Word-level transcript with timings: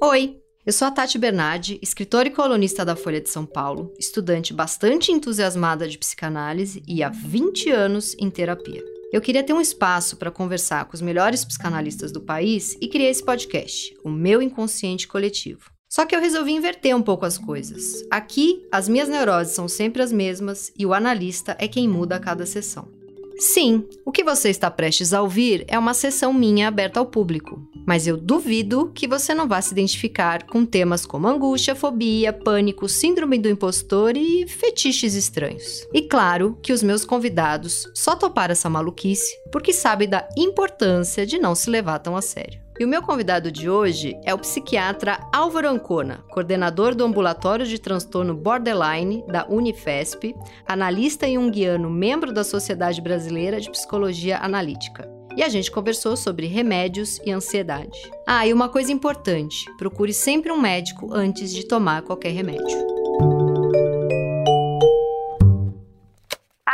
Oi, 0.00 0.38
eu 0.64 0.72
sou 0.72 0.86
a 0.86 0.92
Tati 0.92 1.18
Bernardi, 1.18 1.76
escritora 1.82 2.28
e 2.28 2.30
colunista 2.30 2.84
da 2.84 2.94
Folha 2.94 3.20
de 3.20 3.28
São 3.28 3.44
Paulo, 3.44 3.92
estudante 3.98 4.54
bastante 4.54 5.10
entusiasmada 5.10 5.88
de 5.88 5.98
psicanálise 5.98 6.84
e 6.86 7.02
há 7.02 7.08
20 7.08 7.68
anos 7.70 8.14
em 8.16 8.30
terapia. 8.30 8.80
Eu 9.12 9.20
queria 9.20 9.42
ter 9.42 9.52
um 9.52 9.60
espaço 9.60 10.16
para 10.16 10.30
conversar 10.30 10.84
com 10.84 10.94
os 10.94 11.00
melhores 11.00 11.44
psicanalistas 11.44 12.12
do 12.12 12.20
país 12.20 12.76
e 12.80 12.86
criei 12.86 13.10
esse 13.10 13.24
podcast, 13.24 13.92
o 14.04 14.08
meu 14.08 14.40
inconsciente 14.40 15.08
coletivo. 15.08 15.68
Só 15.88 16.06
que 16.06 16.14
eu 16.14 16.20
resolvi 16.20 16.52
inverter 16.52 16.94
um 16.94 17.02
pouco 17.02 17.26
as 17.26 17.36
coisas. 17.36 18.04
Aqui, 18.08 18.64
as 18.70 18.88
minhas 18.88 19.08
neuroses 19.08 19.54
são 19.54 19.66
sempre 19.66 20.00
as 20.00 20.12
mesmas 20.12 20.72
e 20.78 20.86
o 20.86 20.94
analista 20.94 21.56
é 21.58 21.66
quem 21.66 21.88
muda 21.88 22.14
a 22.14 22.20
cada 22.20 22.46
sessão. 22.46 22.97
Sim, 23.38 23.86
o 24.04 24.10
que 24.10 24.24
você 24.24 24.50
está 24.50 24.68
prestes 24.68 25.12
a 25.12 25.22
ouvir 25.22 25.64
é 25.68 25.78
uma 25.78 25.94
sessão 25.94 26.32
minha 26.32 26.66
aberta 26.66 26.98
ao 26.98 27.06
público, 27.06 27.62
mas 27.86 28.04
eu 28.04 28.16
duvido 28.16 28.90
que 28.92 29.06
você 29.06 29.32
não 29.32 29.46
vá 29.46 29.62
se 29.62 29.70
identificar 29.72 30.44
com 30.44 30.66
temas 30.66 31.06
como 31.06 31.28
angústia, 31.28 31.76
fobia, 31.76 32.32
pânico, 32.32 32.88
síndrome 32.88 33.38
do 33.38 33.48
impostor 33.48 34.16
e 34.16 34.44
fetiches 34.48 35.14
estranhos. 35.14 35.86
E 35.92 36.02
claro 36.02 36.58
que 36.60 36.72
os 36.72 36.82
meus 36.82 37.04
convidados 37.04 37.88
só 37.94 38.16
toparam 38.16 38.52
essa 38.52 38.68
maluquice 38.68 39.36
porque 39.52 39.72
sabem 39.72 40.08
da 40.08 40.28
importância 40.36 41.24
de 41.24 41.38
não 41.38 41.54
se 41.54 41.70
levar 41.70 42.00
tão 42.00 42.16
a 42.16 42.22
sério. 42.22 42.67
E 42.78 42.84
o 42.84 42.88
meu 42.88 43.02
convidado 43.02 43.50
de 43.50 43.68
hoje 43.68 44.16
é 44.24 44.32
o 44.32 44.38
psiquiatra 44.38 45.18
Álvaro 45.32 45.68
Ancona, 45.68 46.24
coordenador 46.30 46.94
do 46.94 47.04
Ambulatório 47.04 47.66
de 47.66 47.76
Transtorno 47.76 48.34
Borderline 48.34 49.24
da 49.26 49.44
Unifesp, 49.48 50.32
analista 50.64 51.26
junguiano, 51.26 51.90
membro 51.90 52.32
da 52.32 52.44
Sociedade 52.44 53.00
Brasileira 53.00 53.60
de 53.60 53.68
Psicologia 53.68 54.38
Analítica. 54.38 55.10
E 55.36 55.42
a 55.42 55.48
gente 55.48 55.72
conversou 55.72 56.16
sobre 56.16 56.46
remédios 56.46 57.20
e 57.24 57.32
ansiedade. 57.32 57.98
Ah, 58.24 58.46
e 58.46 58.52
uma 58.52 58.68
coisa 58.68 58.92
importante: 58.92 59.64
procure 59.76 60.12
sempre 60.12 60.52
um 60.52 60.60
médico 60.60 61.12
antes 61.12 61.52
de 61.52 61.66
tomar 61.66 62.02
qualquer 62.02 62.30
remédio. 62.30 62.78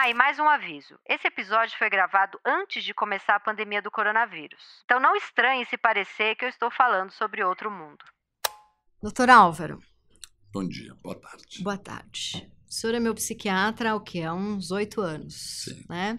Ah, 0.04 0.10
e 0.10 0.12
mais 0.12 0.38
um 0.38 0.46
aviso. 0.46 0.98
Esse 1.08 1.26
episódio 1.28 1.78
foi 1.78 1.88
gravado 1.88 2.38
antes 2.44 2.84
de 2.84 2.92
começar 2.92 3.36
a 3.36 3.40
pandemia 3.40 3.80
do 3.80 3.90
coronavírus. 3.90 4.60
Então 4.84 5.00
não 5.00 5.16
estranhe 5.16 5.64
se 5.64 5.78
parecer 5.78 6.34
que 6.36 6.44
eu 6.44 6.48
estou 6.50 6.70
falando 6.70 7.10
sobre 7.10 7.42
outro 7.42 7.70
mundo. 7.70 8.04
Doutor 9.02 9.30
Álvaro. 9.30 9.80
Bom 10.52 10.68
dia, 10.68 10.94
boa 11.02 11.18
tarde. 11.18 11.62
Boa 11.62 11.78
tarde. 11.78 12.50
O 12.68 12.72
senhor 12.72 12.94
é 12.94 13.00
meu 13.00 13.14
psiquiatra 13.14 13.92
há 13.92 13.94
o 13.94 14.00
quê? 14.00 14.20
Há 14.20 14.34
uns 14.34 14.70
oito 14.70 15.00
anos, 15.00 15.62
Sim. 15.64 15.82
né? 15.88 16.18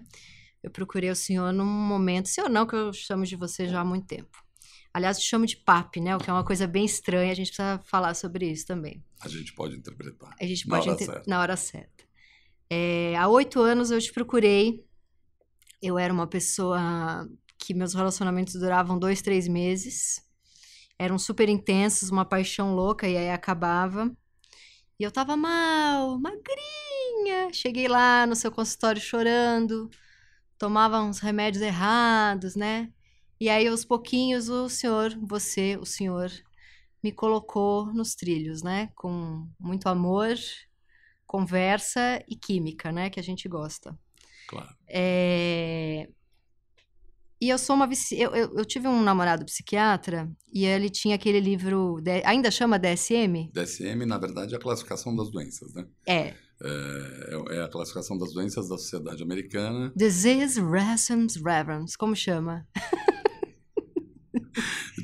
Eu 0.64 0.70
procurei 0.72 1.10
o 1.10 1.14
senhor 1.16 1.52
num 1.52 1.64
momento, 1.64 2.28
senhor 2.28 2.50
não, 2.50 2.66
que 2.66 2.74
eu 2.74 2.92
chamo 2.92 3.24
de 3.24 3.36
você 3.36 3.68
já 3.68 3.82
há 3.82 3.84
muito 3.84 4.08
tempo. 4.08 4.44
Aliás, 4.92 5.18
eu 5.18 5.22
chamo 5.22 5.46
de 5.46 5.56
PAP, 5.58 5.98
né? 6.00 6.16
O 6.16 6.18
que 6.18 6.28
é 6.28 6.32
uma 6.32 6.44
coisa 6.44 6.66
bem 6.66 6.84
estranha, 6.84 7.30
a 7.30 7.34
gente 7.36 7.48
precisa 7.54 7.78
falar 7.84 8.14
sobre 8.14 8.50
isso 8.50 8.66
também. 8.66 9.04
A 9.20 9.28
gente 9.28 9.52
pode 9.52 9.76
interpretar. 9.76 10.34
A 10.40 10.44
gente 10.44 10.66
Na 10.66 10.76
pode 10.76 10.88
hora 10.88 10.96
inter- 11.02 11.14
certa. 11.14 11.30
na 11.30 11.40
hora 11.40 11.56
certa. 11.56 11.95
É, 12.68 13.16
há 13.16 13.28
oito 13.28 13.60
anos 13.60 13.90
eu 13.90 14.00
te 14.00 14.12
procurei. 14.12 14.84
Eu 15.80 15.98
era 15.98 16.12
uma 16.12 16.26
pessoa 16.26 17.28
que 17.58 17.74
meus 17.74 17.94
relacionamentos 17.94 18.54
duravam 18.54 18.98
dois, 18.98 19.22
três 19.22 19.46
meses. 19.48 20.24
Eram 20.98 21.18
super 21.18 21.48
intensos, 21.48 22.10
uma 22.10 22.24
paixão 22.24 22.74
louca, 22.74 23.08
e 23.08 23.16
aí 23.16 23.30
acabava. 23.30 24.10
E 24.98 25.04
eu 25.04 25.12
tava 25.12 25.36
mal, 25.36 26.18
magrinha. 26.18 27.52
Cheguei 27.52 27.88
lá 27.88 28.26
no 28.26 28.34
seu 28.34 28.50
consultório 28.50 29.00
chorando, 29.00 29.90
tomava 30.58 31.00
uns 31.02 31.18
remédios 31.18 31.62
errados, 31.62 32.56
né? 32.56 32.90
E 33.38 33.50
aí, 33.50 33.68
aos 33.68 33.84
pouquinhos, 33.84 34.48
o 34.48 34.68
senhor, 34.68 35.14
você, 35.20 35.76
o 35.76 35.84
senhor, 35.84 36.30
me 37.02 37.12
colocou 37.12 37.92
nos 37.92 38.14
trilhos, 38.14 38.62
né? 38.62 38.90
Com 38.94 39.46
muito 39.60 39.88
amor, 39.88 40.34
conversa 41.26 42.22
e 42.28 42.36
química, 42.36 42.90
né? 42.92 43.10
Que 43.10 43.20
a 43.20 43.22
gente 43.22 43.48
gosta. 43.48 43.96
Claro. 44.48 44.68
É, 44.88 46.08
E 47.40 47.48
eu 47.48 47.58
sou 47.58 47.74
uma 47.76 47.86
vici... 47.86 48.18
eu, 48.18 48.34
eu, 48.34 48.56
eu 48.56 48.64
tive 48.64 48.88
um 48.88 49.02
namorado 49.02 49.44
psiquiatra 49.44 50.30
e 50.52 50.64
ele 50.64 50.88
tinha 50.88 51.14
aquele 51.16 51.40
livro. 51.40 52.00
de- 52.00 52.22
Ainda 52.24 52.50
chama 52.50 52.78
DSM? 52.78 53.50
DSM, 53.52 54.06
na 54.06 54.18
verdade, 54.18 54.54
é 54.54 54.56
a 54.56 54.60
classificação 54.60 55.14
das 55.14 55.30
doenças, 55.30 55.74
né? 55.74 55.86
É. 56.06 56.34
É, 56.62 57.56
é 57.58 57.62
a 57.62 57.68
classificação 57.68 58.16
das 58.16 58.32
doenças 58.32 58.68
da 58.68 58.78
Sociedade 58.78 59.22
Americana. 59.22 59.92
Disease 59.94 60.58
Reasons 60.60 61.36
Reverence. 61.36 61.98
Como 61.98 62.16
chama? 62.16 62.66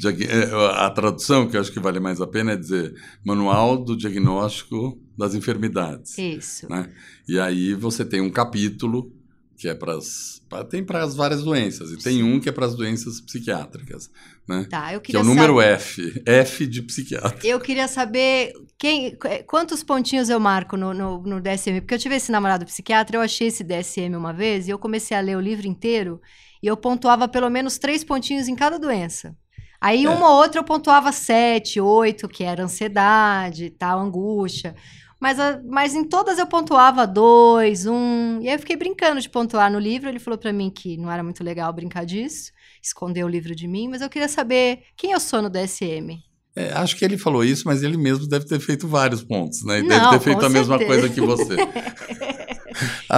É, 0.08 0.80
A 0.84 0.90
tradução, 0.90 1.48
que 1.48 1.56
eu 1.56 1.60
acho 1.60 1.72
que 1.72 1.80
vale 1.80 2.00
mais 2.00 2.20
a 2.20 2.26
pena, 2.26 2.52
é 2.52 2.56
dizer 2.56 2.94
Manual 3.24 3.76
do 3.76 3.96
Diagnóstico 3.96 4.98
das 5.16 5.34
Enfermidades. 5.34 6.16
Isso. 6.18 6.68
né? 6.70 6.90
E 7.28 7.38
aí 7.38 7.74
você 7.74 8.04
tem 8.04 8.20
um 8.20 8.30
capítulo 8.30 9.12
que 9.56 9.68
é 9.68 9.74
para 9.74 9.94
as 9.94 10.40
tem 10.68 10.84
para 10.84 11.02
as 11.04 11.14
várias 11.14 11.42
doenças 11.44 11.92
e 11.92 11.96
tem 11.96 12.22
um 12.22 12.38
que 12.40 12.48
é 12.48 12.52
para 12.52 12.66
as 12.66 12.74
doenças 12.74 13.20
psiquiátricas, 13.20 14.10
né? 14.46 14.66
Tá, 14.68 14.92
eu 14.92 15.00
Que 15.00 15.12
queria 15.12 15.20
é 15.20 15.22
o 15.22 15.24
número 15.26 15.54
saber. 15.58 15.74
F, 15.74 16.22
F 16.26 16.66
de 16.66 16.82
psiquiatra. 16.82 17.38
Eu 17.46 17.58
queria 17.60 17.86
saber 17.88 18.52
quem, 18.76 19.14
qu- 19.16 19.44
quantos 19.46 19.82
pontinhos 19.84 20.28
eu 20.28 20.38
marco 20.40 20.76
no, 20.76 20.92
no, 20.92 21.22
no 21.22 21.40
DSM, 21.40 21.80
porque 21.80 21.94
eu 21.94 21.98
tive 21.98 22.16
esse 22.16 22.30
namorado 22.32 22.66
psiquiatra, 22.66 23.16
eu 23.16 23.20
achei 23.22 23.46
esse 23.48 23.62
DSM 23.64 24.14
uma 24.16 24.32
vez 24.32 24.66
e 24.66 24.70
eu 24.72 24.78
comecei 24.78 25.16
a 25.16 25.20
ler 25.20 25.36
o 25.36 25.40
livro 25.40 25.66
inteiro 25.66 26.20
e 26.62 26.66
eu 26.66 26.76
pontuava 26.76 27.26
pelo 27.28 27.48
menos 27.48 27.78
três 27.78 28.02
pontinhos 28.04 28.48
em 28.48 28.54
cada 28.56 28.78
doença. 28.78 29.34
Aí 29.82 30.04
É. 30.04 30.08
uma 30.08 30.30
ou 30.30 30.36
outra 30.36 30.60
eu 30.60 30.64
pontuava 30.64 31.10
sete, 31.10 31.80
oito, 31.80 32.28
que 32.28 32.44
era 32.44 32.62
ansiedade, 32.62 33.68
tal, 33.70 33.98
angústia. 33.98 34.76
Mas, 35.18 35.36
mas 35.68 35.94
em 35.94 36.04
todas 36.04 36.38
eu 36.38 36.46
pontuava 36.46 37.04
dois, 37.04 37.84
um. 37.84 38.38
E 38.40 38.48
aí 38.48 38.54
eu 38.54 38.58
fiquei 38.60 38.76
brincando 38.76 39.20
de 39.20 39.28
pontuar 39.28 39.70
no 39.72 39.80
livro. 39.80 40.08
Ele 40.08 40.20
falou 40.20 40.38
pra 40.38 40.52
mim 40.52 40.70
que 40.70 40.96
não 40.96 41.10
era 41.10 41.22
muito 41.22 41.42
legal 41.42 41.72
brincar 41.72 42.06
disso, 42.06 42.52
escondeu 42.80 43.26
o 43.26 43.30
livro 43.30 43.56
de 43.56 43.66
mim, 43.66 43.88
mas 43.88 44.02
eu 44.02 44.08
queria 44.08 44.28
saber 44.28 44.82
quem 44.96 45.10
eu 45.10 45.18
sou 45.20 45.42
no 45.42 45.50
DSM. 45.50 46.20
É, 46.54 46.70
acho 46.74 46.96
que 46.96 47.04
ele 47.04 47.16
falou 47.16 47.42
isso, 47.42 47.62
mas 47.66 47.82
ele 47.82 47.96
mesmo 47.96 48.28
deve 48.28 48.44
ter 48.44 48.60
feito 48.60 48.86
vários 48.86 49.22
pontos, 49.24 49.64
né? 49.64 49.78
E 49.78 49.82
Não, 49.82 49.88
deve 49.88 50.10
ter 50.10 50.20
feito 50.20 50.44
a 50.44 50.50
mesma 50.50 50.78
coisa 50.78 51.08
que 51.08 51.20
você. 51.20 51.56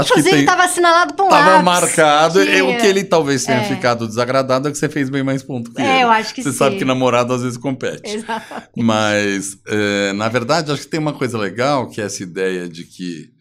acho 0.00 0.10
Inclusive, 0.10 0.28
que 0.30 0.34
tem, 0.36 0.40
estava 0.44 0.64
assinalado 0.64 1.14
por 1.14 1.26
um 1.26 1.28
tava 1.28 1.50
lápis. 1.50 1.64
marcado. 1.64 2.42
e 2.42 2.46
Tinha. 2.46 2.64
O 2.64 2.78
que 2.80 2.86
ele 2.86 3.04
talvez 3.04 3.44
tenha 3.44 3.58
É. 3.60 3.64
ficado 3.64 4.06
desagradado 4.06 4.68
é 4.68 4.70
que 4.72 4.76
você 4.78 4.88
fez 4.88 5.08
bem 5.08 5.22
mais 5.22 5.42
ponto 5.42 5.70
que 5.72 5.80
É, 5.80 5.94
ele. 5.96 6.04
eu 6.04 6.10
acho 6.10 6.34
que 6.34 6.42
Você 6.42 6.52
sim. 6.52 6.58
sabe 6.58 6.76
que 6.76 6.84
namorado 6.84 7.32
às 7.32 7.42
vezes 7.42 7.56
compete. 7.58 8.02
Exatamente. 8.14 8.68
Mas, 8.76 9.56
é, 9.66 10.12
na 10.12 10.28
verdade, 10.28 10.70
acho 10.72 10.82
que 10.82 10.88
tem 10.88 11.00
uma 11.00 11.12
coisa 11.12 11.38
legal, 11.38 11.88
que 11.88 12.00
é 12.00 12.04
essa 12.04 12.22
ideia 12.22 12.68
de 12.68 12.84
que 12.84 13.32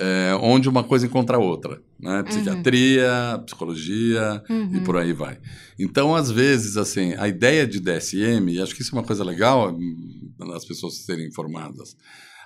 é, 0.00 0.32
onde 0.40 0.68
uma 0.68 0.84
coisa 0.84 1.06
encontra 1.06 1.36
a 1.36 1.40
outra. 1.40 1.80
Né? 2.00 2.22
Psiquiatria, 2.22 3.42
psicologia 3.44 4.42
e 4.48 4.52
Uhum. 4.52 4.84
por 4.84 4.96
aí 4.96 5.12
vai. 5.12 5.38
Então, 5.78 6.14
às 6.14 6.30
vezes, 6.30 6.76
assim, 6.76 7.14
a 7.18 7.26
ideia 7.26 7.66
de 7.66 7.80
DSM, 7.80 8.48
e 8.52 8.62
acho 8.62 8.74
que 8.76 8.82
isso 8.82 8.94
é 8.94 8.98
uma 8.98 9.04
coisa 9.04 9.24
legal 9.24 9.72
hum, 9.72 10.30
as 10.54 10.64
pessoas 10.64 10.98
serem 11.04 11.26
informadas, 11.26 11.96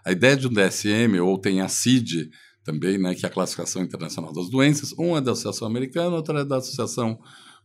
a 0.04 0.10
ideia 0.10 0.34
de 0.36 0.46
um 0.48 0.50
DSM, 0.52 1.20
ou 1.20 1.36
tem 1.38 1.60
a 1.60 1.68
CID 1.68 2.30
também, 2.64 2.98
né, 2.98 3.14
que 3.14 3.26
é 3.26 3.28
a 3.28 3.32
Classificação 3.32 3.82
Internacional 3.82 4.32
das 4.32 4.48
Doenças, 4.50 4.92
um 4.98 5.16
é 5.16 5.20
da 5.20 5.32
Associação 5.32 5.66
Americana, 5.66 6.16
outro 6.16 6.36
é 6.38 6.44
da 6.44 6.58
Associação 6.58 7.18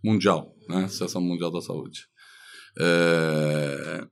Mundial, 0.03 0.53
né, 0.67 0.85
Associação 0.85 1.21
Mundial 1.21 1.51
da 1.51 1.61
Saúde. 1.61 2.01
É, 2.79 4.07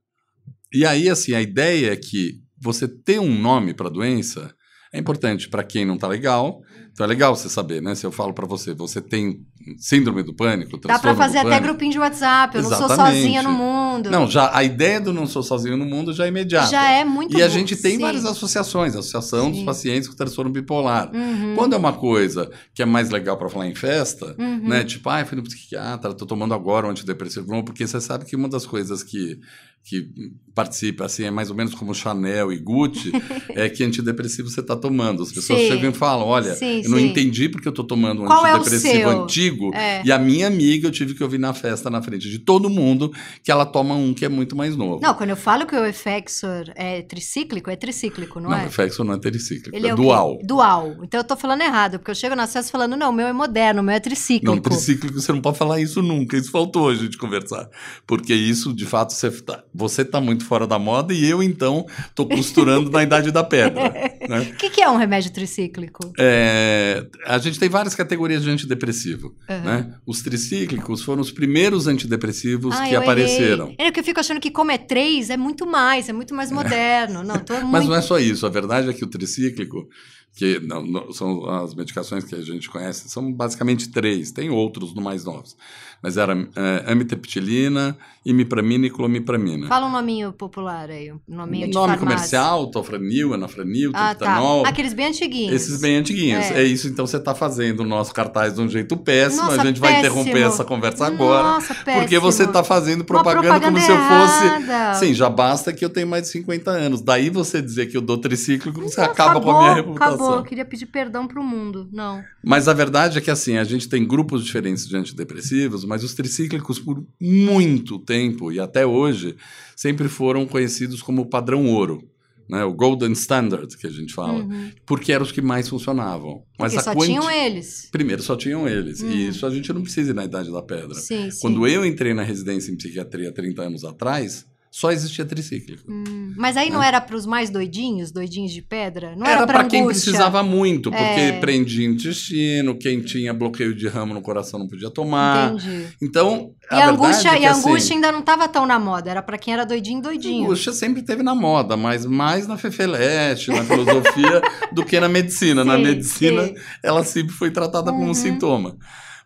E 0.73 0.85
aí, 0.85 1.09
assim, 1.09 1.33
a 1.33 1.41
ideia 1.41 1.93
é 1.93 1.95
que 1.95 2.41
você 2.61 2.87
ter 2.87 3.19
um 3.19 3.33
nome 3.39 3.73
para 3.73 3.87
a 3.87 3.91
doença 3.91 4.53
é 4.91 4.99
importante 4.99 5.47
para 5.49 5.63
quem 5.63 5.85
não 5.85 5.95
está 5.95 6.07
legal. 6.07 6.61
Então 6.91 7.05
é 7.05 7.07
legal 7.07 7.35
você 7.35 7.49
saber, 7.49 7.81
né? 7.81 7.95
Se 7.95 8.05
eu 8.05 8.11
falo 8.11 8.33
para 8.33 8.45
você, 8.45 8.73
você 8.73 9.01
tem 9.01 9.45
síndrome 9.77 10.23
do 10.23 10.33
pânico, 10.33 10.77
Dá 10.77 10.97
do 10.97 11.15
fazer 11.15 11.39
até 11.39 11.49
pânico. 11.49 11.63
grupinho 11.67 11.91
de 11.91 11.99
WhatsApp. 11.99 12.55
Eu 12.57 12.63
não 12.63 12.69
sou 12.69 12.85
Exatamente. 12.85 13.17
sozinha 13.21 13.43
no 13.43 13.51
mundo. 13.51 14.09
Não, 14.11 14.29
já 14.29 14.55
a 14.55 14.63
ideia 14.63 14.99
do 15.01 15.11
não 15.13 15.25
sou 15.27 15.41
sozinho 15.43 15.75
no 15.77 15.85
mundo 15.85 16.13
já 16.13 16.25
é 16.25 16.27
imediata. 16.27 16.69
Já 16.71 16.89
é 16.91 17.03
muito 17.03 17.37
E 17.37 17.41
a 17.41 17.47
bom, 17.47 17.53
gente 17.53 17.75
tem 17.75 17.93
sim. 17.95 18.01
várias 18.01 18.25
associações, 18.25 18.95
a 18.95 18.99
Associação 18.99 19.49
dos 19.49 19.59
Sim. 19.59 19.65
Pacientes 19.65 20.07
com 20.07 20.15
Transtorno 20.15 20.51
Bipolar. 20.51 21.09
Uhum. 21.13 21.53
Quando 21.55 21.73
é 21.73 21.77
uma 21.77 21.93
coisa 21.93 22.49
que 22.73 22.81
é 22.81 22.85
mais 22.85 23.09
legal 23.09 23.37
para 23.37 23.49
falar 23.49 23.67
em 23.67 23.75
festa, 23.75 24.35
Uhum. 24.37 24.67
né? 24.69 24.83
Tipo, 24.83 25.09
ah, 25.09 25.25
fui 25.25 25.35
no 25.37 25.43
psiquiatra, 25.43 26.13
tô 26.13 26.25
tomando 26.25 26.53
agora 26.53 26.87
um 26.87 26.89
antidepressivo, 26.89 27.63
porque 27.63 27.85
você 27.87 27.99
sabe 28.01 28.25
que 28.25 28.35
uma 28.35 28.47
das 28.49 28.65
coisas 28.65 29.03
que, 29.03 29.39
que 29.85 30.09
participa, 30.55 31.05
assim, 31.05 31.25
é 31.25 31.31
mais 31.31 31.51
ou 31.51 31.55
menos 31.55 31.75
como 31.75 31.93
Chanel 31.93 32.51
e 32.51 32.57
Gucci, 32.57 33.11
é 33.53 33.69
que 33.69 33.83
antidepressivo 33.83 34.49
você 34.49 34.63
tá 34.63 34.75
tomando. 34.75 35.21
As 35.21 35.31
pessoas 35.31 35.59
Sim. 35.59 35.67
chegam 35.67 35.91
e 35.91 35.93
falam, 35.93 36.25
olha, 36.25 36.55
Sim, 36.55 36.81
eu 36.83 36.89
não 36.89 36.97
sim. 36.97 37.07
entendi 37.07 37.49
porque 37.49 37.67
eu 37.67 37.71
tô 37.71 37.83
tomando 37.83 38.23
um 38.23 38.25
Qual 38.25 38.47
é 38.47 38.53
antidepressivo 38.53 38.93
seu? 38.93 39.09
antigo. 39.21 39.71
É. 39.75 40.01
E 40.03 40.11
a 40.11 40.17
minha 40.17 40.47
amiga 40.47 40.87
eu 40.87 40.91
tive 40.91 41.13
que 41.13 41.21
ouvir 41.21 41.37
na 41.37 41.53
festa, 41.53 41.89
na 41.89 42.01
frente 42.01 42.29
de 42.29 42.39
todo 42.39 42.67
mundo, 42.67 43.13
que 43.43 43.51
ela 43.51 43.65
toma 43.65 43.93
um 43.93 44.11
que 44.13 44.25
é 44.25 44.29
muito 44.29 44.55
mais 44.55 44.75
novo. 44.75 45.01
Não, 45.03 45.13
quando 45.13 45.31
eu 45.31 45.35
falo 45.35 45.67
que 45.67 45.75
o 45.75 45.85
Effexor 45.85 46.71
é 46.73 47.01
tricíclico, 47.03 47.69
é 47.69 47.75
tricíclico, 47.75 48.39
não, 48.39 48.49
não 48.49 48.57
é? 48.57 48.63
o 48.63 48.67
Effexor 48.67 49.05
não 49.05 49.13
é 49.13 49.19
tricíclico, 49.19 49.75
Ele 49.75 49.87
é, 49.87 49.89
quê? 49.91 49.95
dual. 49.95 50.39
Dual. 50.41 50.95
Então 51.03 51.19
eu 51.19 51.23
tô 51.23 51.35
falando 51.35 51.61
errado, 51.61 51.99
porque 51.99 52.09
eu 52.09 52.15
chego 52.15 52.33
nas 52.33 52.51
festas 52.51 52.71
falando, 52.71 52.95
não, 52.95 53.11
o 53.11 53.13
meu 53.13 53.27
é 53.27 53.33
moderno, 53.33 53.81
o 53.81 53.83
meu 53.83 53.93
é 53.93 53.99
tricíclico. 53.99 54.55
Não, 54.55 54.59
tricíclico 54.59 55.19
você 55.19 55.31
não 55.31 55.41
pode 55.41 55.57
falar 55.57 55.79
isso 55.79 56.01
nunca. 56.01 56.37
Isso 56.37 56.49
faltou 56.49 56.89
a 56.89 56.95
gente 56.95 57.17
conversar. 57.17 57.69
Porque 58.07 58.33
isso, 58.33 58.73
de 58.73 58.85
fato, 58.85 59.11
você 59.13 59.29
tá, 59.29 59.63
você 59.75 60.05
tá 60.05 60.21
muito 60.21 60.45
fora 60.45 60.65
da 60.65 60.79
moda 60.79 61.13
e 61.13 61.25
eu, 61.25 61.43
então, 61.43 61.85
tô 62.13 62.25
costurando 62.25 62.89
na 62.89 63.03
idade 63.03 63.31
da 63.31 63.43
pedra. 63.43 63.91
né? 64.27 64.39
O 64.39 64.55
que, 64.55 64.69
que 64.69 64.81
é 64.81 64.89
um 64.89 64.95
remédio 64.95 65.31
tricíclico? 65.31 66.13
É, 66.17 67.05
a 67.25 67.37
gente 67.37 67.59
tem 67.59 67.67
várias 67.67 67.93
categorias 67.93 68.43
de 68.43 68.49
antidepressivo. 68.49 69.35
Aham. 69.49 69.63
Né? 69.63 69.93
Os 70.05 70.21
tricíclicos 70.21 71.03
foram 71.03 71.21
os 71.21 71.31
primeiros 71.31 71.87
antidepressivos 71.87 72.75
Ah, 72.75 72.87
que 72.87 72.95
apareceram. 72.95 73.65
errei. 73.65 73.87
É 73.87 73.91
que 73.91 73.99
eu 73.99 74.03
fico 74.03 74.19
achando 74.19 74.39
que 74.39 74.49
como 74.51 74.71
é 74.71 74.77
três, 74.77 75.29
é 75.29 75.37
muito 75.37 75.65
mais, 75.65 76.07
é 76.07 76.13
muito 76.13 76.33
mais 76.33 76.51
moderno. 76.51 77.23
Não, 77.23 77.37
tô 77.39 77.53
muito... 77.53 77.67
Mas 77.67 77.85
não 77.85 77.95
é 77.95 78.01
só 78.01 78.17
isso. 78.17 78.45
A 78.45 78.49
verdade 78.49 78.89
é 78.89 78.93
que 78.93 79.03
o 79.03 79.07
tricíclico, 79.07 79.87
que 80.35 80.59
não- 80.59 80.85
não- 80.85 81.11
são 81.13 81.49
as 81.49 81.73
medicações 81.73 82.23
que 82.25 82.35
a 82.35 82.41
gente 82.41 82.69
conhece, 82.69 83.07
são 83.09 83.31
basicamente 83.31 83.89
três. 83.89 84.31
Tem 84.31 84.49
outros 84.49 84.93
no 84.93 85.01
mais 85.01 85.23
novos. 85.23 85.55
Mas 86.03 86.17
era 86.17 86.33
é, 86.55 86.91
amitriptilina, 86.91 87.97
imipramina 88.25 88.85
e 88.85 88.89
clomipramina. 88.89 89.67
Fala 89.67 89.87
um 89.87 89.91
nominho 89.91 90.31
popular 90.33 90.89
aí, 90.89 91.11
um 91.11 91.19
nominho 91.27 91.65
O 91.65 91.69
de 91.69 91.73
nome 91.73 91.93
farmácia. 91.97 92.05
comercial, 92.39 92.67
tofranil, 92.67 93.33
anafranil, 93.33 93.91
Ah, 93.93 94.13
tá. 94.13 94.39
Aqueles 94.67 94.93
bem 94.93 95.07
antiguinhos. 95.07 95.53
Esses 95.55 95.79
bem 95.79 95.97
antiguinhos. 95.97 96.45
É. 96.45 96.61
É. 96.61 96.63
isso, 96.63 96.87
então 96.87 97.07
você 97.07 97.17
está 97.17 97.33
fazendo 97.33 97.79
o 97.79 97.85
nosso 97.85 98.13
cartaz 98.13 98.55
de 98.55 98.61
um 98.61 98.69
jeito 98.69 98.95
péssimo. 98.97 99.43
Nossa, 99.43 99.61
a 99.61 99.65
gente 99.65 99.79
vai 99.79 99.93
péssimo. 100.01 100.19
interromper 100.21 100.45
essa 100.47 100.63
conversa 100.65 101.07
agora. 101.07 101.43
Nossa, 101.43 101.73
péssimo. 101.73 102.03
Porque 102.03 102.19
você 102.19 102.43
está 102.43 102.63
fazendo 102.63 103.03
propaganda, 103.03 103.47
propaganda 103.47 103.65
como 103.71 103.79
se 103.79 103.91
eu 103.91 103.97
fosse. 103.97 104.45
errada. 104.45 104.93
Sim, 104.95 105.13
já 105.13 105.29
basta 105.29 105.71
que 105.73 105.83
eu 105.85 105.89
tenho 105.89 106.07
mais 106.07 106.23
de 106.23 106.29
50 106.29 106.71
anos. 106.71 107.01
Daí 107.01 107.29
você 107.29 107.61
dizer 107.61 107.87
que 107.87 107.97
eu 107.97 108.01
dou 108.01 108.17
tricíclico, 108.17 108.81
você 108.81 109.01
Não, 109.01 109.07
acaba 109.07 109.39
com 109.41 109.49
a 109.51 109.59
minha 109.61 109.73
reputação. 109.75 110.07
Acabou, 110.15 110.24
eu 110.33 110.43
queria 110.43 110.65
pedir 110.65 110.85
perdão 110.87 111.27
pro 111.27 111.43
mundo. 111.43 111.87
Não. 111.91 112.23
Mas 112.43 112.67
a 112.67 112.73
verdade 112.73 113.17
é 113.17 113.21
que 113.21 113.31
assim, 113.31 113.57
a 113.57 113.63
gente 113.63 113.87
tem 113.87 114.05
grupos 114.05 114.43
diferentes 114.43 114.87
de 114.87 114.95
antidepressivos, 114.97 115.85
mas 115.85 116.03
os 116.03 116.13
tricíclicos 116.13 116.79
por 116.79 117.05
muito 117.21 117.99
tempo 117.99 118.51
e 118.51 118.59
até 118.59 118.85
hoje 118.85 119.35
sempre 119.75 120.07
foram 120.09 120.45
conhecidos 120.45 121.01
como 121.01 121.25
padrão 121.29 121.65
ouro. 121.67 122.01
Né, 122.47 122.63
o 122.63 122.71
Golden 122.75 123.11
Standard, 123.13 123.75
que 123.75 123.87
a 123.87 123.89
gente 123.89 124.13
fala, 124.13 124.43
Uhum. 124.43 124.69
porque 124.85 125.11
eram 125.11 125.25
os 125.25 125.31
que 125.31 125.41
mais 125.41 125.67
funcionavam. 125.67 126.43
Mas 126.59 126.73
Porque 126.73 126.83
só 126.85 126.93
quanti- 126.93 127.07
tinham 127.07 127.31
eles. 127.31 127.89
Primeiro 127.91 128.21
só 128.21 128.35
tinham 128.35 128.67
eles. 128.67 129.01
Hum. 129.01 129.09
E 129.09 129.29
isso 129.29 129.47
a 129.47 129.49
gente 129.49 129.73
não 129.73 129.81
precisa 129.81 130.11
ir 130.11 130.13
na 130.13 130.25
Idade 130.25 130.51
da 130.51 130.61
Pedra. 130.61 130.93
Sim, 130.93 131.31
sim. 131.31 131.39
Quando 131.41 131.65
eu 131.67 131.83
entrei 131.83 132.13
na 132.13 132.21
residência 132.21 132.71
em 132.71 132.75
psiquiatria 132.77 133.31
30 133.31 133.63
anos 133.63 133.83
atrás, 133.83 134.45
só 134.77 134.91
existia 134.91 135.23
tricíclico. 135.23 135.83
Hum, 135.89 136.33
Mas 136.35 136.57
aí 136.57 136.69
não 136.69 136.83
era 136.83 136.99
pros 136.99 137.25
mais 137.25 137.49
doidinhos, 137.49 138.11
doidinhos 138.11 138.51
de 138.51 138.61
pedra? 138.61 139.15
Não 139.15 139.25
Era 139.25 139.47
para 139.47 139.63
quem 139.63 139.85
precisava 139.85 140.43
muito, 140.43 140.91
porque 140.91 141.01
É. 141.21 141.39
prendia 141.39 141.87
intestino, 141.87 142.77
quem 142.77 142.99
tinha 143.01 143.33
bloqueio 143.33 143.73
de 143.73 143.87
ramo 143.87 144.13
no 144.13 144.21
coração 144.21 144.59
não 144.59 144.67
podia 144.67 144.89
tomar. 144.89 145.53
Entendi. 145.53 145.87
Então, 146.01 146.51
E 146.69 146.75
a, 146.75 146.87
a, 146.87 146.89
angústia, 146.89 147.29
é 147.29 147.35
que, 147.37 147.43
e 147.43 147.45
a 147.45 147.51
assim, 147.51 147.69
angústia 147.69 147.95
ainda 147.95 148.11
não 148.11 148.21
tava 148.21 148.49
tão 148.49 148.65
na 148.65 148.77
moda, 148.77 149.09
era 149.09 149.21
pra 149.21 149.37
quem 149.37 149.53
era 149.53 149.65
doidinho, 149.65 149.99
a 149.99 150.01
doidinho. 150.01 150.43
angústia 150.43 150.73
sempre 150.73 151.01
teve 151.03 151.23
na 151.23 151.33
moda, 151.33 151.77
mas 151.77 152.05
mais 152.05 152.45
na 152.45 152.57
Fefeleste, 152.57 153.51
na 153.51 153.63
filosofia, 153.63 154.41
do 154.73 154.83
que 154.83 154.99
na 154.99 155.07
medicina. 155.07 155.63
na 155.63 155.77
Sim, 155.77 155.83
medicina, 155.83 156.47
sim. 156.47 156.55
ela 156.83 157.01
sempre 157.05 157.33
foi 157.33 157.49
tratada 157.49 157.91
como 157.91 158.03
Uhum. 158.03 158.09
um 158.09 158.13
sintoma. 158.13 158.75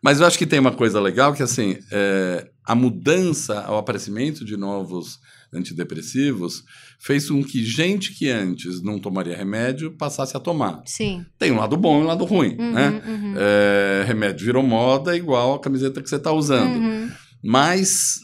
Mas 0.01 0.21
eu 0.21 0.27
acho 0.27 0.37
que 0.37 0.45
tem 0.45 0.59
uma 0.59 0.71
coisa 0.71 1.01
legal 1.01 1.33
que, 1.33 1.41
assim, 1.43 1.77
é, 1.91 2.47
a 2.63 2.75
mudança, 2.75 3.61
ao 3.61 3.77
aparecimento 3.79 4.45
de 4.45 4.55
novos 4.55 5.17
antidepressivos, 5.53 6.63
fez 6.99 7.29
com 7.29 7.43
que 7.43 7.63
gente 7.63 8.13
que 8.13 8.29
antes 8.29 8.81
não 8.81 8.99
tomaria 8.99 9.35
remédio 9.35 9.91
passasse 9.91 10.35
a 10.37 10.39
tomar. 10.39 10.81
Sim. 10.85 11.25
Tem 11.37 11.51
um 11.51 11.57
lado 11.57 11.75
bom 11.77 11.99
e 11.99 12.03
um 12.03 12.07
lado 12.07 12.25
ruim, 12.25 12.55
Uhum, 12.59 12.71
né? 12.73 13.01
uhum. 13.05 13.33
É, 13.37 14.03
remédio 14.05 14.45
virou 14.45 14.63
moda 14.63 15.15
igual 15.15 15.55
a 15.55 15.59
camiseta 15.59 16.01
que 16.01 16.09
você 16.09 16.17
está 16.17 16.31
usando. 16.31 16.75
Uhum. 16.77 17.09
Mas 17.41 18.19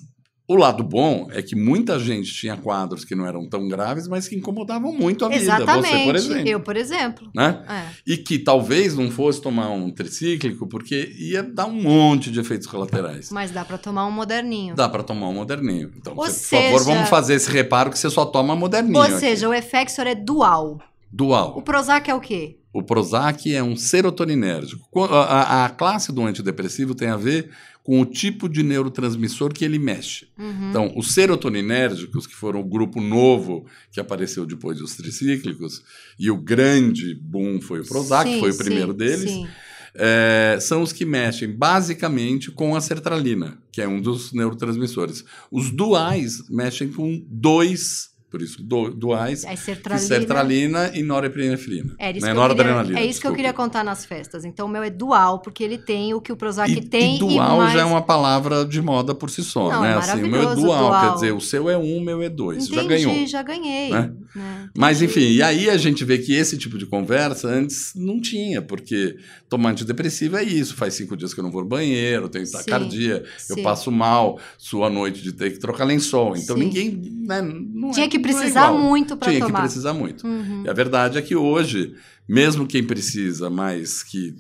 o 0.48 0.56
lado 0.56 0.84
bom 0.84 1.28
é 1.32 1.42
que 1.42 1.56
muita 1.56 2.00
gente 2.00 2.34
tinha 2.34 2.56
quadros 2.56 3.04
que 3.04 3.16
não 3.16 3.26
eram 3.26 3.48
tão 3.50 3.68
graves, 3.68 4.08
mas 4.08 4.28
que 4.28 4.36
incomodavam 4.36 4.94
muito 4.94 5.26
a 5.26 5.30
vida. 5.30 5.42
Exatamente. 5.42 5.88
Você, 5.90 6.04
por 6.06 6.16
exemplo. 6.16 6.48
Eu, 6.48 6.60
por 6.60 6.76
exemplo. 6.78 7.32
Né? 7.36 7.64
É. 7.68 7.84
E 8.06 8.18
que 8.18 8.38
talvez 8.38 8.96
não 8.96 9.10
fosse 9.10 9.42
tomar 9.42 9.70
um 9.70 9.90
tricíclico, 9.92 10.68
porque 10.68 11.14
ia 11.18 11.42
dar 11.42 11.66
um 11.66 11.82
monte 11.82 12.30
de 12.32 12.40
efeitos 12.40 12.68
colaterais. 12.68 13.32
Mas 13.32 13.52
dá 13.52 13.66
pra 13.66 13.78
tomar 13.78 14.06
um 14.06 14.12
moderninho. 14.12 14.76
Dá 14.76 14.88
para 14.88 15.02
tomar 15.04 15.30
um 15.30 15.34
moderninho. 15.34 15.92
Então, 15.98 16.14
você, 16.16 16.56
por 16.58 16.62
favor, 16.64 16.80
seja- 16.80 16.94
vamos 16.94 17.10
fazer 17.10 17.34
esse 17.36 17.50
reparo 17.52 17.90
que 17.90 17.98
você 17.98 18.10
só 18.10 18.26
toma 18.26 18.56
moderninho. 18.56 18.98
Ou 18.98 19.04
aqui. 19.04 19.14
seja, 19.20 19.50
o 19.50 19.54
Effexor 19.54 20.06
é 20.08 20.16
dual. 20.16 20.80
O 21.12 21.16
Dual. 21.16 21.62
Prozac 21.62 22.10
é 22.12 22.14
o 22.14 22.20
quê? 22.20 22.58
O 22.78 22.84
Prozac 22.84 23.54
é 23.54 23.64
um 23.64 23.76
serotoninérgico. 23.76 24.88
Co- 24.92 25.06
A, 25.06 25.24
a- 25.24 25.66
a 25.66 25.70
classe 25.70 26.12
do 26.12 26.22
antidepressivo 26.24 26.94
tem 26.94 27.08
a 27.08 27.16
ver 27.18 27.50
com 27.84 28.02
o 28.02 28.06
tipo 28.06 28.50
de 28.50 28.64
neurotransmissor 28.64 29.54
que 29.54 29.64
ele 29.64 29.78
mexe. 29.80 30.28
Uhum. 30.38 30.70
Então, 30.72 30.94
os 30.98 31.14
serotoninérgicos, 31.14 32.26
que 32.28 32.36
foram 32.36 32.60
o 32.60 32.64
grupo 32.64 33.00
novo 33.00 33.66
que 33.92 34.00
apareceu 34.00 34.46
depois 34.46 34.80
dos 34.80 34.96
tricíclicos, 34.96 35.84
e 36.20 36.30
o 36.32 36.36
grande 36.38 37.14
boom 37.16 37.62
foi 37.62 37.82
o 37.82 37.86
Prozac, 37.88 38.28
Sim, 38.30 38.40
foi 38.40 38.50
o 38.50 38.54
sim, 38.54 38.58
primeiro 38.64 38.94
deles, 38.94 39.30
Sim. 39.32 39.48
é, 39.94 40.58
são 40.60 40.82
os 40.82 40.92
que 40.92 41.06
mexem 41.06 41.56
basicamente 41.56 42.50
com 42.52 42.76
a 42.76 42.82
sertralina, 42.82 43.58
que 43.72 43.82
é 43.82 43.88
um 43.88 44.02
dos 44.02 44.34
neurotransmissores. 44.34 45.24
Os 45.52 45.70
duais 45.72 46.44
mexem 46.50 46.90
com 46.92 47.24
dois, 47.30 48.10
por 48.36 48.42
isso, 48.42 48.62
du- 48.62 48.90
duais, 48.94 49.46
que 49.46 49.56
sertralina. 49.56 50.08
sertralina 50.08 50.92
e 50.94 51.02
norepinefrina. 51.02 51.96
É 51.98 52.12
isso, 52.12 52.14
né? 52.14 52.14
que, 52.14 52.16
eu 52.16 52.20
queria, 52.20 52.34
Noradrenalina, 52.34 53.00
é 53.00 53.06
isso 53.06 53.22
que 53.22 53.28
eu 53.28 53.34
queria 53.34 53.54
contar 53.54 53.82
nas 53.82 54.06
festas. 54.06 54.44
Então, 54.44 54.66
o 54.66 54.70
meu 54.70 54.84
é 54.84 54.90
dual, 54.90 55.40
porque 55.40 55.64
ele 55.64 55.78
tem 55.78 56.14
o 56.14 56.20
que 56.20 56.34
o 56.34 56.36
Prozac 56.36 56.70
E, 56.70 56.82
tem 56.82 57.16
e 57.16 57.20
dual 57.20 57.60
mais... 57.60 57.72
já 57.72 57.80
é 57.80 57.86
uma 57.86 58.02
palavra 58.02 58.66
de 58.66 58.82
moda 58.82 59.16
por 59.16 59.30
si 59.30 59.42
só, 59.42 59.72
Não, 59.72 59.82
né? 59.84 59.92
é 59.92 59.94
assim, 59.96 60.24
o 60.24 60.28
meu 60.28 60.52
é 60.52 60.56
dual, 60.56 60.90
dual. 60.90 61.02
quer 61.10 61.14
dizer, 61.16 61.32
o 61.32 61.40
seu 61.40 61.70
é 61.70 61.78
um, 61.78 61.98
o 61.98 62.02
meu 62.02 62.22
é 62.22 62.28
dois. 62.28 62.66
Entendi, 62.66 62.76
já 62.76 62.84
ganhou. 62.84 63.28
já 63.28 63.42
ganhei. 63.42 63.90
né? 63.92 64.12
né? 64.36 64.70
Mas 64.76 65.02
enfim, 65.02 65.30
e 65.32 65.42
aí 65.42 65.70
a 65.70 65.78
gente 65.78 66.04
vê 66.04 66.18
que 66.18 66.34
esse 66.34 66.58
tipo 66.58 66.78
de 66.78 66.86
conversa 66.86 67.48
antes 67.48 67.94
não 67.96 68.20
tinha, 68.20 68.62
porque 68.62 69.16
tomar 69.48 69.70
antidepressivo 69.70 70.36
é 70.36 70.44
isso, 70.44 70.76
faz 70.76 70.94
cinco 70.96 71.16
dias 71.16 71.34
que 71.34 71.40
eu 71.40 71.44
não 71.46 71.52
vou 71.52 71.62
ao 71.62 71.68
banheiro, 71.68 72.28
tenho 72.28 72.50
taquicardia, 72.52 73.24
eu 73.50 73.64
passo 73.64 73.90
mal, 73.90 74.38
sua 74.58 74.90
noite 74.90 75.22
de 75.22 75.32
ter 75.32 75.52
que 75.52 75.60
trocar 75.60 75.86
lençol. 75.86 76.36
Então 76.36 76.58
Sim. 76.58 76.64
ninguém. 76.66 77.16
Né, 77.26 77.42
não 77.42 77.92
Tinha 77.92 78.06
é- 78.08 78.10
que 78.10 78.20
é 78.32 78.34
precisar 78.34 78.68
igual. 78.70 78.80
muito 78.80 79.16
Tinha 79.18 79.40
tomar. 79.40 79.54
que 79.54 79.62
precisar 79.62 79.94
muito. 79.94 80.26
Uhum. 80.28 80.64
E 80.66 80.70
a 80.70 80.74
verdade 80.74 81.18
é 81.18 81.22
que 81.22 81.36
hoje, 81.36 81.96
mesmo 82.28 82.66
quem 82.68 82.84
precisa, 82.84 83.50
mas 83.50 84.02
que, 84.04 84.36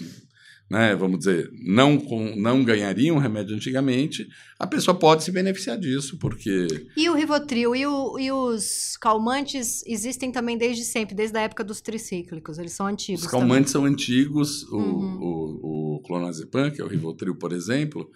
né, 0.69 0.95
vamos 0.95 1.19
dizer, 1.19 1.49
não, 1.63 1.95
não 2.35 2.63
ganharia 2.63 3.13
um 3.13 3.17
remédio 3.19 3.55
antigamente, 3.55 4.27
a 4.57 4.65
pessoa 4.65 4.97
pode 4.97 5.23
se 5.23 5.31
beneficiar 5.31 5.77
disso, 5.77 6.17
porque 6.17 6.65
E 6.97 7.09
o 7.09 7.13
Rivotril 7.13 7.75
e, 7.75 7.85
o- 7.85 8.17
e 8.17 8.31
os 8.31 8.97
calmantes 8.97 9.83
existem 9.85 10.31
também 10.31 10.57
desde 10.57 10.83
sempre, 10.83 11.13
desde 11.13 11.37
a 11.37 11.41
época 11.41 11.63
dos 11.63 11.81
tricíclicos. 11.81 12.57
Eles 12.57 12.71
são 12.71 12.87
antigos 12.87 13.23
os 13.25 13.27
calmantes 13.29 13.71
são 13.71 13.85
antigos. 13.85 14.63
O, 14.71 14.77
Uhum. 14.77 15.19
o, 15.21 15.95
o 15.97 15.99
clonazepam, 16.03 16.71
que 16.71 16.81
é 16.81 16.83
o 16.83 16.87
Rivotril, 16.87 17.35
por 17.35 17.51
exemplo, 17.51 18.09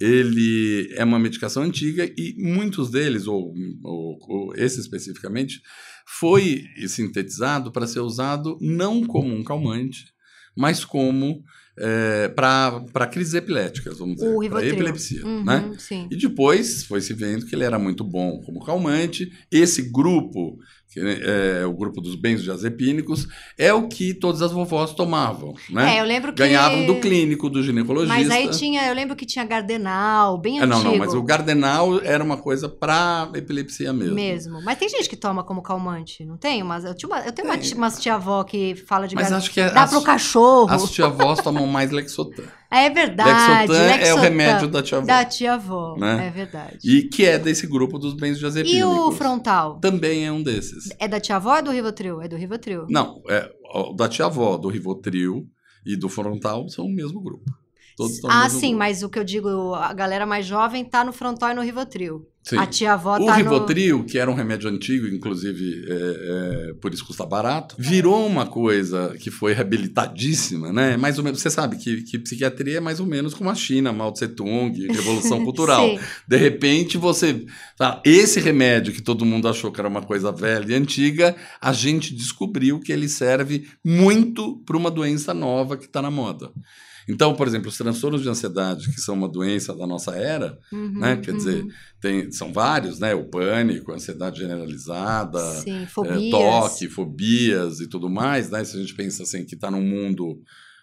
ele 0.00 0.92
é 0.94 1.04
uma 1.04 1.18
medicação 1.18 1.62
antiga 1.62 2.04
e 2.16 2.34
muitos 2.38 2.90
deles, 2.90 3.26
ou, 3.26 3.52
ou- 3.82 4.18
ou 4.28 4.54
esse 4.56 4.80
especificamente, 4.80 5.60
foi 6.06 6.64
sintetizado 6.86 7.72
para 7.72 7.86
ser 7.86 8.00
usado 8.00 8.56
não 8.60 9.04
como 9.04 9.34
um 9.34 9.42
calmante, 9.42 10.04
mas 10.56 10.84
como 10.84 11.42
para 12.34 13.06
crises 13.06 13.34
epiléticas, 13.34 13.98
vamos 13.98 14.16
dizer, 14.16 14.48
para 14.48 14.66
epilepsia, 14.66 15.26
Uhum, 15.26 15.44
né? 15.44 15.74
Sim. 15.78 16.08
E 16.10 16.16
depois 16.16 16.84
foi 16.84 17.00
se 17.00 17.12
vendo 17.12 17.44
que 17.46 17.54
ele 17.54 17.64
era 17.64 17.78
muito 17.78 18.02
bom 18.02 18.40
como 18.40 18.64
calmante. 18.64 19.30
Esse 19.50 19.82
grupo, 19.90 20.58
é 20.96 21.66
o 21.66 21.72
grupo 21.72 22.00
dos 22.00 22.14
benzodiazepínicos, 22.14 23.26
é 23.58 23.72
o 23.72 23.88
que 23.88 24.14
todas 24.14 24.42
as 24.42 24.52
vovós 24.52 24.92
tomavam, 24.94 25.54
né? 25.70 25.96
É, 25.96 26.00
eu 26.00 26.04
lembro 26.04 26.32
que... 26.32 26.38
Ganhavam 26.38 26.86
do 26.86 26.96
clínico, 26.96 27.48
do 27.50 27.62
ginecologista. 27.62 28.16
Mas 28.16 28.30
aí 28.30 28.48
tinha, 28.50 28.86
eu 28.88 28.94
lembro 28.94 29.14
que 29.16 29.26
tinha 29.26 29.44
Gardenal, 29.44 30.38
bem 30.38 30.60
Ah, 30.60 30.66
não, 30.66 30.76
antigo. 30.78 30.92
não, 30.92 30.98
mas 30.98 31.14
o 31.14 31.22
Gardenal 31.22 32.00
era 32.02 32.22
uma 32.22 32.36
coisa 32.36 32.68
para 32.68 33.28
epilepsia 33.34 33.92
mesmo. 33.92 34.14
Mesmo. 34.14 34.62
Mas 34.62 34.78
tem 34.78 34.88
gente 34.88 35.08
que 35.08 35.16
toma 35.16 35.44
como 35.44 35.62
calmante, 35.62 36.24
não 36.24 36.36
tem? 36.36 36.62
Mas 36.62 36.84
eu, 36.84 36.94
tinha 36.94 37.08
uma- 37.08 37.20
eu 37.20 37.32
tenho 37.32 37.48
uma 37.48 37.58
Tem. 37.58 37.68
tia- 37.68 37.76
umas 37.76 37.98
tia-avó 37.98 38.42
que 38.44 38.74
fala 38.74 39.06
de 39.06 39.14
Mas 39.14 39.22
Gardenal. 39.24 39.38
acho 39.40 39.50
que 39.52 39.60
é 39.60 39.70
Dá 39.70 39.82
as, 39.82 39.90
pro 39.90 40.02
cachorro. 40.02 40.70
as 40.72 40.90
tia-avós 40.90 41.40
tomam 41.40 41.66
mais 41.66 41.90
Lexotan. 41.90 42.44
É 42.70 42.90
verdade. 42.90 43.70
Lexotan 43.70 43.82
é 43.82 43.94
o 43.94 43.98
Lexotan. 43.98 44.20
remédio 44.20 44.68
da 44.68 44.82
tia-avó. 44.82 45.06
Da 45.06 45.24
tia-avó. 45.24 45.96
Né? 45.98 46.26
É 46.26 46.30
verdade. 46.30 46.78
E 46.84 47.02
que 47.02 47.24
é 47.24 47.38
desse 47.38 47.66
grupo 47.66 47.98
dos 47.98 48.14
benzodiazepínicos. 48.14 48.80
E 48.80 48.84
o 48.84 49.12
frontal? 49.12 49.78
Também 49.78 50.26
é 50.26 50.32
um 50.32 50.42
desses. 50.42 50.88
É 50.98 51.06
da 51.06 51.20
tia-avó 51.20 51.50
ou 51.50 51.56
é 51.56 51.62
do 51.62 51.70
Rivotril? 51.70 52.20
É 52.20 52.28
do 52.28 52.36
Rivotril. 52.36 52.86
Não, 52.88 53.22
é, 53.28 53.48
da 53.96 54.08
tia-avó, 54.08 54.56
do 54.56 54.68
Rivotril 54.68 55.46
e 55.84 55.96
do 55.96 56.08
Frontal 56.08 56.68
são 56.68 56.84
o 56.84 56.92
mesmo 56.92 57.20
grupo. 57.22 57.44
Todos 57.96 58.14
estão 58.14 58.28
no 58.30 58.36
Ah, 58.36 58.48
sim, 58.48 58.60
grupo. 58.68 58.78
mas 58.78 59.02
o 59.02 59.08
que 59.08 59.18
eu 59.18 59.24
digo, 59.24 59.74
a 59.74 59.92
galera 59.94 60.26
mais 60.26 60.44
jovem 60.44 60.84
tá 60.84 61.02
no 61.04 61.12
Frontal 61.12 61.50
e 61.50 61.54
no 61.54 61.62
Rivotril. 61.62 62.26
Sim. 62.42 62.58
A 62.58 62.66
tia 62.66 62.92
avó 62.92 63.16
O 63.16 63.26
tá 63.26 63.34
Rivotril, 63.34 64.04
que 64.04 64.18
era 64.18 64.30
um 64.30 64.34
remédio 64.34 64.70
antigo, 64.70 65.08
inclusive 65.08 65.84
é, 65.88 66.68
é, 66.70 66.74
por 66.74 66.94
isso 66.94 67.04
custa 67.04 67.26
barato, 67.26 67.74
virou 67.76 68.24
uma 68.24 68.46
coisa 68.46 69.16
que 69.18 69.32
foi 69.32 69.52
reabilitadíssima, 69.52 70.72
né? 70.72 70.96
Mais 70.96 71.18
ou 71.18 71.24
menos, 71.24 71.40
você 71.40 71.50
sabe 71.50 71.76
que, 71.76 72.02
que 72.02 72.18
psiquiatria 72.18 72.76
é 72.76 72.80
mais 72.80 73.00
ou 73.00 73.06
menos 73.06 73.34
como 73.34 73.50
a 73.50 73.54
China, 73.54 73.92
Mao 73.92 74.12
Tse 74.12 74.28
Tung, 74.28 74.72
Revolução 74.86 75.38
no... 75.40 75.44
Cultural. 75.44 75.98
De 76.28 76.36
repente 76.36 76.96
você. 76.98 77.44
fala, 77.76 78.00
Esse 78.04 78.38
remédio 78.38 78.92
que 78.92 79.02
todo 79.02 79.24
mundo 79.24 79.48
achou 79.48 79.72
que 79.72 79.80
era 79.80 79.88
uma 79.88 80.02
coisa 80.02 80.30
velha 80.30 80.72
e 80.72 80.74
antiga, 80.76 81.34
a 81.60 81.72
gente 81.72 82.14
descobriu 82.14 82.78
que 82.78 82.92
ele 82.92 83.08
serve 83.08 83.66
muito 83.84 84.58
para 84.64 84.76
uma 84.76 84.90
doença 84.90 85.32
nova 85.34 85.76
que 85.76 85.86
está 85.86 86.00
na 86.00 86.10
moda. 86.10 86.52
Então, 87.08 87.34
por 87.34 87.46
exemplo, 87.46 87.68
os 87.68 87.76
transtornos 87.76 88.22
de 88.22 88.28
ansiedade, 88.28 88.92
que 88.92 89.00
são 89.00 89.14
uma 89.14 89.28
doença 89.28 89.74
da 89.74 89.86
nossa 89.86 90.16
era, 90.16 90.58
uhum, 90.72 90.98
né? 90.98 91.16
Quer 91.16 91.30
uhum. 91.32 91.36
dizer, 91.36 91.66
tem, 92.00 92.32
são 92.32 92.52
vários, 92.52 92.98
né? 92.98 93.14
O 93.14 93.24
pânico, 93.24 93.92
a 93.92 93.94
ansiedade 93.94 94.40
generalizada, 94.40 95.40
Sim, 95.60 95.84
é, 95.84 95.86
fobias. 95.86 96.30
toque, 96.30 96.88
fobias 96.88 97.80
e 97.80 97.88
tudo 97.88 98.10
mais, 98.10 98.50
né? 98.50 98.64
Se 98.64 98.76
a 98.76 98.80
gente 98.80 98.94
pensa 98.94 99.22
assim 99.22 99.44
que 99.44 99.54
está 99.54 99.70
num 99.70 99.82
mundo 99.82 100.40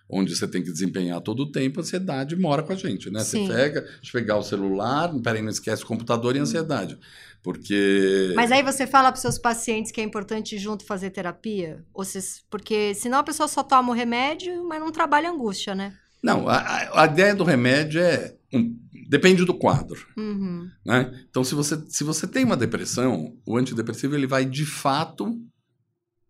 onde 0.10 0.36
você 0.36 0.48
tem 0.48 0.62
que 0.62 0.72
desempenhar 0.72 1.20
todo 1.22 1.42
o 1.42 1.52
tempo, 1.52 1.80
a 1.80 1.84
ansiedade 1.84 2.36
mora 2.36 2.64
com 2.64 2.72
a 2.72 2.76
gente, 2.76 3.10
né? 3.10 3.22
Sim. 3.22 3.46
Você 3.46 3.54
pega, 3.54 3.80
eu 3.82 4.12
pegar 4.12 4.38
o 4.38 4.44
celular, 4.44 5.14
peraí, 5.22 5.42
não 5.42 5.50
esquece 5.50 5.84
o 5.84 5.88
computador 5.88 6.36
e 6.36 6.40
a 6.40 6.44
ansiedade. 6.44 6.98
Porque. 7.42 8.32
Mas 8.36 8.52
aí 8.52 8.64
você 8.64 8.88
fala 8.88 9.12
para 9.12 9.20
seus 9.20 9.38
pacientes 9.38 9.92
que 9.92 10.00
é 10.00 10.04
importante 10.04 10.58
junto 10.58 10.86
fazer 10.86 11.10
terapia? 11.10 11.84
Ou 11.94 12.06
vocês- 12.06 12.42
Porque 12.50 12.94
senão 12.94 13.20
a 13.20 13.24
pessoa 13.24 13.50
só 13.50 13.62
toma 13.62 13.90
o 13.92 13.96
remédio, 13.96 14.64
mas 14.64 14.80
não 14.80 14.92
trabalha 14.92 15.30
a 15.30 15.34
angústia, 15.34 15.76
né? 15.76 15.94
Não, 16.24 16.48
a, 16.48 16.58
a- 17.02 17.06
ideia 17.06 17.36
do 17.36 17.44
remédio 17.44 18.00
é. 18.02 18.34
um- 18.54 18.76
depende 19.10 19.44
do 19.46 19.54
quadro. 19.54 20.00
Uhum. 20.18 20.68
Né? 20.86 21.12
Então, 21.30 21.44
se 21.44 21.54
você, 21.54 21.84
se 21.90 22.04
você 22.04 22.26
tem 22.26 22.46
uma 22.46 22.56
depressão, 22.58 23.36
o 23.46 23.58
antidepressivo 23.58 24.16
ele 24.16 24.26
vai 24.26 24.46
de 24.46 24.66
fato 24.66 25.38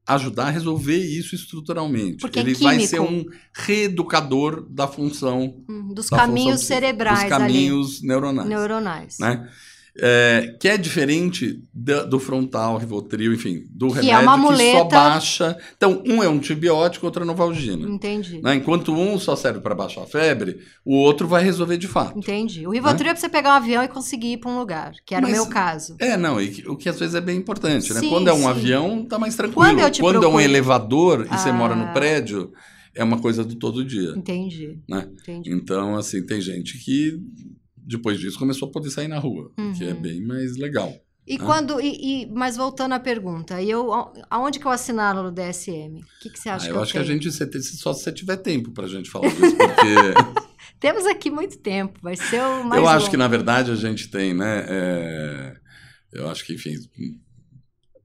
ajudar 0.05 0.47
a 0.47 0.49
resolver 0.49 0.97
isso 0.97 1.33
estruturalmente. 1.35 2.17
Porque 2.17 2.39
é 2.39 2.41
ele 2.41 2.53
vai 2.55 2.75
químico. 2.75 2.89
ser 2.89 2.99
um 2.99 3.23
reeducador 3.53 4.67
da 4.69 4.87
função, 4.87 5.63
Uhum. 5.69 5.93
Dos 5.93 6.09
da 6.09 6.17
caminhos 6.17 6.61
função 6.61 6.67
cerebrais 6.75 7.19
dos 7.21 7.29
caminhos 7.29 7.97
ali, 7.99 8.07
neuronais, 8.07 8.49
neuronais. 8.49 9.17
né? 9.19 9.49
É, 9.95 10.55
que 10.59 10.67
é 10.67 10.75
diferente 10.75 11.61
da- 11.71 12.01
do 12.03 12.19
frontal, 12.19 12.77
Rivotril, 12.77 13.31
enfim, 13.31 13.63
do 13.69 13.89
Que 13.93 13.99
é 13.99 14.01
remédio 14.17 14.21
uma 14.43 14.55
que 14.57 14.71
só 14.71 14.83
baixa. 14.85 15.57
Então, 15.77 16.01
um 16.07 16.23
é 16.23 16.27
um 16.27 16.33
antibiótico, 16.37 17.05
outro 17.05 17.21
é 17.21 17.25
novalgina. 17.27 17.87
Entendi. 17.87 18.41
Né? 18.41 18.55
Enquanto 18.55 18.91
um 18.91 19.19
só 19.19 19.35
serve 19.35 19.59
para 19.59 19.75
baixar 19.75 20.01
a 20.01 20.07
febre, 20.07 20.57
o 20.83 20.95
outro 20.95 21.27
vai 21.27 21.43
resolver 21.43 21.77
de 21.77 21.87
fato. 21.87 22.17
Entendi. 22.17 22.65
O 22.65 22.71
Rivotril 22.71 23.11
é 23.11 23.13
pra 23.13 23.21
você 23.21 23.29
pegar 23.29 23.49
um 23.51 23.57
avião 23.57 23.83
e 23.83 23.87
conseguir 23.87 24.33
ir 24.33 24.37
pra 24.37 24.49
um 24.49 24.57
lugar, 24.57 24.93
que 25.05 25.13
era 25.13 25.21
Mas- 25.27 25.31
o 25.37 25.41
meu 25.43 25.45
caso. 25.47 25.95
É, 25.99 26.17
não, 26.17 26.41
e 26.41 26.63
o 26.67 26.75
que 26.75 26.89
às 26.89 26.99
vezes 26.99 27.13
é 27.13 27.21
bem 27.21 27.37
importante, 27.37 27.93
né? 27.93 27.99
Sim, 27.99 28.09
Quando 28.09 28.27
é 28.29 28.33
um 28.33 28.37
sim. 28.37 28.45
avião, 28.47 29.05
tá 29.05 29.19
mais 29.19 29.35
tranquilo. 29.35 29.63
Quando 29.63 29.79
eu 29.79 29.91
te 29.91 30.01
é 30.01 30.03
um 30.03 30.09
procuro- 30.11 30.39
elevador 30.41 31.27
e 31.31 31.37
você 31.37 31.49
Ah. 31.49 31.53
mora 31.53 31.75
no 31.75 31.93
prédio, 31.93 32.51
é 32.95 33.03
uma 33.03 33.19
coisa 33.19 33.43
do 33.43 33.53
todo 33.55 33.85
dia. 33.85 34.13
Entendi. 34.17 34.79
Né? 34.89 35.07
Entendi. 35.21 35.51
Então, 35.53 35.95
assim, 35.95 36.25
tem 36.25 36.41
gente 36.41 36.79
que 36.79 37.19
depois 37.85 38.19
disso 38.19 38.37
começou 38.39 38.67
a 38.69 38.71
poder 38.71 38.89
sair 38.89 39.07
na 39.07 39.19
rua, 39.19 39.51
Uhum. 39.57 39.73
que 39.73 39.83
é 39.83 39.93
bem 39.93 40.21
mais 40.21 40.55
legal. 40.57 40.93
E 41.25 41.35
Ah. 41.35 41.43
quando. 41.45 41.79
E, 41.79 42.23
e- 42.23 42.25
mas 42.33 42.57
voltando 42.57 42.93
à 42.93 42.99
pergunta, 42.99 43.61
eu, 43.63 43.93
a- 43.93 44.11
aonde 44.29 44.59
que 44.59 44.65
eu 44.65 44.71
assinalo 44.71 45.23
no 45.23 45.31
DSM? 45.31 45.99
O 46.01 46.05
que, 46.21 46.29
que 46.29 46.37
você 46.39 46.49
acha 46.49 46.65
Ah, 46.65 46.67
que 46.67 46.73
eu 46.73 46.75
eu 46.77 46.81
acho 46.83 46.91
que 46.91 46.97
a 46.97 47.01
tenho? 47.03 47.13
gente 47.13 47.31
você 47.31 47.45
tem- 47.47 47.61
só 47.61 47.93
se 47.93 48.03
você 48.03 48.11
tiver 48.11 48.37
tempo 48.37 48.71
pra 48.71 48.87
gente 48.87 49.09
falar 49.09 49.29
disso, 49.29 49.55
porque 49.55 49.63
Temos 50.79 51.05
aqui 51.05 51.29
muito 51.31 51.57
tempo, 51.59 51.97
vai 52.03 52.15
ser 52.17 52.41
o 52.41 52.65
mais 52.65 52.81
eu 52.81 52.87
acho 52.89 52.99
longo. 52.99 53.11
que 53.11 53.15
na 53.17 53.27
verdade 53.29 53.71
a 53.71 53.75
gente 53.75 54.09
tem, 54.09 54.33
né? 54.33 54.65
é, 54.67 55.53
Eu 56.11 56.29
acho 56.29 56.45
que, 56.45 56.53
enfim, 56.53 56.73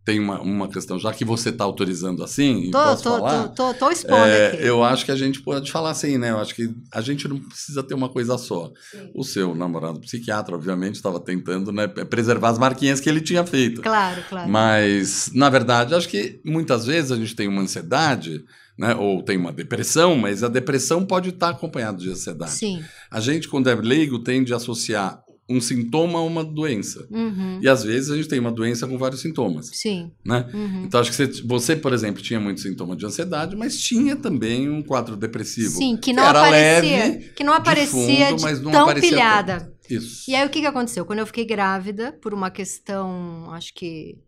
tem 0.09 0.19
uma, 0.19 0.41
uma 0.41 0.69
questão, 0.69 0.99
já 0.99 1.13
que 1.13 1.23
você 1.23 1.51
está 1.51 1.65
autorizando 1.65 2.25
assim, 2.25 2.71
Tô, 2.71 2.79
posso 2.83 3.03
tô, 3.03 3.11
falar, 3.11 3.49
tô, 3.49 3.75
tô, 3.75 3.75
tô 3.75 3.91
expondo 3.91 4.25
É, 4.25 4.47
aqui. 4.47 4.65
eu 4.65 4.83
acho 4.83 5.05
que 5.05 5.11
a 5.13 5.17
gente 5.17 5.43
pode 5.43 5.71
falar 5.71 5.91
assim, 5.91 6.17
né? 6.17 6.31
Eu 6.31 6.39
acho 6.39 6.55
que 6.55 6.75
a 6.91 7.03
gente 7.03 7.29
não 7.29 7.39
precisa 7.39 7.83
ter 7.83 7.93
uma 7.93 8.09
coisa 8.09 8.39
só. 8.39 8.73
Sim. 8.91 9.11
O 9.15 9.23
seu 9.23 9.55
namorado 9.55 10.01
psiquiatra, 10.01 10.55
obviamente, 10.55 10.95
estava 10.95 11.21
tentando 11.21 11.71
né, 11.71 11.87
preservar 11.87 12.49
as 12.49 12.59
marquinhas 12.59 13.01
que 13.01 13.09
ele 13.11 13.21
tinha 13.21 13.45
feito. 13.45 13.83
Claro, 13.83 14.23
claro. 14.31 14.49
Mas, 14.49 15.31
na 15.35 15.51
verdade, 15.51 15.95
acho 15.95 16.09
que 16.09 16.41
muitas 16.43 16.87
vezes 16.87 17.13
a 17.13 17.17
gente 17.17 17.37
tem 17.37 17.47
uma 17.47 17.61
ansiedade, 17.61 18.43
né? 18.79 18.95
Ou 18.95 19.23
tem 19.23 19.37
uma 19.37 19.53
depressão, 19.53 20.17
mas 20.17 20.43
a 20.43 20.49
depressão 20.49 21.05
pode 21.05 21.29
estar 21.29 21.51
acompanhada 21.51 21.99
de 21.99 22.09
ansiedade. 22.09 22.53
Sim. 22.53 22.83
A 23.11 23.21
gente, 23.21 23.47
quando 23.47 23.69
é 23.69 23.75
leigo, 23.75 24.21
tende 24.21 24.55
a 24.55 24.57
associar 24.57 25.23
um 25.49 25.61
sintoma 25.61 26.19
a 26.19 26.23
uma 26.23 26.45
doença. 26.45 27.07
Uhum. 27.11 27.59
E 27.63 27.69
às 27.69 27.83
vezes 27.83 28.11
a 28.11 28.17
gente 28.17 28.29
tem 28.29 28.39
uma 28.39 28.53
doença 28.53 28.87
com 28.87 28.99
vários 28.99 29.23
sintomas, 29.23 29.71
Sim. 29.73 30.13
né? 30.25 30.49
Uhum. 30.53 30.85
Então, 30.85 31.01
acho 31.01 31.11
que 31.11 31.17
você, 31.17 31.43
você, 31.43 31.75
por 31.77 31.93
exemplo, 31.93 32.23
tinha 32.23 32.39
muito 32.39 32.61
sintoma 32.61 32.95
de 32.95 33.07
ansiedade, 33.07 33.57
mas 33.57 33.81
tinha 33.81 34.15
também 34.15 34.69
um 34.69 34.83
quadro 34.83 35.17
depressivo. 35.17 35.71
Sim, 35.71 35.97
que 35.97 36.13
não 36.13 36.23
era 36.23 36.41
aparecia. 36.41 36.97
leve, 36.97 37.19
que 37.31 37.43
não 37.45 37.53
aparecia 37.55 38.27
fundo, 38.29 38.37
de 38.37 38.43
mas 38.43 38.61
não 38.61 38.71
tão 38.71 38.83
aparecia 38.83 39.11
pilhada. 39.11 39.73
Isso. 39.89 40.31
E 40.31 40.35
aí 40.35 40.47
o 40.47 40.51
que, 40.51 40.61
que 40.61 40.67
aconteceu? 40.67 41.07
Quando 41.07 41.21
eu 41.21 41.27
fiquei 41.27 41.47
grávida, 41.47 42.13
por 42.13 42.35
uma 42.35 42.51
questão, 42.51 43.51
acho 43.53 43.73
que 43.73 44.19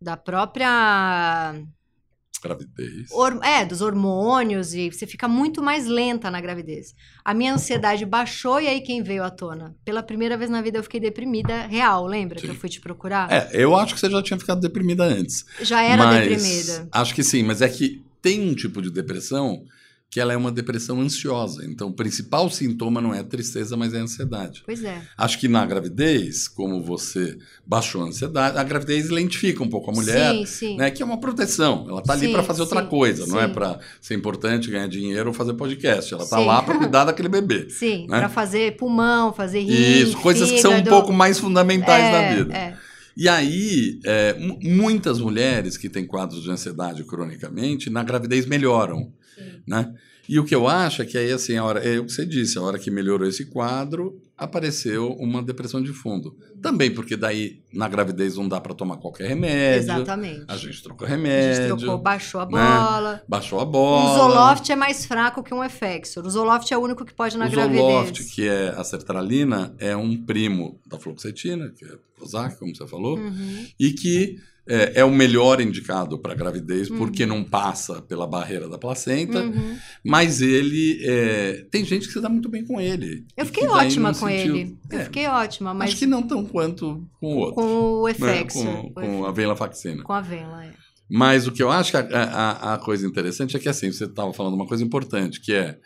da 0.00 0.16
própria. 0.16 1.54
Gravidez. 2.42 3.10
hor- 3.10 3.40
É, 3.42 3.64
dos 3.64 3.80
hormônios, 3.80 4.72
e 4.72 4.90
você 4.92 5.06
fica 5.06 5.26
muito 5.26 5.60
mais 5.62 5.86
lenta 5.86 6.30
na 6.30 6.40
gravidez. 6.40 6.94
A 7.24 7.34
minha 7.34 7.54
ansiedade 7.54 8.04
baixou, 8.06 8.60
e 8.60 8.68
aí 8.68 8.80
quem 8.80 9.02
veio 9.02 9.24
à 9.24 9.30
tona? 9.30 9.74
Pela 9.84 10.02
primeira 10.02 10.36
vez 10.36 10.48
na 10.50 10.62
vida 10.62 10.78
eu 10.78 10.82
fiquei 10.84 11.00
deprimida 11.00 11.66
real, 11.66 12.06
lembra 12.06 12.36
que 12.36 12.46
Sim. 12.46 12.52
eu 12.52 12.54
fui 12.54 12.68
te 12.68 12.80
procurar? 12.80 13.30
É, 13.32 13.50
eu 13.52 13.74
acho 13.76 13.94
que 13.94 14.00
você 14.00 14.08
já 14.08 14.22
tinha 14.22 14.38
ficado 14.38 14.60
deprimida 14.60 15.04
antes. 15.04 15.44
Já 15.62 15.82
era 15.82 16.04
mas 16.04 16.28
deprimida. 16.28 16.88
Acho 16.92 17.14
que 17.14 17.24
sim, 17.24 17.42
mas 17.42 17.60
é 17.60 17.68
que 17.68 18.02
tem 18.22 18.48
um 18.48 18.54
tipo 18.54 18.80
de 18.80 18.90
depressão 18.90 19.64
que 20.10 20.18
ela 20.18 20.32
é 20.32 20.36
uma 20.36 20.50
depressão 20.50 21.00
ansiosa. 21.02 21.66
Então, 21.66 21.88
o 21.88 21.92
principal 21.92 22.48
sintoma 22.50 22.98
não 22.98 23.12
é 23.12 23.18
a 23.18 23.24
tristeza, 23.24 23.76
mas 23.76 23.92
é 23.92 23.98
a 23.98 24.02
ansiedade. 24.02 24.62
Pois 24.64 24.82
é. 24.82 25.02
Acho 25.18 25.38
que 25.38 25.48
na 25.48 25.66
gravidez, 25.66 26.48
como 26.48 26.82
você 26.82 27.36
baixou 27.66 28.02
a 28.02 28.06
ansiedade, 28.06 28.56
a 28.56 28.62
gravidez 28.64 29.10
lentifica 29.10 29.62
um 29.62 29.68
pouco 29.68 29.90
a 29.90 29.94
mulher. 29.94 30.32
sim, 30.34 30.46
sim. 30.46 30.76
Né, 30.78 30.90
que 30.90 31.02
é 31.02 31.04
uma 31.04 31.20
proteção. 31.20 31.84
Ela 31.86 32.02
tá 32.02 32.14
ali 32.14 32.32
para 32.32 32.42
fazer 32.42 32.62
outra 32.62 32.82
sim, 32.82 32.88
coisa, 32.88 33.26
não 33.26 33.38
é 33.38 33.48
para 33.48 33.78
ser 34.00 34.14
importante, 34.14 34.70
ganhar 34.70 34.88
dinheiro 34.88 35.28
ou 35.28 35.34
fazer 35.34 35.52
podcast. 35.52 36.14
Ela 36.14 36.26
tá 36.26 36.38
Sim. 36.38 36.46
lá 36.46 36.62
para 36.62 36.78
cuidar 36.78 37.04
daquele 37.04 37.28
bebê. 37.28 37.68
Sim, 37.68 38.06
né? 38.08 38.18
pra 38.20 38.28
fazer 38.30 38.76
pulmão, 38.78 39.34
fazer 39.34 39.60
rim, 39.60 39.72
Isso, 40.02 40.16
coisas 40.18 40.50
que 40.50 40.58
são 40.58 40.74
um 40.74 40.84
pouco 40.84 41.12
mais 41.12 41.38
fundamentais 41.38 42.04
é, 42.04 42.12
da 42.12 42.34
vida. 42.34 42.56
É. 42.56 42.76
E 43.14 43.28
aí, 43.28 44.00
é, 44.06 44.32
mu- 44.38 44.58
muitas 44.62 45.18
mulheres 45.20 45.76
que 45.76 45.90
têm 45.90 46.06
quadros 46.06 46.42
de 46.42 46.50
ansiedade 46.50 47.04
cronicamente, 47.04 47.90
na 47.90 48.02
gravidez 48.02 48.46
melhoram, 48.46 49.12
né? 49.68 49.94
E 50.28 50.38
o 50.38 50.44
que 50.44 50.54
eu 50.54 50.68
acho 50.68 51.00
é 51.00 51.06
que 51.06 51.16
aí, 51.16 51.32
assim, 51.32 51.56
a 51.56 51.64
hora, 51.64 51.80
é 51.80 51.98
o 51.98 52.04
que 52.04 52.12
você 52.12 52.26
disse, 52.26 52.58
a 52.58 52.62
hora 52.62 52.78
que 52.78 52.90
melhorou 52.90 53.26
esse 53.26 53.46
quadro, 53.46 54.20
apareceu 54.36 55.12
uma 55.14 55.42
depressão 55.42 55.82
de 55.82 55.90
fundo. 55.90 56.36
Também 56.60 56.90
porque 56.92 57.16
daí, 57.16 57.62
na 57.72 57.88
gravidez, 57.88 58.36
não 58.36 58.46
dá 58.46 58.60
para 58.60 58.74
tomar 58.74 58.98
qualquer 58.98 59.26
remédio. 59.26 59.78
Exatamente. 59.78 60.44
A 60.46 60.54
gente 60.58 60.82
trocou 60.82 61.06
A 61.06 61.10
remédio. 61.10 61.62
gente 61.64 61.78
trocou, 61.78 61.96
baixou 61.98 62.40
a 62.42 62.44
né? 62.44 62.50
bola. 62.50 63.22
Baixou 63.26 63.58
a 63.58 63.62
O 63.62 63.66
bola. 63.66 64.18
Zoloft 64.18 64.70
é 64.70 64.76
mais 64.76 65.06
fraco 65.06 65.42
que 65.42 65.54
um 65.54 65.64
Effexor. 65.64 66.26
O 66.26 66.30
Zoloft 66.30 66.70
é 66.70 66.76
o 66.76 66.80
único 66.82 67.06
que 67.06 67.14
pode 67.14 67.38
na 67.38 67.46
o 67.46 67.50
gravidez. 67.50 67.80
Zoloft, 67.82 68.24
que 68.34 68.46
é 68.46 68.68
a 68.76 68.84
sertralina, 68.84 69.74
é 69.78 69.96
um 69.96 70.14
primo 70.14 70.78
da 70.86 70.98
fluoxetina, 70.98 71.70
que 71.70 71.86
é 71.86 71.96
Prozac, 72.16 72.58
como 72.58 72.76
você 72.76 72.86
falou, 72.86 73.16
Uhum. 73.16 73.66
e 73.80 73.92
que 73.92 74.36
é, 74.68 75.00
é 75.00 75.04
o 75.04 75.10
melhor 75.10 75.60
indicado 75.60 76.18
para 76.18 76.34
gravidez, 76.34 76.90
Uhum. 76.90 76.98
porque 76.98 77.24
não 77.24 77.42
passa 77.42 78.02
pela 78.02 78.26
barreira 78.26 78.68
da 78.68 78.76
placenta, 78.78 79.42
Uhum. 79.42 79.76
mas 80.04 80.40
ele. 80.42 80.98
é, 81.04 81.66
tem 81.70 81.84
gente 81.84 82.06
que 82.06 82.12
se 82.12 82.20
dá 82.20 82.28
muito 82.28 82.48
bem 82.48 82.64
com 82.64 82.80
ele. 82.80 83.24
Eu 83.36 83.44
E 83.44 83.46
fiquei 83.46 83.66
ótima 83.66 84.12
com 84.14 84.26
sentiu- 84.28 84.56
ele. 84.56 84.76
Eu 84.90 84.98
É, 84.98 85.04
fiquei 85.04 85.26
ótima, 85.26 85.72
mas 85.74 85.90
Acho 85.90 85.98
que 85.98 86.06
não 86.06 86.22
tão 86.22 86.44
quanto 86.44 87.02
com 87.20 87.34
o 87.34 87.36
outro. 87.38 87.54
com 87.54 87.62
o 88.02 88.04
né? 88.04 88.10
Effexor. 88.10 88.64
Com, 88.64 88.92
com 88.92 89.24
a 89.24 89.32
venlafaxina. 89.32 90.02
Com 90.02 90.12
a 90.12 90.20
vela, 90.20 90.64
é. 90.64 90.70
Mas 91.10 91.46
o 91.46 91.52
que 91.52 91.62
eu 91.62 91.70
acho 91.70 91.90
que 91.90 91.96
a, 91.96 92.00
a- 92.02 92.74
a 92.74 92.78
coisa 92.78 93.06
interessante 93.06 93.56
é 93.56 93.58
que 93.58 93.68
assim, 93.68 93.90
você 93.90 94.04
estava 94.04 94.32
falando 94.34 94.54
uma 94.54 94.66
coisa 94.66 94.84
importante, 94.84 95.40
que 95.40 95.54
é 95.54 95.78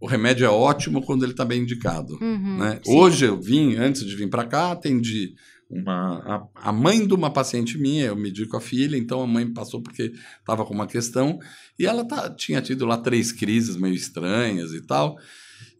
o 0.00 0.06
remédio 0.06 0.44
é 0.44 0.48
ótimo 0.50 1.02
quando 1.02 1.24
ele 1.24 1.32
está 1.32 1.44
bem 1.44 1.62
indicado. 1.62 2.18
Uhum, 2.20 2.58
né? 2.58 2.78
Hoje 2.86 3.24
eu 3.24 3.40
vim, 3.40 3.74
antes 3.76 4.04
de 4.04 4.14
vir 4.14 4.28
para 4.28 4.44
cá, 4.44 4.70
atendi 4.72 5.32
uma, 5.70 6.48
a, 6.54 6.68
a 6.70 6.72
mãe 6.72 7.06
de 7.06 7.12
uma 7.14 7.30
paciente 7.30 7.76
minha, 7.78 8.06
eu 8.06 8.16
medi 8.16 8.46
com 8.46 8.56
a 8.56 8.60
filha, 8.60 8.96
então 8.96 9.20
a 9.22 9.26
mãe 9.26 9.46
passou 9.52 9.82
porque 9.82 10.12
estava 10.40 10.64
com 10.64 10.72
uma 10.72 10.86
questão, 10.86 11.38
e 11.78 11.84
ela 11.86 12.04
tá, 12.04 12.30
tinha 12.30 12.62
tido 12.62 12.86
lá 12.86 12.96
três 12.96 13.32
crises 13.32 13.76
meio 13.76 13.94
estranhas 13.94 14.72
e 14.72 14.80
tal, 14.80 15.16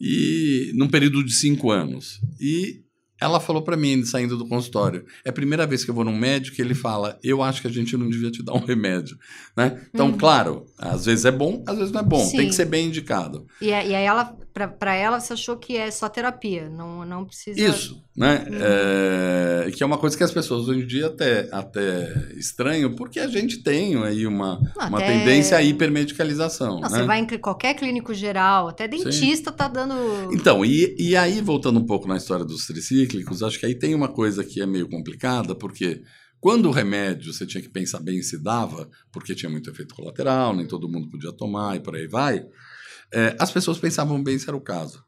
e 0.00 0.72
num 0.74 0.88
período 0.88 1.24
de 1.24 1.32
cinco 1.32 1.70
anos. 1.70 2.20
E 2.40 2.82
ela 3.20 3.40
falou 3.40 3.62
para 3.62 3.76
mim, 3.76 4.04
saindo 4.04 4.36
do 4.36 4.46
consultório, 4.46 5.04
é 5.24 5.30
a 5.30 5.32
primeira 5.32 5.66
vez 5.66 5.84
que 5.84 5.90
eu 5.90 5.94
vou 5.94 6.04
num 6.04 6.16
médico 6.16 6.54
que 6.54 6.62
ele 6.62 6.74
fala, 6.74 7.18
eu 7.22 7.42
acho 7.42 7.60
que 7.60 7.66
a 7.66 7.72
gente 7.72 7.96
não 7.96 8.08
devia 8.08 8.30
te 8.30 8.44
dar 8.44 8.54
um 8.54 8.64
remédio. 8.64 9.16
Né? 9.56 9.88
Então, 9.92 10.10
Uhum. 10.10 10.18
claro, 10.18 10.66
às 10.78 11.06
vezes 11.06 11.24
é 11.24 11.32
bom, 11.32 11.64
às 11.66 11.76
vezes 11.78 11.92
não 11.92 12.00
é 12.00 12.04
bom, 12.04 12.20
tem 12.30 12.42
Sim. 12.42 12.46
que 12.46 12.54
ser 12.54 12.66
bem 12.66 12.86
indicado. 12.86 13.44
E, 13.60 13.66
e 13.66 13.72
aí 13.72 14.04
ela, 14.04 14.36
para 14.66 14.94
ela 14.94 15.20
você 15.20 15.34
achou 15.34 15.56
que 15.56 15.76
é 15.76 15.90
só 15.90 16.08
terapia, 16.08 16.68
não, 16.68 17.04
não 17.04 17.24
precisa. 17.24 17.60
Isso, 17.60 18.02
né? 18.16 18.46
Uhum. 18.48 18.58
É, 18.60 19.70
que 19.70 19.82
é 19.82 19.86
uma 19.86 19.98
coisa 19.98 20.16
que 20.16 20.24
as 20.24 20.32
pessoas 20.32 20.66
hoje 20.66 20.80
em 20.80 20.86
dia 20.86 21.06
até, 21.06 21.48
até 21.52 22.32
estranham, 22.36 22.94
porque 22.94 23.20
a 23.20 23.28
gente 23.28 23.62
tem 23.62 24.02
aí 24.02 24.26
uma, 24.26 24.58
não, 24.76 24.88
uma 24.88 24.98
até... 24.98 25.18
tendência 25.18 25.56
à 25.56 25.62
hipermedicalização. 25.62 26.80
Não, 26.80 26.80
né? 26.80 26.88
Você 26.88 27.02
vai 27.04 27.20
em 27.20 27.26
qualquer 27.38 27.74
clínico 27.74 28.12
geral, 28.14 28.68
até 28.68 28.88
dentista 28.88 29.50
Sim. 29.50 29.56
tá 29.56 29.68
dando. 29.68 29.94
Então, 30.32 30.64
e, 30.64 30.96
e 30.98 31.14
aí, 31.14 31.40
voltando 31.40 31.78
um 31.78 31.86
pouco 31.86 32.08
na 32.08 32.16
história 32.16 32.44
dos 32.44 32.66
tricíclicos, 32.66 33.42
acho 33.42 33.60
que 33.60 33.66
aí 33.66 33.74
tem 33.74 33.94
uma 33.94 34.08
coisa 34.08 34.42
que 34.42 34.60
é 34.60 34.66
meio 34.66 34.88
complicada, 34.88 35.54
porque 35.54 36.02
quando 36.40 36.66
o 36.66 36.72
remédio 36.72 37.32
você 37.32 37.44
tinha 37.44 37.62
que 37.62 37.68
pensar 37.68 38.00
bem 38.00 38.22
se 38.22 38.42
dava, 38.42 38.88
porque 39.12 39.34
tinha 39.34 39.50
muito 39.50 39.70
efeito 39.70 39.94
colateral, 39.94 40.54
nem 40.54 40.66
todo 40.66 40.88
mundo 40.88 41.10
podia 41.10 41.32
tomar 41.32 41.76
e 41.76 41.80
por 41.80 41.96
aí 41.96 42.06
vai, 42.06 42.46
é, 43.12 43.36
as 43.38 43.50
pessoas 43.50 43.78
pensavam 43.78 44.22
bem 44.22 44.38
se 44.38 44.48
era 44.48 44.56
o 44.56 44.60
caso. 44.60 45.02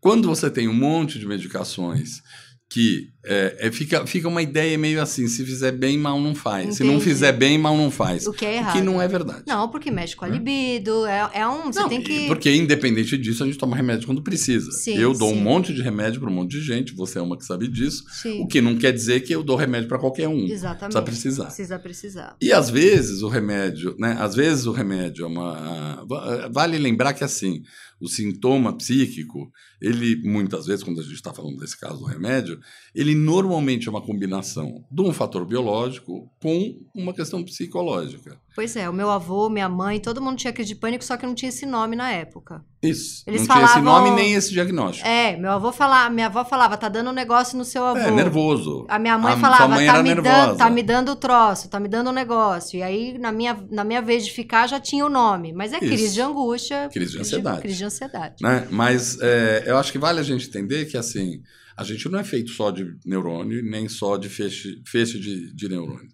Quando 0.00 0.28
você 0.28 0.50
tem 0.50 0.68
um 0.68 0.74
monte 0.74 1.18
de 1.18 1.26
medicações 1.26 2.20
que 2.68 3.13
é, 3.26 3.56
é, 3.58 3.72
fica, 3.72 4.06
fica 4.06 4.28
uma 4.28 4.42
ideia 4.42 4.76
meio 4.76 5.00
assim, 5.00 5.26
se 5.26 5.44
fizer 5.44 5.72
bem, 5.72 5.98
mal 5.98 6.20
não 6.20 6.34
faz. 6.34 6.64
Entendi. 6.64 6.76
Se 6.76 6.84
não 6.84 7.00
fizer 7.00 7.32
bem, 7.32 7.56
mal 7.56 7.76
não 7.76 7.90
faz. 7.90 8.26
O 8.26 8.32
que 8.32 8.44
é 8.44 8.56
errado. 8.56 8.70
O 8.70 8.78
que 8.78 8.84
não 8.84 9.00
é 9.00 9.08
verdade. 9.08 9.44
Não, 9.46 9.68
porque 9.68 9.90
mexe 9.90 10.14
com 10.14 10.24
a 10.24 10.28
libido, 10.28 11.06
é, 11.06 11.30
é 11.32 11.48
um... 11.48 11.72
Você 11.72 11.80
não, 11.80 11.88
tem 11.88 12.02
que... 12.02 12.26
Porque 12.26 12.54
independente 12.54 13.16
disso, 13.16 13.42
a 13.42 13.46
gente 13.46 13.58
toma 13.58 13.74
remédio 13.74 14.06
quando 14.06 14.22
precisa. 14.22 14.70
Sim, 14.72 14.98
eu 14.98 15.14
dou 15.14 15.30
sim. 15.30 15.38
um 15.38 15.40
monte 15.40 15.72
de 15.72 15.80
remédio 15.80 16.20
para 16.20 16.30
um 16.30 16.34
monte 16.34 16.52
de 16.52 16.62
gente, 16.62 16.94
você 16.94 17.18
é 17.18 17.22
uma 17.22 17.36
que 17.36 17.44
sabe 17.44 17.66
disso. 17.66 18.04
Sim. 18.10 18.42
O 18.42 18.46
que 18.46 18.60
não 18.60 18.76
quer 18.76 18.92
dizer 18.92 19.20
que 19.20 19.34
eu 19.34 19.42
dou 19.42 19.56
remédio 19.56 19.88
para 19.88 19.98
qualquer 19.98 20.28
um. 20.28 20.46
Exatamente. 20.46 20.92
Precisa 20.92 21.02
precisar. 21.02 21.44
Precisa 21.46 21.78
precisar. 21.78 22.36
E 22.40 22.52
às 22.52 22.68
vezes 22.68 23.22
o 23.22 23.28
remédio, 23.28 23.96
né? 23.98 24.16
Às 24.18 24.34
vezes 24.34 24.66
o 24.66 24.72
remédio 24.72 25.24
é 25.24 25.28
uma... 25.28 26.04
Vale 26.52 26.76
lembrar 26.78 27.14
que 27.14 27.24
assim, 27.24 27.62
o 28.00 28.08
sintoma 28.08 28.76
psíquico, 28.76 29.50
ele 29.80 30.16
muitas 30.22 30.66
vezes, 30.66 30.82
quando 30.84 31.00
a 31.00 31.02
gente 31.02 31.14
está 31.14 31.32
falando 31.32 31.58
desse 31.58 31.78
caso 31.78 31.98
do 31.98 32.04
remédio, 32.04 32.58
ele 32.94 33.14
normalmente 33.14 33.88
é 33.88 33.90
uma 33.90 34.00
combinação 34.00 34.84
de 34.90 35.02
um 35.02 35.12
fator 35.12 35.44
biológico 35.44 36.30
com 36.40 36.78
uma 36.94 37.12
questão 37.12 37.42
psicológica. 37.42 38.38
Pois 38.54 38.76
é, 38.76 38.88
o 38.88 38.92
meu 38.92 39.10
avô, 39.10 39.50
minha 39.50 39.68
mãe, 39.68 39.98
todo 39.98 40.22
mundo 40.22 40.36
tinha 40.36 40.52
crise 40.52 40.68
de 40.68 40.76
pânico, 40.76 41.04
só 41.04 41.16
que 41.16 41.26
não 41.26 41.34
tinha 41.34 41.48
esse 41.48 41.66
nome 41.66 41.96
na 41.96 42.12
época. 42.12 42.64
Isso. 42.80 43.24
Eles 43.26 43.40
não 43.40 43.48
falavam, 43.48 43.68
tinha 43.68 43.78
esse 43.78 43.84
nome 43.84 44.10
nem 44.14 44.34
esse 44.34 44.52
diagnóstico. 44.52 45.08
É, 45.08 45.36
meu 45.36 45.50
avô 45.50 45.72
falava, 45.72 46.08
minha 46.08 46.26
avó 46.26 46.44
falava, 46.44 46.76
tá 46.76 46.88
dando 46.88 47.10
um 47.10 47.12
negócio 47.12 47.58
no 47.58 47.64
seu 47.64 47.84
avô. 47.84 47.98
É, 47.98 48.10
nervoso. 48.12 48.86
A 48.88 48.96
minha 48.96 49.18
mãe 49.18 49.32
a, 49.32 49.38
falava, 49.38 49.68
mãe 49.68 49.86
tá, 49.86 50.00
me 50.00 50.14
dando, 50.14 50.56
tá 50.56 50.70
me 50.70 50.82
dando 50.84 51.10
o 51.10 51.16
troço, 51.16 51.68
tá 51.68 51.80
me 51.80 51.88
dando 51.88 52.10
um 52.10 52.12
negócio. 52.12 52.78
E 52.78 52.82
aí, 52.82 53.18
na 53.18 53.32
minha, 53.32 53.58
na 53.72 53.82
minha 53.82 54.00
vez 54.00 54.24
de 54.24 54.30
ficar, 54.30 54.68
já 54.68 54.78
tinha 54.78 55.04
o 55.04 55.08
nome. 55.08 55.52
Mas 55.52 55.72
é 55.72 55.78
Isso. 55.78 55.86
crise 55.86 56.14
de 56.14 56.20
angústia. 56.20 56.88
Crise 56.92 57.12
de 57.12 57.18
ansiedade. 57.18 57.60
Crise 57.60 57.76
de 57.76 57.84
ansiedade. 57.84 58.34
Né? 58.40 58.68
Mas 58.70 59.18
é, 59.20 59.64
eu 59.66 59.76
acho 59.76 59.90
que 59.90 59.98
vale 59.98 60.20
a 60.20 60.22
gente 60.22 60.46
entender 60.46 60.84
que, 60.84 60.96
assim, 60.96 61.42
a 61.76 61.84
gente 61.84 62.08
não 62.08 62.18
é 62.18 62.24
feito 62.24 62.50
só 62.50 62.70
de 62.70 62.96
neurônio, 63.04 63.62
nem 63.62 63.88
só 63.88 64.16
de 64.16 64.28
feixe, 64.28 64.80
feixe 64.86 65.18
de, 65.18 65.52
de 65.52 65.68
neurônio. 65.68 66.08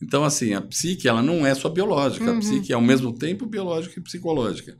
Então, 0.00 0.24
assim, 0.24 0.54
a 0.54 0.62
psique 0.62 1.08
ela 1.08 1.22
não 1.22 1.46
é 1.46 1.54
só 1.54 1.68
biológica, 1.68 2.24
uhum. 2.24 2.36
a 2.36 2.40
psique 2.40 2.72
é 2.72 2.74
ao 2.74 2.80
mesmo 2.80 3.12
tempo 3.12 3.46
biológica 3.46 3.98
e 3.98 4.02
psicológica. 4.02 4.76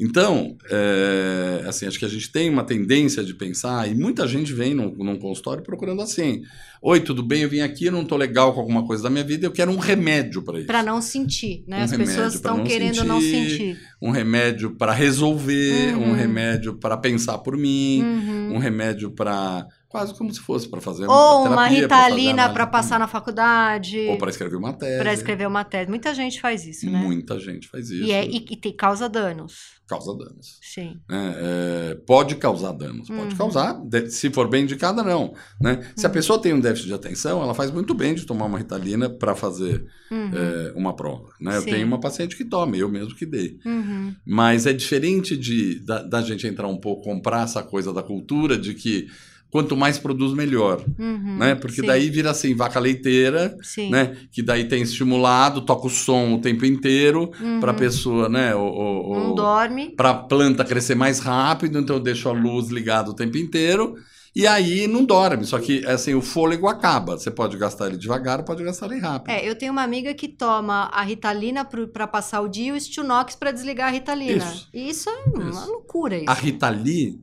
Então, 0.00 0.56
é, 0.70 1.64
assim, 1.66 1.86
acho 1.86 1.98
que 1.98 2.06
a 2.06 2.08
gente 2.08 2.32
tem 2.32 2.48
uma 2.48 2.64
tendência 2.64 3.22
de 3.22 3.34
pensar, 3.34 3.86
e 3.86 3.94
muita 3.94 4.26
gente 4.26 4.50
vem 4.52 4.74
num, 4.74 4.90
num 4.96 5.18
consultório 5.18 5.62
procurando 5.62 6.00
assim: 6.00 6.42
Oi, 6.82 7.00
tudo 7.00 7.22
bem? 7.22 7.42
Eu 7.42 7.50
vim 7.50 7.60
aqui, 7.60 7.84
eu 7.84 7.92
não 7.92 8.00
estou 8.00 8.16
legal 8.16 8.54
com 8.54 8.60
alguma 8.60 8.86
coisa 8.86 9.02
da 9.02 9.10
minha 9.10 9.22
vida, 9.22 9.46
eu 9.46 9.52
quero 9.52 9.70
um 9.70 9.76
remédio 9.76 10.42
para 10.42 10.58
isso. 10.58 10.66
Para 10.66 10.82
não 10.82 11.02
sentir, 11.02 11.62
né? 11.66 11.80
Um 11.80 11.84
As 11.84 11.94
pessoas 11.94 12.34
estão 12.34 12.64
querendo 12.64 12.94
sentir, 12.94 13.06
não 13.06 13.20
sentir. 13.20 13.78
Um 14.00 14.10
remédio 14.10 14.70
para 14.70 14.92
resolver, 14.92 15.94
uhum. 15.94 16.10
um 16.10 16.12
remédio 16.14 16.74
para 16.78 16.96
pensar 16.96 17.36
por 17.38 17.54
mim, 17.54 18.02
uhum. 18.02 18.54
um 18.54 18.58
remédio 18.58 19.10
para 19.10 19.66
quase 19.90 20.14
como 20.14 20.32
se 20.32 20.40
fosse 20.40 20.68
para 20.68 20.80
fazer 20.80 21.04
Ou 21.06 21.42
uma, 21.42 21.50
uma 21.50 21.66
ritalina 21.66 22.48
para 22.48 22.64
passar 22.64 22.98
na 22.98 23.08
faculdade. 23.08 24.06
Ou 24.08 24.16
para 24.16 24.30
escrever 24.30 24.54
uma 24.54 24.72
tese. 24.72 24.98
Para 24.98 25.12
escrever 25.12 25.48
uma 25.48 25.64
tese. 25.64 25.90
Muita 25.90 26.14
gente 26.14 26.40
faz 26.40 26.64
isso, 26.64 26.88
né? 26.88 26.96
Muita 26.96 27.40
gente 27.40 27.68
faz 27.68 27.90
isso. 27.90 28.04
E, 28.04 28.12
é, 28.12 28.24
e, 28.24 28.36
e 28.36 28.72
causa 28.72 29.08
danos. 29.08 29.80
Causa 29.88 30.16
danos. 30.16 30.60
Sim. 30.62 31.00
É, 31.10 31.90
é, 31.90 31.94
pode 32.06 32.36
causar 32.36 32.70
danos. 32.70 33.08
Pode 33.08 33.32
uhum. 33.32 33.36
causar, 33.36 33.82
se 34.08 34.30
for 34.30 34.48
bem 34.48 34.62
indicada, 34.62 35.02
não. 35.02 35.34
Né? 35.60 35.84
Se 35.96 36.06
a 36.06 36.08
uhum. 36.08 36.14
pessoa 36.14 36.40
tem 36.40 36.54
um 36.54 36.60
déficit 36.60 36.86
de 36.86 36.94
atenção, 36.94 37.42
ela 37.42 37.52
faz 37.52 37.72
muito 37.72 37.92
bem 37.92 38.14
de 38.14 38.24
tomar 38.24 38.44
uma 38.44 38.58
ritalina 38.58 39.10
para 39.10 39.34
fazer 39.34 39.84
uhum. 40.08 40.30
é, 40.32 40.72
uma 40.76 40.94
prova. 40.94 41.30
Né? 41.40 41.56
Eu 41.56 41.64
tenho 41.64 41.84
uma 41.84 41.98
paciente 41.98 42.36
que 42.36 42.44
toma, 42.44 42.76
eu 42.76 42.88
mesmo 42.88 43.16
que 43.16 43.26
dei. 43.26 43.58
Uhum. 43.66 44.14
Mas 44.24 44.66
é 44.66 44.72
diferente 44.72 45.36
de, 45.36 45.84
da, 45.84 46.00
da 46.00 46.22
gente 46.22 46.46
entrar 46.46 46.68
um 46.68 46.78
pouco, 46.78 47.02
comprar 47.02 47.42
essa 47.42 47.64
coisa 47.64 47.92
da 47.92 48.04
cultura 48.04 48.56
de 48.56 48.74
que 48.74 49.08
quanto 49.50 49.76
mais 49.76 49.98
produz, 49.98 50.32
melhor. 50.32 50.82
Uhum, 50.98 51.38
né? 51.38 51.54
Porque 51.54 51.80
sim. 51.80 51.86
daí 51.86 52.08
vira 52.08 52.30
assim, 52.30 52.54
vaca 52.54 52.78
leiteira, 52.78 53.56
sim. 53.62 53.90
né? 53.90 54.16
Que 54.30 54.42
daí 54.42 54.64
tem 54.64 54.82
estimulado, 54.82 55.62
toca 55.62 55.86
o 55.86 55.90
som 55.90 56.34
o 56.34 56.40
tempo 56.40 56.64
inteiro 56.64 57.30
uhum. 57.40 57.60
para 57.60 57.72
a 57.72 57.74
pessoa, 57.74 58.28
né? 58.28 58.54
O, 58.54 58.60
o, 58.60 59.14
Não 59.18 59.34
dorme. 59.34 59.90
Para 59.90 60.10
a 60.10 60.14
planta 60.14 60.64
crescer 60.64 60.94
mais 60.94 61.18
rápido, 61.18 61.78
então 61.78 61.96
eu 61.96 62.02
deixo 62.02 62.28
a 62.28 62.32
luz 62.32 62.68
ligada 62.68 63.10
o 63.10 63.14
tempo 63.14 63.36
inteiro. 63.36 63.96
E 64.34 64.46
aí 64.46 64.86
não 64.86 65.04
dorme, 65.04 65.44
só 65.44 65.58
que 65.58 65.84
assim, 65.84 66.14
o 66.14 66.22
fôlego 66.22 66.68
acaba. 66.68 67.18
Você 67.18 67.32
pode 67.32 67.56
gastar 67.56 67.88
ele 67.88 67.96
devagar, 67.96 68.44
pode 68.44 68.62
gastar 68.62 68.86
ele 68.86 69.00
rápido. 69.00 69.30
É, 69.30 69.48
eu 69.48 69.56
tenho 69.56 69.72
uma 69.72 69.82
amiga 69.82 70.14
que 70.14 70.28
toma 70.28 70.88
a 70.92 71.02
Ritalina 71.02 71.64
para 71.64 72.06
passar 72.06 72.40
o 72.40 72.48
dia 72.48 72.68
e 72.68 72.72
o 72.72 72.80
Stilnox 72.80 73.34
para 73.34 73.50
desligar 73.50 73.88
a 73.88 73.90
Ritalina. 73.90 74.36
Isso, 74.36 74.68
isso 74.72 75.10
é 75.10 75.24
uma 75.36 75.50
isso. 75.50 75.66
loucura 75.66 76.16
isso. 76.16 76.30
A 76.30 76.34
Ritalina 76.34 77.18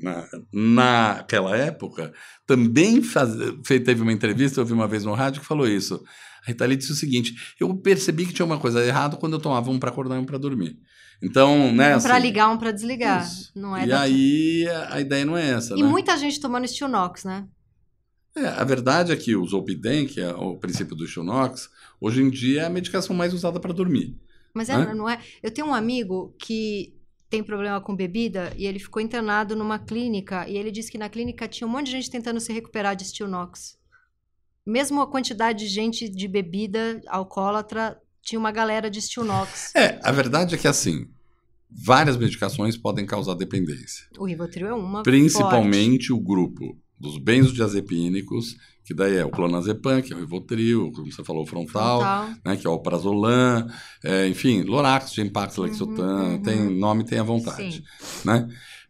na, 0.00 0.28
naquela 0.52 1.56
época, 1.56 2.12
também 2.46 3.02
faz, 3.02 3.30
teve 3.64 4.02
uma 4.02 4.12
entrevista, 4.12 4.60
eu 4.60 4.62
ouvi 4.62 4.72
uma 4.72 4.88
vez 4.88 5.04
no 5.04 5.14
rádio 5.14 5.40
que 5.40 5.46
falou 5.46 5.66
isso. 5.66 6.02
A 6.44 6.48
Rita 6.48 6.64
Lee 6.64 6.76
disse 6.76 6.92
o 6.92 6.96
seguinte: 6.96 7.34
eu 7.60 7.74
percebi 7.76 8.26
que 8.26 8.32
tinha 8.32 8.46
uma 8.46 8.58
coisa 8.58 8.84
errada 8.84 9.16
quando 9.16 9.34
eu 9.34 9.40
tomava 9.40 9.70
um 9.70 9.78
para 9.78 9.90
acordar 9.90 10.16
e 10.16 10.18
um 10.18 10.24
para 10.24 10.38
dormir. 10.38 10.78
Então, 11.22 11.72
né? 11.72 11.96
Um 11.96 12.00
para 12.00 12.16
assim, 12.16 12.26
ligar, 12.26 12.48
um 12.48 12.58
para 12.58 12.70
desligar. 12.70 13.22
Isso. 13.22 13.50
Não 13.54 13.76
é 13.76 13.86
e 13.86 13.92
aí 13.92 14.68
a, 14.68 14.94
a, 14.94 15.00
ideia 15.00 15.24
não 15.24 15.36
é 15.36 15.50
essa. 15.50 15.74
E 15.74 15.82
né? 15.82 15.88
muita 15.88 16.16
gente 16.16 16.40
tomando 16.40 16.66
Stilnox, 16.66 17.24
né? 17.24 17.46
É, 18.36 18.46
a 18.46 18.62
verdade 18.62 19.10
é 19.10 19.16
que 19.16 19.34
o 19.34 19.44
Zolpidem, 19.44 20.06
que 20.06 20.20
é 20.20 20.30
o 20.32 20.56
princípio 20.56 20.94
do 20.94 21.06
Stilnox, 21.06 21.68
hoje 22.00 22.22
em 22.22 22.30
dia 22.30 22.62
é 22.62 22.64
a 22.66 22.70
medicação 22.70 23.16
mais 23.16 23.34
usada 23.34 23.58
para 23.58 23.72
dormir. 23.72 24.16
Mas 24.54 24.68
é, 24.68 24.78
né? 24.78 24.94
não 24.94 25.08
é. 25.08 25.18
Eu 25.42 25.50
tenho 25.50 25.66
um 25.66 25.74
amigo 25.74 26.34
que 26.38 26.94
tem 27.30 27.42
problema 27.42 27.80
com 27.80 27.94
bebida 27.94 28.52
e 28.56 28.66
ele 28.66 28.78
ficou 28.78 29.02
internado 29.02 29.54
numa 29.54 29.78
clínica 29.78 30.48
e 30.48 30.56
ele 30.56 30.70
disse 30.70 30.90
que 30.90 30.98
na 30.98 31.08
clínica 31.08 31.46
tinha 31.46 31.66
um 31.66 31.70
monte 31.70 31.86
de 31.86 31.92
gente 31.92 32.10
tentando 32.10 32.40
se 32.40 32.52
recuperar 32.52 32.96
de 32.96 33.04
Stilnox. 33.04 33.78
Mesmo 34.64 35.00
a 35.00 35.06
quantidade 35.06 35.60
de 35.60 35.66
gente 35.66 36.08
de 36.08 36.28
bebida 36.28 37.00
alcoólatra, 37.06 38.00
tinha 38.22 38.38
uma 38.38 38.52
galera 38.52 38.90
de 38.90 39.00
Stilnox. 39.00 39.72
É, 39.76 39.98
a 40.02 40.12
verdade 40.12 40.54
é 40.54 40.58
que 40.58 40.68
assim, 40.68 41.08
várias 41.70 42.16
medicações 42.16 42.76
podem 42.76 43.04
causar 43.06 43.34
dependência. 43.34 44.06
O 44.18 44.24
Rivotril 44.24 44.66
é 44.66 44.74
uma 44.74 45.02
Principalmente 45.02 46.08
forte. 46.08 46.12
o 46.12 46.20
grupo 46.20 46.76
dos 46.98 47.18
benzodiazepínicos, 47.18 48.56
que 48.84 48.94
daí 48.94 49.16
é 49.16 49.24
o 49.24 49.30
clonazepam, 49.30 50.00
que 50.00 50.12
é 50.12 50.16
o 50.16 50.20
Rivotril, 50.20 50.90
como 50.92 51.12
você 51.12 51.22
falou, 51.22 51.42
o 51.42 51.46
frontal, 51.46 52.00
frontal. 52.00 52.30
Né, 52.44 52.56
que 52.56 52.66
é 52.66 52.70
o 52.70 52.78
prazolam, 52.78 53.68
é, 54.02 54.26
enfim, 54.28 54.62
Lorax, 54.62 55.12
Gempax, 55.12 55.56
Lexotan, 55.58 56.02
uhum, 56.02 56.32
uhum. 56.32 56.42
tem 56.42 56.70
nome, 56.70 57.04
tem 57.04 57.18
à 57.18 57.22
vontade. 57.22 57.84
Né? 58.24 58.48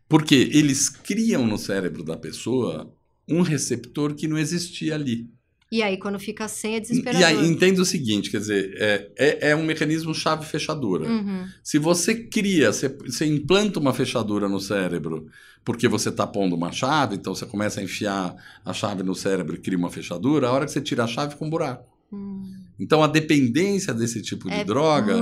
Porque 0.08 0.50
eles 0.52 0.88
criam 0.88 1.46
no 1.46 1.58
cérebro 1.58 2.04
da 2.04 2.16
pessoa 2.16 2.94
um 3.28 3.42
receptor 3.42 4.14
que 4.14 4.28
não 4.28 4.38
existia 4.38 4.94
ali. 4.94 5.28
E 5.70 5.82
aí, 5.82 5.98
quando 5.98 6.18
fica 6.18 6.48
sem, 6.48 6.76
é 6.76 6.80
desesperador. 6.80 7.20
E 7.20 7.24
aí, 7.24 7.46
entenda 7.46 7.82
o 7.82 7.84
seguinte, 7.84 8.30
quer 8.30 8.38
dizer, 8.38 8.74
é, 8.78 9.10
é, 9.16 9.50
é 9.50 9.56
um 9.56 9.64
mecanismo 9.64 10.14
chave-fechadura. 10.14 11.06
Uhum. 11.06 11.46
Se 11.62 11.78
você 11.78 12.14
cria, 12.14 12.72
você, 12.72 12.88
você 12.88 13.26
implanta 13.26 13.78
uma 13.78 13.92
fechadura 13.92 14.48
no 14.48 14.60
cérebro 14.60 15.28
porque 15.64 15.86
você 15.86 16.08
está 16.08 16.26
pondo 16.26 16.56
uma 16.56 16.72
chave, 16.72 17.16
então 17.16 17.34
você 17.34 17.44
começa 17.44 17.80
a 17.80 17.82
enfiar 17.82 18.34
a 18.64 18.72
chave 18.72 19.02
no 19.02 19.14
cérebro 19.14 19.56
e 19.56 19.58
cria 19.58 19.76
uma 19.76 19.90
fechadura, 19.90 20.48
a 20.48 20.52
hora 20.52 20.64
que 20.64 20.72
você 20.72 20.80
tira 20.80 21.04
a 21.04 21.06
chave 21.06 21.32
fica 21.32 21.44
um 21.44 21.50
buraco. 21.50 21.86
Hum. 22.10 22.42
Então, 22.80 23.02
a 23.02 23.06
dependência 23.06 23.92
desse 23.92 24.22
tipo 24.22 24.48
de 24.48 24.54
é 24.54 24.64
droga, 24.64 25.20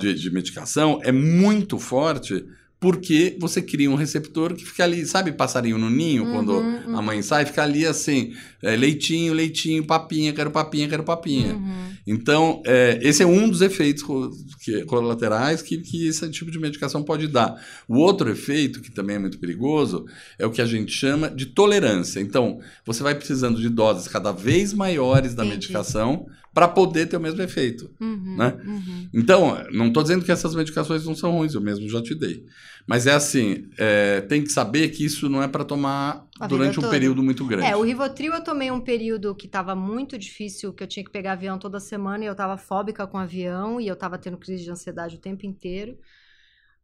de, 0.00 0.14
de 0.14 0.30
medicação, 0.32 0.98
é 1.04 1.12
muito 1.12 1.78
forte 1.78 2.44
porque 2.80 3.36
você 3.40 3.62
cria 3.62 3.90
um 3.90 3.94
receptor 3.94 4.54
que 4.54 4.64
fica 4.64 4.84
ali, 4.84 5.06
sabe 5.06 5.32
passarinho 5.32 5.78
no 5.78 5.88
ninho, 5.88 6.24
uhum, 6.24 6.32
quando 6.32 6.52
uhum. 6.52 6.98
a 6.98 7.00
mãe 7.00 7.22
sai, 7.22 7.46
fica 7.46 7.62
ali 7.62 7.86
assim, 7.86 8.34
É, 8.62 8.76
leitinho, 8.76 9.32
leitinho, 9.32 9.84
papinha, 9.84 10.32
quero 10.32 10.50
papinha, 10.50 10.88
quero 10.88 11.02
papinha. 11.02 11.54
Uhum. 11.54 11.93
Então, 12.06 12.62
é, 12.66 12.98
esse 13.02 13.22
é 13.22 13.26
um 13.26 13.48
dos 13.48 13.62
efeitos 13.62 14.02
que, 14.60 14.84
colaterais 14.84 15.62
que, 15.62 15.78
que 15.78 16.06
esse 16.06 16.28
tipo 16.30 16.50
de 16.50 16.58
medicação 16.58 17.02
pode 17.02 17.26
dar. 17.28 17.58
O 17.88 17.96
outro 17.96 18.30
efeito, 18.30 18.80
que 18.80 18.90
também 18.90 19.16
é 19.16 19.18
muito 19.18 19.38
perigoso, 19.38 20.04
é 20.38 20.44
o 20.44 20.50
que 20.50 20.60
a 20.60 20.66
gente 20.66 20.92
chama 20.92 21.30
de 21.30 21.46
tolerância. 21.46 22.20
Então, 22.20 22.60
você 22.84 23.02
vai 23.02 23.14
precisando 23.14 23.60
de 23.60 23.68
doses 23.68 24.06
cada 24.06 24.32
vez 24.32 24.74
maiores 24.74 25.34
da 25.34 25.44
Entendi. 25.44 25.66
medicação 25.66 26.26
para 26.54 26.68
poder 26.68 27.06
ter 27.06 27.16
o 27.16 27.20
mesmo 27.20 27.42
efeito. 27.42 27.90
Uhum, 28.00 28.36
né? 28.36 28.56
Uhum. 28.64 29.08
Então, 29.12 29.66
não 29.72 29.88
estou 29.88 30.04
dizendo 30.04 30.24
que 30.24 30.30
essas 30.30 30.54
medicações 30.54 31.04
não 31.04 31.14
são 31.14 31.32
ruins, 31.32 31.54
eu 31.54 31.60
mesmo 31.60 31.88
já 31.88 32.00
te 32.00 32.14
dei. 32.14 32.44
Mas 32.86 33.06
é 33.06 33.12
assim, 33.12 33.64
é, 33.78 34.20
tem 34.20 34.42
que 34.42 34.52
saber 34.52 34.90
que 34.90 35.04
isso 35.04 35.28
não 35.28 35.42
é 35.42 35.48
para 35.48 35.64
tomar 35.64 36.26
A 36.38 36.46
durante 36.46 36.78
um 36.78 36.88
período 36.88 37.22
muito 37.22 37.44
grande. 37.44 37.66
É, 37.66 37.74
o 37.74 37.82
Rivotril 37.82 38.32
eu 38.32 38.44
tomei 38.44 38.70
um 38.70 38.80
período 38.80 39.34
que 39.34 39.46
estava 39.46 39.74
muito 39.74 40.18
difícil, 40.18 40.72
que 40.72 40.82
eu 40.82 40.86
tinha 40.86 41.02
que 41.02 41.10
pegar 41.10 41.32
avião 41.32 41.58
toda 41.58 41.80
semana 41.80 41.93
e 42.22 42.26
eu 42.26 42.32
estava 42.32 42.56
fóbica 42.56 43.06
com 43.06 43.18
avião 43.18 43.80
e 43.80 43.88
eu 43.88 43.94
estava 43.94 44.18
tendo 44.18 44.38
crise 44.38 44.64
de 44.64 44.70
ansiedade 44.70 45.16
o 45.16 45.20
tempo 45.20 45.46
inteiro. 45.46 45.98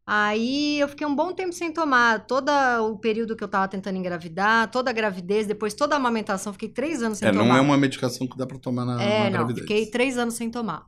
Aí 0.07 0.81
eu 0.81 0.89
fiquei 0.89 1.07
um 1.07 1.15
bom 1.15 1.33
tempo 1.33 1.53
sem 1.53 1.73
tomar. 1.73 2.27
Todo 2.27 2.51
o 2.83 2.99
período 2.99 3.37
que 3.37 3.45
eu 3.45 3.49
tava 3.49 3.69
tentando 3.69 3.97
engravidar, 3.97 4.71
toda 4.71 4.91
a 4.91 4.93
gravidez, 4.93 5.47
depois 5.47 5.73
toda 5.73 5.95
a 5.95 5.99
amamentação, 5.99 6.53
fiquei 6.53 6.69
três 6.69 7.03
anos 7.03 7.19
sem 7.19 7.29
é, 7.29 7.33
tomar. 7.33 7.45
Não 7.45 7.57
é 7.57 7.61
uma 7.61 7.77
medicação 7.77 8.27
que 8.27 8.37
dá 8.37 8.47
para 8.47 8.59
tomar 8.59 8.85
na, 8.85 9.01
é, 9.01 9.31
na 9.31 9.45
não, 9.45 9.55
Fiquei 9.55 9.87
três 9.87 10.19
anos 10.19 10.35
sem 10.35 10.51
tomar. 10.51 10.85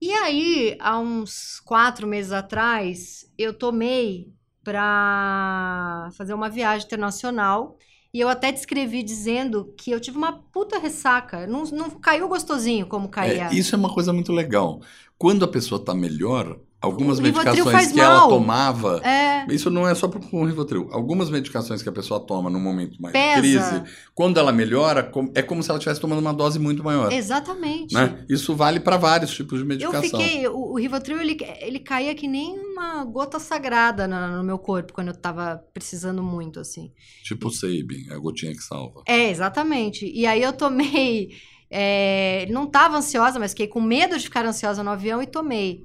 E 0.00 0.10
aí, 0.10 0.76
há 0.80 0.98
uns 0.98 1.60
quatro 1.60 2.06
meses 2.06 2.32
atrás, 2.32 3.30
eu 3.36 3.52
tomei 3.52 4.32
para 4.62 6.08
fazer 6.16 6.34
uma 6.34 6.48
viagem 6.48 6.86
internacional. 6.86 7.76
E 8.16 8.20
eu 8.20 8.30
até 8.30 8.50
descrevi 8.50 9.02
dizendo 9.02 9.74
que 9.76 9.90
eu 9.90 10.00
tive 10.00 10.16
uma 10.16 10.32
puta 10.32 10.78
ressaca. 10.78 11.46
Não, 11.46 11.64
não 11.64 11.90
caiu 11.90 12.26
gostosinho 12.26 12.86
como 12.86 13.10
caía. 13.10 13.48
É, 13.48 13.54
isso 13.54 13.74
é 13.74 13.78
uma 13.78 13.92
coisa 13.92 14.10
muito 14.10 14.32
legal. 14.32 14.80
Quando 15.18 15.44
a 15.44 15.48
pessoa 15.48 15.78
tá 15.84 15.94
melhor, 15.94 16.58
algumas 16.86 17.20
medicações 17.20 17.92
que 17.92 17.98
mal. 17.98 18.06
ela 18.06 18.28
tomava. 18.28 19.00
É. 19.04 19.46
Isso 19.52 19.70
não 19.70 19.86
é 19.86 19.94
só 19.94 20.08
com 20.08 20.42
o 20.42 20.44
Rivotril. 20.44 20.88
Algumas 20.90 21.30
medicações 21.30 21.82
que 21.82 21.88
a 21.88 21.92
pessoa 21.92 22.20
toma 22.20 22.50
num 22.50 22.60
momento 22.60 23.00
mais 23.00 23.12
Pesa. 23.12 23.34
de 23.34 23.40
crise, 23.40 23.82
quando 24.14 24.38
ela 24.38 24.52
melhora, 24.52 25.10
é 25.34 25.42
como 25.42 25.62
se 25.62 25.70
ela 25.70 25.78
estivesse 25.78 26.00
tomando 26.00 26.20
uma 26.20 26.32
dose 26.32 26.58
muito 26.58 26.82
maior. 26.82 27.12
Exatamente. 27.12 27.94
Né? 27.94 28.24
Isso 28.28 28.54
vale 28.54 28.80
para 28.80 28.96
vários 28.96 29.34
tipos 29.34 29.58
de 29.58 29.64
medicação. 29.64 30.02
Eu 30.02 30.10
fiquei. 30.10 30.48
O, 30.48 30.72
o 30.72 30.78
Rivotril 30.78 31.20
ele, 31.20 31.36
ele 31.60 31.78
caía 31.78 32.14
que 32.14 32.26
nem 32.26 32.58
uma 32.58 33.04
gota 33.04 33.38
sagrada 33.38 34.08
no, 34.08 34.38
no 34.38 34.44
meu 34.44 34.58
corpo 34.58 34.92
quando 34.92 35.08
eu 35.08 35.14
tava 35.14 35.62
precisando 35.72 36.22
muito, 36.22 36.60
assim. 36.60 36.90
Tipo 37.22 37.48
o 37.48 37.50
Sabin, 37.50 38.10
a 38.10 38.18
gotinha 38.18 38.52
que 38.52 38.62
salva. 38.62 39.02
É, 39.06 39.30
exatamente. 39.30 40.10
E 40.10 40.26
aí 40.26 40.42
eu 40.42 40.52
tomei. 40.52 41.30
É, 41.68 42.46
não 42.48 42.64
estava 42.64 42.96
ansiosa, 42.96 43.38
mas 43.38 43.50
fiquei 43.50 43.66
com 43.66 43.80
medo 43.80 44.16
de 44.16 44.24
ficar 44.24 44.46
ansiosa 44.46 44.82
no 44.82 44.90
avião 44.90 45.22
e 45.22 45.26
tomei. 45.26 45.84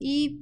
E 0.00 0.40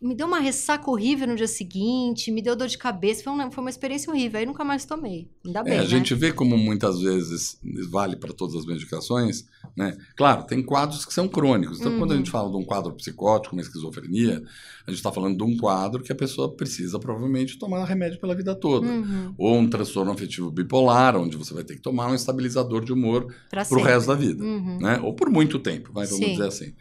me 0.00 0.14
deu 0.14 0.28
uma 0.28 0.38
ressaca 0.38 0.88
horrível 0.88 1.26
no 1.26 1.34
dia 1.34 1.48
seguinte, 1.48 2.30
me 2.30 2.40
deu 2.40 2.54
dor 2.54 2.68
de 2.68 2.78
cabeça, 2.78 3.24
foi 3.24 3.32
uma, 3.32 3.50
foi 3.50 3.64
uma 3.64 3.70
experiência 3.70 4.12
horrível. 4.12 4.38
Aí 4.38 4.46
nunca 4.46 4.62
mais 4.62 4.84
tomei. 4.84 5.28
Ainda 5.44 5.64
bem. 5.64 5.72
É, 5.72 5.78
a 5.78 5.82
né? 5.82 5.88
gente 5.88 6.14
vê 6.14 6.32
como 6.32 6.56
muitas 6.56 7.00
vezes 7.00 7.58
vale 7.90 8.14
para 8.14 8.32
todas 8.32 8.54
as 8.54 8.64
medicações, 8.64 9.44
né? 9.76 9.98
Claro, 10.16 10.44
tem 10.44 10.62
quadros 10.62 11.04
que 11.04 11.12
são 11.12 11.26
crônicos. 11.26 11.80
Então, 11.80 11.92
uhum. 11.92 11.98
quando 11.98 12.12
a 12.12 12.16
gente 12.16 12.26
uhum. 12.26 12.32
fala 12.32 12.48
de 12.48 12.56
um 12.56 12.64
quadro 12.64 12.92
psicótico, 12.92 13.56
uma 13.56 13.62
esquizofrenia, 13.62 14.40
a 14.86 14.90
gente 14.90 14.98
está 14.98 15.10
falando 15.10 15.36
de 15.36 15.42
um 15.42 15.56
quadro 15.56 16.00
que 16.00 16.12
a 16.12 16.16
pessoa 16.16 16.54
precisa 16.54 17.00
provavelmente 17.00 17.58
tomar 17.58 17.84
remédio 17.84 18.20
pela 18.20 18.36
vida 18.36 18.54
toda. 18.54 18.86
Uhum. 18.86 19.34
Ou 19.36 19.56
um 19.58 19.68
transtorno 19.68 20.12
afetivo 20.12 20.48
bipolar, 20.48 21.16
onde 21.16 21.36
você 21.36 21.52
vai 21.52 21.64
ter 21.64 21.74
que 21.74 21.82
tomar 21.82 22.08
um 22.08 22.14
estabilizador 22.14 22.84
de 22.84 22.92
humor 22.92 23.34
para 23.50 23.66
o 23.68 23.82
resto 23.82 24.06
da 24.06 24.14
vida. 24.14 24.44
Uhum. 24.44 24.78
Né? 24.80 25.00
Ou 25.02 25.12
por 25.12 25.28
muito 25.28 25.58
tempo, 25.58 25.92
vai, 25.92 26.06
vamos 26.06 26.24
Sim. 26.24 26.32
dizer 26.32 26.46
assim 26.46 26.72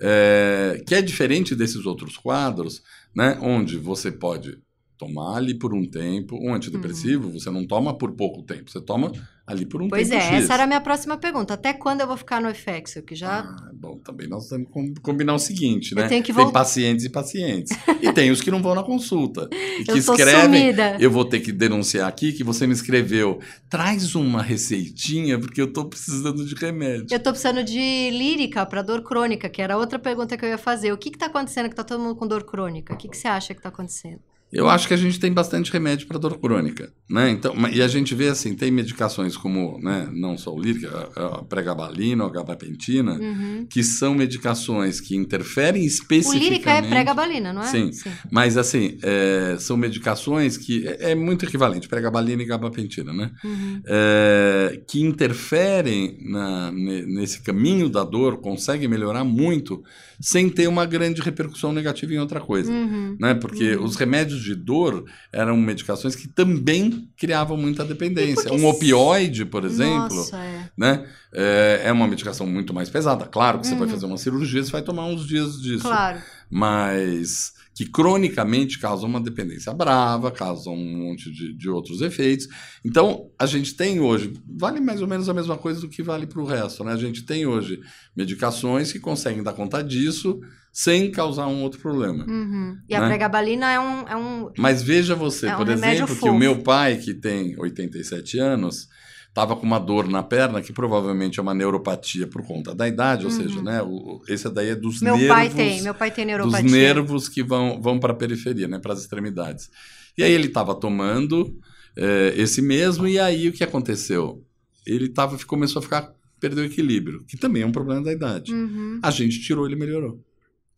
é, 0.00 0.82
que 0.86 0.94
é 0.94 1.02
diferente 1.02 1.54
desses 1.54 1.86
outros 1.86 2.16
quadros, 2.16 2.82
né, 3.14 3.38
onde 3.40 3.76
você 3.78 4.10
pode 4.10 4.58
tomar 4.96 5.36
ali 5.36 5.54
por 5.54 5.74
um 5.74 5.84
tempo. 5.84 6.38
Um 6.40 6.54
antidepressivo, 6.54 7.26
uhum. 7.26 7.38
você 7.38 7.50
não 7.50 7.66
toma 7.66 7.96
por 7.96 8.12
pouco 8.12 8.42
tempo, 8.42 8.70
você 8.70 8.80
toma 8.80 9.12
ali 9.46 9.66
por 9.66 9.82
um 9.82 9.88
pois 9.88 10.08
tempo. 10.08 10.20
Pois 10.20 10.32
é, 10.32 10.36
X. 10.36 10.44
essa 10.44 10.54
era 10.54 10.64
a 10.64 10.66
minha 10.66 10.80
próxima 10.80 11.16
pergunta. 11.16 11.54
Até 11.54 11.72
quando 11.72 12.00
eu 12.00 12.06
vou 12.06 12.16
ficar 12.16 12.40
no 12.40 12.48
Effexor? 12.48 13.02
Que 13.02 13.14
já. 13.14 13.40
Ah, 13.40 13.70
bom, 13.74 13.98
também 13.98 14.28
nós 14.28 14.48
temos 14.48 14.68
que 14.68 15.00
combinar 15.00 15.34
o 15.34 15.38
seguinte, 15.38 15.94
né? 15.94 16.08
Que 16.22 16.32
Tem 16.32 16.52
pacientes 16.52 17.04
e 17.04 17.10
pacientes. 17.10 17.76
e 18.00 18.12
tem 18.12 18.30
os 18.30 18.40
que 18.40 18.50
não 18.50 18.62
vão 18.62 18.74
na 18.74 18.82
consulta. 18.82 19.48
E 19.74 19.82
que 19.82 19.90
eu 19.90 19.96
escrevem. 19.96 20.42
Sumida. 20.42 20.96
Eu 21.00 21.10
vou 21.10 21.24
ter 21.24 21.40
que 21.40 21.50
denunciar 21.50 22.08
aqui 22.08 22.32
que 22.32 22.44
você 22.44 22.64
me 22.64 22.72
escreveu. 22.72 23.40
Traz 23.68 24.14
uma 24.14 24.40
receitinha, 24.40 25.36
porque 25.36 25.60
eu 25.60 25.72
tô 25.72 25.86
precisando 25.86 26.44
de 26.46 26.54
remédio. 26.54 27.08
Eu 27.10 27.20
tô 27.20 27.30
precisando 27.30 27.64
de 27.64 28.10
lírica 28.10 28.64
para 28.64 28.82
dor 28.82 29.02
crônica, 29.02 29.48
que 29.48 29.60
era 29.60 29.76
outra 29.76 29.98
pergunta 29.98 30.36
que 30.36 30.44
eu 30.44 30.48
ia 30.48 30.58
fazer. 30.58 30.92
O 30.92 30.96
que 30.96 31.10
que 31.10 31.18
tá 31.18 31.26
acontecendo 31.26 31.68
que 31.68 31.74
tá 31.74 31.82
todo 31.82 32.00
mundo 32.00 32.14
com 32.14 32.26
dor 32.28 32.44
crônica? 32.44 32.94
O 32.94 32.96
que, 32.96 33.08
que 33.08 33.16
você 33.16 33.26
acha 33.26 33.52
que 33.52 33.60
tá 33.60 33.68
acontecendo? 33.68 34.20
Eu 34.54 34.68
acho 34.68 34.86
que 34.86 34.94
a 34.94 34.96
gente 34.96 35.18
tem 35.18 35.32
bastante 35.32 35.72
remédio 35.72 36.06
para 36.06 36.18
dor 36.18 36.38
crônica, 36.38 36.92
né? 37.10 37.30
Então, 37.30 37.54
e 37.72 37.82
a 37.82 37.88
gente 37.88 38.14
vê 38.14 38.28
assim, 38.28 38.54
tem 38.54 38.70
medicações 38.70 39.36
como, 39.36 39.78
né, 39.82 40.08
não 40.12 40.38
só 40.38 40.54
o 40.54 40.60
lírica, 40.60 41.10
a 41.16 41.42
pregabalina, 41.44 42.24
a 42.24 42.30
gabapentina, 42.30 43.14
uhum. 43.14 43.66
que 43.68 43.82
são 43.82 44.14
medicações 44.14 45.00
que 45.00 45.16
interferem 45.16 45.84
especificamente. 45.84 46.46
O 46.46 46.50
lírica 46.50 46.70
é 46.70 46.82
pregabalina, 46.82 47.52
não 47.52 47.62
é? 47.62 47.66
Sim. 47.66 47.92
Sim. 47.92 48.10
Mas 48.30 48.56
assim, 48.56 48.96
é, 49.02 49.56
são 49.58 49.76
medicações 49.76 50.56
que 50.56 50.86
é, 50.86 51.10
é, 51.10 51.14
muito 51.14 51.44
equivalente, 51.44 51.88
pregabalina 51.88 52.42
e 52.42 52.46
gabapentina, 52.46 53.12
né? 53.12 53.32
Uhum. 53.44 53.82
É, 53.86 54.80
que 54.88 55.02
interferem 55.02 56.18
na, 56.22 56.70
nesse 56.70 57.42
caminho 57.42 57.88
da 57.88 58.04
dor, 58.04 58.40
conseguem 58.40 58.86
melhorar 58.86 59.24
muito 59.24 59.82
sem 60.20 60.48
ter 60.48 60.68
uma 60.68 60.86
grande 60.86 61.20
repercussão 61.20 61.72
negativa 61.72 62.12
em 62.12 62.18
outra 62.18 62.40
coisa, 62.40 62.70
uhum. 62.70 63.16
né? 63.20 63.34
Porque 63.34 63.76
uhum. 63.76 63.84
os 63.84 63.96
remédios 63.96 64.42
de 64.42 64.54
dor 64.54 65.04
eram 65.32 65.56
medicações 65.56 66.14
que 66.14 66.28
também 66.28 67.08
criavam 67.16 67.56
muita 67.56 67.84
dependência. 67.84 68.52
Um 68.52 68.66
opioide, 68.66 69.44
por 69.44 69.64
exemplo, 69.64 70.16
Nossa, 70.16 70.36
é. 70.36 70.68
né? 70.76 71.06
É, 71.32 71.82
é, 71.86 71.92
uma 71.92 72.06
medicação 72.06 72.46
muito 72.46 72.72
mais 72.72 72.88
pesada. 72.88 73.26
Claro 73.26 73.58
que 73.58 73.66
você 73.66 73.72
uhum. 73.72 73.80
vai 73.80 73.88
fazer 73.88 74.06
uma 74.06 74.18
cirurgia, 74.18 74.62
você 74.62 74.70
vai 74.70 74.82
tomar 74.82 75.06
uns 75.06 75.26
dias 75.26 75.60
disso. 75.60 75.82
Claro. 75.82 76.20
Mas 76.48 77.52
que 77.74 77.84
cronicamente 77.84 78.78
causam 78.78 79.08
uma 79.08 79.20
dependência 79.20 79.74
brava, 79.74 80.30
causam 80.30 80.74
um 80.74 81.08
monte 81.08 81.30
de, 81.30 81.52
de 81.52 81.68
outros 81.68 82.00
efeitos. 82.00 82.46
Então, 82.84 83.30
a 83.38 83.46
gente 83.46 83.74
tem 83.74 83.98
hoje, 83.98 84.32
vale 84.46 84.80
mais 84.80 85.02
ou 85.02 85.08
menos 85.08 85.28
a 85.28 85.34
mesma 85.34 85.58
coisa 85.58 85.80
do 85.80 85.88
que 85.88 86.02
vale 86.02 86.26
para 86.26 86.40
o 86.40 86.44
resto, 86.44 86.84
né? 86.84 86.92
A 86.92 86.96
gente 86.96 87.24
tem 87.24 87.46
hoje 87.46 87.80
medicações 88.16 88.92
que 88.92 89.00
conseguem 89.00 89.42
dar 89.42 89.52
conta 89.52 89.82
disso 89.82 90.40
sem 90.72 91.10
causar 91.10 91.48
um 91.48 91.62
outro 91.62 91.80
problema. 91.80 92.24
Uhum. 92.26 92.78
E 92.88 92.94
né? 92.94 93.04
a 93.04 93.06
pregabalina 93.06 93.70
é 93.70 93.80
um, 93.80 94.08
é 94.08 94.16
um. 94.16 94.50
Mas 94.58 94.82
veja 94.82 95.14
você, 95.16 95.48
é 95.48 95.54
por 95.56 95.68
um 95.68 95.72
exemplo, 95.72 96.16
que 96.16 96.28
o 96.28 96.38
meu 96.38 96.62
pai, 96.62 96.96
que 96.96 97.12
tem 97.12 97.58
87 97.58 98.38
anos, 98.38 98.88
estava 99.34 99.56
com 99.56 99.66
uma 99.66 99.80
dor 99.80 100.08
na 100.08 100.22
perna, 100.22 100.62
que 100.62 100.72
provavelmente 100.72 101.40
é 101.40 101.42
uma 101.42 101.52
neuropatia 101.52 102.24
por 102.24 102.46
conta 102.46 102.72
da 102.72 102.86
idade, 102.86 103.26
ou 103.26 103.32
uhum. 103.32 103.36
seja, 103.36 103.60
né, 103.60 103.82
o, 103.82 104.22
esse 104.28 104.48
daí 104.48 104.68
é 104.68 104.76
dos 104.76 105.02
meu 105.02 105.16
nervos. 105.16 105.34
Pai 105.34 105.50
tem, 105.50 105.82
meu 105.82 105.94
pai 105.94 106.10
tem 106.12 106.24
neuropatia. 106.24 106.62
Dos 106.62 106.72
nervos 106.72 107.28
que 107.28 107.42
vão, 107.42 107.82
vão 107.82 107.98
para 107.98 108.12
a 108.12 108.16
periferia, 108.16 108.68
né, 108.68 108.78
para 108.78 108.92
as 108.92 109.00
extremidades. 109.00 109.68
E 110.16 110.22
aí 110.22 110.30
ele 110.30 110.46
estava 110.46 110.72
tomando 110.72 111.58
é, 111.96 112.32
esse 112.36 112.62
mesmo, 112.62 113.08
e 113.08 113.18
aí 113.18 113.48
o 113.48 113.52
que 113.52 113.64
aconteceu? 113.64 114.40
Ele 114.86 115.08
tava, 115.08 115.36
começou 115.44 115.80
a 115.80 115.82
ficar, 115.82 116.14
perdeu 116.38 116.62
o 116.62 116.66
equilíbrio, 116.68 117.24
que 117.26 117.36
também 117.36 117.62
é 117.62 117.66
um 117.66 117.72
problema 117.72 118.04
da 118.04 118.12
idade. 118.12 118.54
Uhum. 118.54 119.00
A 119.02 119.10
gente 119.10 119.40
tirou, 119.40 119.66
ele 119.66 119.74
melhorou. 119.74 120.22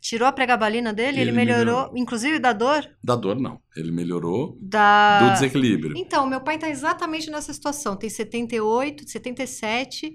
Tirou 0.00 0.28
a 0.28 0.32
pregabalina 0.32 0.92
dele, 0.92 1.20
ele, 1.20 1.30
ele 1.30 1.32
melhorou, 1.32 1.64
melhorou, 1.64 1.92
inclusive 1.96 2.38
da 2.38 2.52
dor? 2.52 2.88
Da 3.02 3.16
dor, 3.16 3.40
não. 3.40 3.60
Ele 3.76 3.90
melhorou 3.90 4.56
da... 4.60 5.20
do 5.20 5.32
desequilíbrio. 5.32 5.96
Então, 5.96 6.26
meu 6.26 6.40
pai 6.40 6.56
está 6.56 6.68
exatamente 6.68 7.30
nessa 7.30 7.52
situação. 7.52 7.96
Tem 7.96 8.08
78, 8.08 9.08
77, 9.08 10.14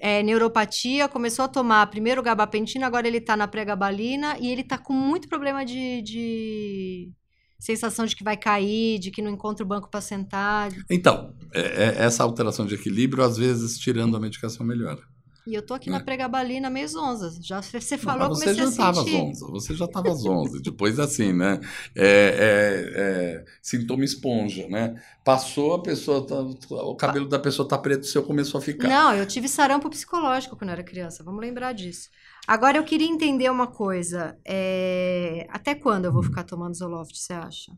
é, 0.00 0.22
neuropatia, 0.22 1.08
começou 1.08 1.44
a 1.44 1.48
tomar 1.48 1.86
primeiro 1.88 2.22
gabapentina, 2.22 2.86
agora 2.86 3.06
ele 3.06 3.18
está 3.18 3.36
na 3.36 3.46
pregabalina 3.46 4.36
e 4.40 4.50
ele 4.50 4.62
está 4.62 4.78
com 4.78 4.94
muito 4.94 5.28
problema 5.28 5.64
de, 5.64 6.00
de, 6.02 7.12
sensação 7.58 8.06
de 8.06 8.16
que 8.16 8.24
vai 8.24 8.36
cair, 8.36 8.98
de 8.98 9.10
que 9.10 9.20
não 9.20 9.30
encontra 9.30 9.62
o 9.62 9.68
banco 9.68 9.90
para 9.90 10.00
sentar. 10.00 10.70
Então, 10.90 11.34
é, 11.54 11.60
é, 11.60 12.04
essa 12.04 12.24
alteração 12.24 12.64
de 12.64 12.74
equilíbrio, 12.74 13.22
às 13.22 13.36
vezes, 13.36 13.78
tirando 13.78 14.16
a 14.16 14.20
medicação, 14.20 14.64
melhora. 14.64 15.02
E 15.50 15.54
eu 15.54 15.62
tô 15.62 15.74
aqui 15.74 15.88
é. 15.88 15.92
na 15.92 15.98
pregabalina 15.98 16.70
meio 16.70 16.86
zonza. 16.86 17.36
Já 17.42 17.60
você 17.60 17.98
falou, 17.98 18.28
Mas 18.28 18.38
você 18.38 18.54
já 18.54 18.64
estava 18.66 19.02
zonza. 19.02 19.46
Você 19.48 19.74
já 19.74 19.84
estava 19.84 20.14
zonza. 20.14 20.60
Depois, 20.62 21.00
assim, 21.00 21.32
né? 21.32 21.58
É, 21.96 22.06
é, 22.06 22.92
é, 22.94 23.44
sintoma 23.60 24.04
esponja, 24.04 24.68
né? 24.68 25.02
Passou, 25.24 25.74
a 25.74 25.82
pessoa 25.82 26.24
tá, 26.24 26.40
o 26.70 26.94
cabelo 26.94 27.28
da 27.28 27.40
pessoa 27.40 27.66
tá 27.66 27.76
preto, 27.76 28.02
o 28.02 28.06
seu 28.06 28.22
começou 28.22 28.58
a 28.58 28.62
ficar. 28.62 28.86
Não, 28.86 29.12
eu 29.12 29.26
tive 29.26 29.48
sarampo 29.48 29.90
psicológico 29.90 30.54
quando 30.54 30.68
eu 30.68 30.74
era 30.74 30.84
criança. 30.84 31.24
Vamos 31.24 31.40
lembrar 31.40 31.72
disso. 31.72 32.10
Agora, 32.46 32.78
eu 32.78 32.84
queria 32.84 33.08
entender 33.08 33.50
uma 33.50 33.66
coisa. 33.66 34.38
É, 34.46 35.48
até 35.50 35.74
quando 35.74 36.04
eu 36.04 36.12
vou 36.12 36.22
ficar 36.22 36.44
tomando 36.44 36.76
Zoloft, 36.76 37.18
você 37.18 37.32
acha? 37.32 37.72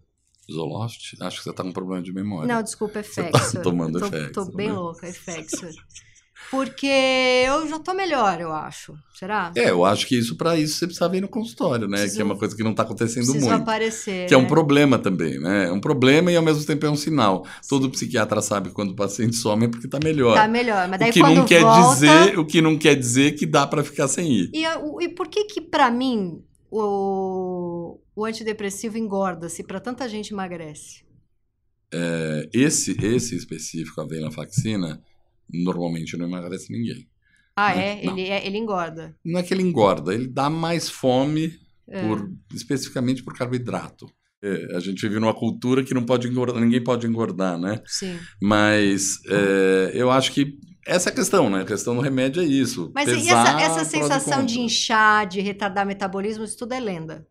Zoloft? 0.51 1.17
Acho 1.23 1.39
que 1.39 1.45
você 1.45 1.53
tá 1.55 1.63
com 1.63 1.73
problema 1.73 2.03
de 2.03 2.13
memória. 2.13 2.55
Não, 2.55 2.63
desculpa, 2.63 2.99
é 2.99 3.03
Fexor. 3.03 3.53
Tá 3.53 3.63
tomando 3.63 3.99
tô, 3.99 4.07
Effexor, 4.07 4.45
Tô 4.45 4.53
bem 4.53 4.69
né? 4.69 4.75
louca, 4.75 5.07
é 5.07 5.13
Fexor. 5.13 5.71
Porque 6.53 6.87
eu 7.47 7.67
já 7.67 7.79
tô 7.79 7.95
melhor, 7.95 8.39
eu 8.39 8.53
acho. 8.53 8.95
Será? 9.15 9.51
É, 9.57 9.71
eu 9.71 9.87
acho 9.87 10.07
que 10.07 10.19
isso 10.19 10.37
para 10.37 10.55
isso 10.55 10.77
você 10.77 10.87
precisa 10.87 11.09
vir 11.09 11.23
no 11.23 11.29
consultório, 11.29 11.89
né? 11.89 11.97
Preciso- 11.97 12.17
que 12.17 12.21
é 12.21 12.25
uma 12.27 12.37
coisa 12.37 12.55
que 12.55 12.63
não 12.63 12.75
tá 12.75 12.83
acontecendo 12.83 13.33
muito. 13.33 13.51
aparecer. 13.51 14.29
Que 14.29 14.35
é 14.35 14.37
um 14.37 14.43
né? 14.43 14.49
problema 14.49 14.99
também, 14.99 15.41
né? 15.41 15.69
É 15.69 15.73
um 15.73 15.81
problema 15.81 16.31
e 16.31 16.37
ao 16.37 16.43
mesmo 16.43 16.63
tempo 16.67 16.85
é 16.85 16.91
um 16.91 16.97
sinal. 16.97 17.47
Todo 17.67 17.89
psiquiatra 17.91 18.43
sabe 18.43 18.69
quando 18.69 18.91
o 18.91 18.95
paciente 18.95 19.35
some 19.35 19.65
é 19.65 19.69
porque 19.69 19.89
tá 19.89 19.99
melhor. 20.05 20.35
Tá 20.35 20.47
melhor, 20.47 20.87
mas 20.89 21.01
daí 21.01 21.09
o 21.09 21.13
que 21.15 21.23
não 21.23 21.47
quer 21.47 21.63
volta... 21.63 21.91
dizer, 21.95 22.39
o 22.39 22.45
que 22.45 22.61
não 22.61 22.77
quer 22.79 22.97
dizer 22.97 23.33
que 23.33 23.47
dá 23.47 23.67
para 23.67 23.83
ficar 23.83 24.07
sem 24.07 24.31
ir. 24.31 24.51
E, 24.53 24.67
o- 24.77 25.01
e 25.01 25.09
por 25.09 25.29
que 25.29 25.45
que 25.45 25.59
pra 25.63 25.91
mim 25.91 26.45
o, 26.71 27.99
o 28.15 28.25
antidepressivo 28.27 28.99
engorda 28.99 29.49
se 29.49 29.65
pra 29.65 29.81
tanta 29.81 30.07
gente 30.07 30.35
emagrece? 30.35 31.03
É, 31.91 32.49
esse 32.53 32.95
esse 33.03 33.37
específico, 33.37 34.03
a 34.03 34.07
venlafaxina, 34.07 35.01
normalmente 35.51 36.17
não 36.17 36.27
emagrece 36.27 36.73
ninguém. 36.73 37.07
Ah, 37.57 37.75
Não, 37.75 37.81
é? 37.81 38.03
não. 38.03 38.13
Ele, 38.13 38.29
é? 38.29 38.47
ele 38.47 38.59
engorda. 38.59 39.15
Não 39.25 39.39
é 39.39 39.43
que 39.43 39.53
ele 39.53 39.63
engorda, 39.63 40.15
ele 40.15 40.27
dá 40.27 40.49
mais 40.49 40.89
fome 40.89 41.53
É. 41.89 42.01
por 42.07 42.31
especificamente 42.55 43.23
por 43.23 43.35
carboidrato. 43.37 44.11
É, 44.43 44.75
a 44.77 44.81
gente 44.81 45.01
vive 45.03 45.21
numa 45.21 45.35
cultura 45.35 45.85
que 45.85 45.95
não 45.95 46.05
pode 46.05 46.27
engordar, 46.27 46.61
ninguém 46.61 46.83
pode 46.83 47.07
engordar, 47.07 47.57
né? 47.59 47.81
Sim. 47.87 48.19
Mas 48.41 49.21
é, 49.29 49.93
eu 49.95 50.11
acho 50.11 50.33
que 50.33 50.59
essa 50.85 51.11
é 51.11 51.13
a 51.13 51.15
questão, 51.15 51.49
né? 51.49 51.61
A 51.61 51.65
questão 51.65 51.95
do 51.95 52.01
remédio 52.01 52.43
é 52.43 52.45
isso. 52.47 52.91
Mas 52.93 53.09
e 53.09 53.15
pesar 53.15 53.61
essa, 53.61 53.61
essa 53.61 53.75
prós 53.75 53.87
e 53.87 53.91
sensação 53.91 54.45
de 54.45 54.59
inchar, 54.59 55.29
de 55.29 55.41
retardar 55.41 55.87
metabolismo, 55.87 56.43
isso 56.43 56.57
tudo 56.59 56.73
é 56.73 56.81
lenda. 56.81 57.25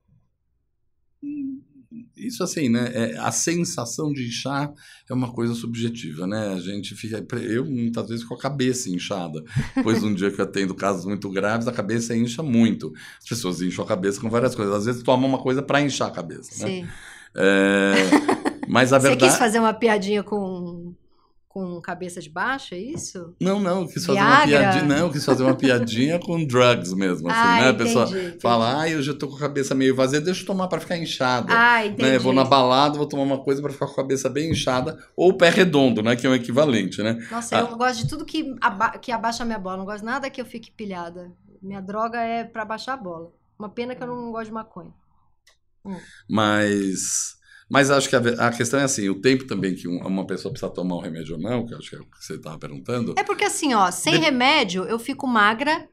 Isso 2.28 2.44
assim, 2.44 2.70
né? 2.70 2.92
é, 2.94 3.18
a 3.18 3.32
sensação 3.32 4.12
de 4.14 4.28
inchar 4.28 4.72
é 5.10 5.14
uma 5.14 5.32
coisa 5.32 5.54
subjetiva, 5.54 6.28
né? 6.28 6.54
A 6.54 6.60
gente 6.60 6.96
fica. 6.96 7.26
Eu 7.38 7.66
muitas 7.66 8.08
vezes 8.08 8.24
com 8.24 8.34
a 8.34 8.38
cabeça 8.38 8.90
inchada. 8.90 9.44
Depois 9.76 10.00
de 10.00 10.06
um 10.06 10.14
dia 10.14 10.32
que 10.32 10.40
eu 10.40 10.46
atendo 10.46 10.76
casos 10.76 11.06
muito 11.06 11.30
graves, 11.30 11.68
a 11.68 11.72
cabeça 11.72 12.16
incha 12.16 12.42
muito. 12.44 12.94
As 13.22 13.28
pessoas 13.28 13.62
incham 13.62 13.84
a 13.84 13.88
cabeça 13.88 14.22
com 14.22 14.30
várias 14.30 14.56
coisas. 14.56 14.74
Às 14.74 14.86
vezes 14.86 15.04
tomam 15.04 15.28
uma 15.28 15.40
coisa 15.40 15.62
para 15.62 15.82
inchar 15.82 16.08
a 16.08 16.12
cabeça, 16.12 16.66
né? 16.66 16.72
Sim. 16.72 16.88
É, 17.36 17.94
mas 18.68 18.92
a 18.92 19.00
Você 19.00 19.10
verdade. 19.10 19.32
quis 19.32 19.40
fazer 19.40 19.60
uma 19.60 19.74
piadinha 19.74 20.22
com, 20.22 20.94
com 21.54 21.82
cabeça 21.82 22.22
de 22.22 22.30
baixo, 22.30 22.74
é 22.74 22.78
isso? 22.78 23.36
Não, 23.42 23.60
não, 23.60 23.82
eu 23.82 23.88
quis 23.88 24.06
fazer 24.06 24.20
uma 24.22 24.46
Viagra? 24.46 24.72
piadinha. 24.72 24.84
Não, 25.00 25.12
quis 25.12 25.26
fazer 25.26 25.44
uma 25.44 25.54
piadinha 25.56 26.18
com 26.18 26.46
drugs 26.46 26.94
mesmo, 26.94 27.30
assim, 27.30 27.38
ah, 27.40 27.62
né? 27.62 27.70
A 27.70 27.74
pessoa 27.74 28.06
entendi. 28.08 28.40
fala, 28.42 28.80
ah, 28.82 28.90
eu 28.90 29.02
já 29.04 29.14
tô 29.14 29.28
com 29.28 29.36
a 29.36 29.40
cabeça 29.40 29.76
meio 29.76 29.94
vazia, 29.94 30.22
deixa 30.22 30.44
eu 30.44 30.46
tomar 30.46 30.70
para 30.70 30.80
ficar 30.80 30.98
inchada. 30.98 31.48
Ah, 31.50 31.86
entendi. 31.86 32.04
né? 32.04 32.18
Vou 32.18 32.32
na 32.32 32.46
balada, 32.46 32.98
vou 32.98 33.06
tomar 33.06 33.24
uma 33.24 33.44
coisa 33.44 33.62
para 33.62 33.72
ficar 33.74 33.86
com 33.88 33.92
a 33.92 33.96
cabeça 33.98 34.30
bem 34.30 34.52
inchada, 34.52 34.98
ou 35.16 35.32
o 35.32 35.34
pé 35.38 35.50
redondo, 35.50 36.02
né? 36.02 36.16
Que 36.16 36.26
é 36.26 36.30
o 36.30 36.36
equivalente, 36.36 37.04
né? 37.04 37.18
Nossa, 37.30 37.58
Ah. 37.58 37.62
eu 37.70 37.76
gosto 37.76 38.04
de 38.04 38.08
tudo 38.08 38.24
que, 38.24 38.56
aba 38.62 38.92
que 38.98 39.12
abaixa 39.12 39.44
a 39.44 39.46
minha 39.46 39.60
bola. 39.60 39.76
Não 39.78 39.86
gosto 39.86 40.06
nada 40.06 40.30
que 40.30 40.40
eu 40.40 40.46
fique 40.46 40.72
pilhada. 40.72 41.32
Minha 41.62 41.82
droga 41.82 42.20
é 42.22 42.46
pra 42.46 42.64
baixar 42.64 42.94
a 42.94 42.98
bola. 42.98 43.30
Uma 43.60 43.68
pena 43.70 43.94
que 43.94 44.02
eu 44.02 44.08
não 44.08 44.32
gosto 44.32 44.46
de 44.46 44.54
maconha. 44.54 44.92
Mas, 46.30 47.36
mas 47.72 47.90
acho 47.90 48.10
que 48.10 48.16
a, 48.16 48.20
a 48.48 48.52
questão 48.52 48.80
é 48.80 48.84
assim, 48.84 49.10
o 49.10 49.20
tempo 49.22 49.48
também 49.48 49.74
que 49.76 49.88
um- 49.88 50.06
uma 50.06 50.28
pessoa 50.28 50.52
precisa 50.52 50.72
tomar 50.72 50.98
um 50.98 51.02
remédio 51.02 51.36
ou 51.36 51.42
não, 51.42 51.66
que 51.66 51.74
eu 51.74 51.78
acho 51.78 51.90
que 51.90 51.96
é 51.96 52.00
o 52.00 52.06
que 52.06 52.24
você 52.24 52.36
estava 52.36 52.60
perguntando. 52.60 53.16
É 53.18 53.24
porque 53.24 53.46
assim, 53.46 53.74
ó, 53.74 53.90
sem 53.92 54.14
De- 54.16 54.20
remédio 54.20 54.84
eu 54.86 55.00
fico 55.00 55.26
magra, 55.28 55.88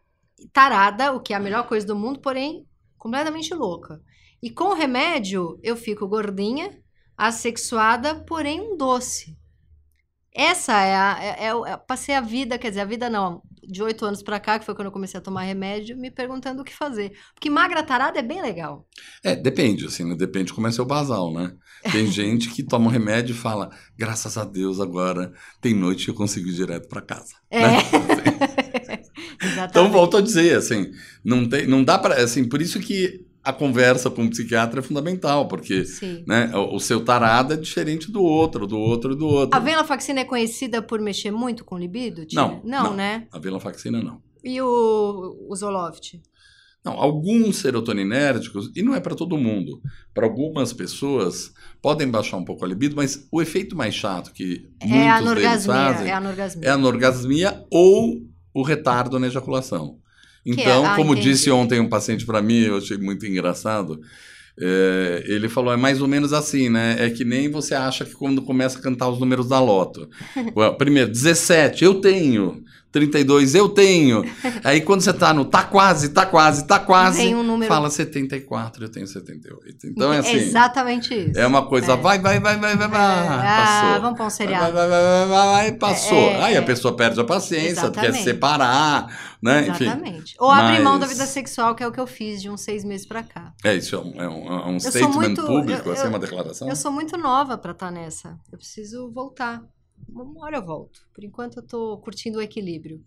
tarada, 0.52 1.12
o 1.12 1.20
que 1.20 1.32
é 1.32 1.36
a 1.36 1.40
melhor 1.40 1.66
coisa 1.66 1.86
do 1.86 1.96
mundo, 1.96 2.20
porém 2.20 2.66
completamente 2.96 3.54
louca. 3.54 4.00
E 4.42 4.50
com 4.50 4.64
o 4.64 4.74
remédio 4.74 5.58
eu 5.62 5.76
fico 5.76 6.06
gordinha, 6.06 6.70
assexuada, 7.16 8.14
porém 8.24 8.60
um 8.60 8.76
doce. 8.76 9.36
Essa 10.32 10.72
é 10.80 10.94
a. 10.96 11.18
É, 11.22 11.46
é, 11.46 11.72
é- 11.72 11.76
passei 11.76 12.14
a 12.14 12.20
vida, 12.20 12.58
quer 12.58 12.68
dizer, 12.68 12.80
a 12.82 12.84
vida 12.84 13.10
não, 13.10 13.42
de 13.68 13.82
oito 13.82 14.04
anos 14.04 14.22
pra 14.22 14.40
cá, 14.40 14.58
que 14.58 14.64
foi 14.64 14.74
quando 14.74 14.86
eu 14.86 14.92
comecei 14.92 15.18
a 15.18 15.22
tomar 15.22 15.42
remédio, 15.42 15.96
me 15.96 16.10
perguntando 16.10 16.62
o 16.62 16.64
que 16.64 16.74
fazer. 16.74 17.12
Porque 17.34 17.50
magra 17.50 17.82
tarada 17.82 18.18
é 18.18 18.22
bem 18.22 18.40
legal. 18.40 18.86
É, 19.22 19.36
depende, 19.36 19.84
assim, 19.84 20.04
né? 20.04 20.14
Depende 20.16 20.54
como 20.54 20.66
é 20.66 20.72
seu 20.72 20.86
basal, 20.86 21.32
né? 21.32 21.52
Tem 21.92 22.06
gente 22.10 22.48
que 22.48 22.62
toma 22.62 22.86
um 22.86 22.90
remédio 22.90 23.34
e 23.34 23.38
fala, 23.38 23.70
graças 23.96 24.38
a 24.38 24.44
Deus 24.44 24.80
agora 24.80 25.32
tem 25.60 25.74
noite 25.74 26.06
que 26.06 26.10
eu 26.10 26.14
consigo 26.14 26.48
ir 26.48 26.54
direto 26.54 26.88
para 26.88 27.02
casa. 27.02 27.34
É. 27.50 27.60
né? 27.60 27.78
Exatamente. 29.40 29.70
Então, 29.70 29.90
volto 29.90 30.16
a 30.16 30.20
dizer, 30.20 30.56
assim, 30.56 30.90
não, 31.24 31.48
tem, 31.48 31.66
não 31.66 31.84
dá 31.84 31.98
para. 31.98 32.22
Assim, 32.22 32.48
por 32.48 32.60
isso 32.60 32.80
que 32.80 33.27
a 33.42 33.52
conversa 33.52 34.10
com 34.10 34.24
o 34.24 34.30
psiquiatra 34.30 34.80
é 34.80 34.82
fundamental, 34.82 35.48
porque 35.48 35.84
né, 36.26 36.50
o, 36.54 36.76
o 36.76 36.80
seu 36.80 37.04
tarado 37.04 37.54
é 37.54 37.56
diferente 37.56 38.10
do 38.10 38.22
outro, 38.22 38.66
do 38.66 38.78
outro 38.78 39.12
e 39.12 39.16
do 39.16 39.26
outro. 39.26 39.56
A 39.56 39.60
venlafaxina 39.60 40.20
é 40.20 40.24
conhecida 40.24 40.82
por 40.82 41.00
mexer 41.00 41.30
muito 41.30 41.64
com 41.64 41.78
libido? 41.78 42.26
Tia? 42.26 42.40
Não, 42.40 42.60
Não, 42.64 42.84
não. 42.84 42.94
né? 42.94 43.26
A 43.32 43.38
venlafaxina 43.38 44.02
não. 44.02 44.20
E 44.44 44.60
o, 44.60 45.46
o 45.48 45.54
Zoloft? 45.56 46.20
Não, 46.84 46.92
alguns 46.92 47.56
serotoninérgicos, 47.56 48.70
e 48.74 48.82
não 48.82 48.94
é 48.94 49.00
para 49.00 49.14
todo 49.14 49.36
mundo, 49.36 49.80
para 50.14 50.24
algumas 50.26 50.72
pessoas 50.72 51.52
podem 51.82 52.08
baixar 52.08 52.36
um 52.36 52.44
pouco 52.44 52.64
a 52.64 52.68
libido, 52.68 52.94
mas 52.96 53.26
o 53.32 53.42
efeito 53.42 53.76
mais 53.76 53.94
chato 53.94 54.32
que 54.32 54.68
É 54.80 55.08
a 55.10 55.20
muitos 55.20 55.42
deles 55.42 55.66
fazem 55.66 56.08
É 56.08 56.12
a 56.12 56.16
anorgasmia. 56.18 56.66
é 56.68 56.70
a 56.70 56.74
anorgasmia 56.74 57.64
ou 57.70 58.22
o 58.54 58.62
retardo 58.62 59.18
na 59.18 59.26
ejaculação. 59.26 59.98
É- 60.48 60.52
Então, 60.52 60.86
ah, 60.86 60.96
como 60.96 61.12
entendi. 61.12 61.30
disse 61.30 61.50
ontem 61.50 61.80
um 61.80 61.88
paciente 61.88 62.24
para 62.26 62.40
mim, 62.42 62.60
eu 62.60 62.78
achei 62.78 62.96
muito 62.96 63.26
engraçado. 63.26 64.00
é, 64.60 65.22
ele 65.26 65.48
falou: 65.48 65.72
é 65.72 65.76
mais 65.76 66.00
ou 66.02 66.08
menos 66.08 66.32
assim, 66.32 66.68
né? 66.68 66.96
É 66.98 67.10
que 67.10 67.24
nem 67.24 67.48
você 67.48 67.74
acha 67.74 68.04
que 68.04 68.12
quando 68.14 68.42
começa 68.42 68.78
a 68.78 68.82
cantar 68.82 69.08
os 69.08 69.20
números 69.20 69.48
da 69.48 69.60
loto. 69.60 70.08
Primeiro, 70.78 71.10
17, 71.10 71.84
eu 71.84 72.00
tenho. 72.00 72.62
32, 72.90 73.54
eu 73.54 73.68
tenho. 73.68 74.24
Aí 74.64 74.80
quando 74.80 75.02
você 75.02 75.12
tá 75.12 75.32
no 75.34 75.44
tá 75.44 75.62
quase, 75.62 76.08
tá 76.08 76.24
quase, 76.24 76.66
tá 76.66 76.78
quase, 76.78 77.18
Vem 77.18 77.34
um 77.34 77.42
número- 77.42 77.68
fala 77.72 77.90
74, 77.90 78.84
eu 78.84 78.88
tenho 78.88 79.06
78. 79.06 79.86
Então 79.86 80.12
é 80.12 80.18
assim. 80.18 80.32
exatamente 80.36 81.12
isso. 81.14 81.38
É 81.38 81.46
uma 81.46 81.66
coisa, 81.66 81.96
vai, 81.96 82.18
vai, 82.18 82.40
vai, 82.40 82.56
vai, 82.56 82.76
vai, 82.76 82.88
vai. 82.88 83.00
ah, 83.00 83.82
passou. 83.82 84.00
vamos 84.02 84.16
para 84.16 84.26
um 84.26 84.30
seriado. 84.30 84.72
vai, 84.72 84.88
vai, 84.88 84.88
vai, 84.88 85.26
vai, 85.28 85.46
vai, 85.46 85.72
passou. 85.72 86.16
É, 86.16 86.42
Aí 86.44 86.54
é. 86.54 86.58
a 86.58 86.62
pessoa 86.62 86.96
perde 86.96 87.20
a 87.20 87.24
paciência, 87.24 87.74
quer 87.74 88.08
Exatamente. 88.08 88.16
se 88.18 88.24
separar, 88.24 89.36
né? 89.42 89.68
Enfim. 89.68 89.84
Exatamente. 89.84 90.34
Ou 90.38 90.50
abrir 90.50 90.80
mão 90.82 90.94
da 90.98 91.06
Mas- 91.06 91.10
vida 91.16 91.26
sexual, 91.26 91.74
que 91.74 91.82
é 91.82 91.86
o 91.86 91.92
que 91.92 92.00
eu 92.00 92.06
fiz 92.06 92.40
de 92.40 92.48
uns 92.48 92.62
seis 92.62 92.84
meses 92.84 93.06
pra 93.06 93.22
cá. 93.22 93.52
É 93.64 93.74
isso, 93.74 93.94
é 93.94 93.98
um, 93.98 94.22
é 94.22 94.28
um, 94.28 94.46
é 94.48 94.66
um 94.68 94.80
statement 94.80 95.12
muito- 95.14 95.44
público, 95.44 95.88
eu- 95.88 95.92
assim, 95.92 96.02
eu- 96.04 96.08
uma 96.08 96.18
declaração? 96.18 96.68
Eu 96.68 96.76
sou 96.76 96.90
muito 96.90 97.16
nova 97.18 97.58
pra 97.58 97.72
estar 97.72 97.90
nessa. 97.90 98.38
Eu 98.50 98.58
preciso 98.58 99.10
voltar. 99.12 99.62
Uma 100.08 100.44
hora 100.44 100.56
eu 100.56 100.64
volto. 100.64 101.00
Por 101.14 101.24
enquanto 101.24 101.58
eu 101.58 101.62
tô 101.62 101.98
curtindo 101.98 102.38
o 102.38 102.42
equilíbrio. 102.42 103.04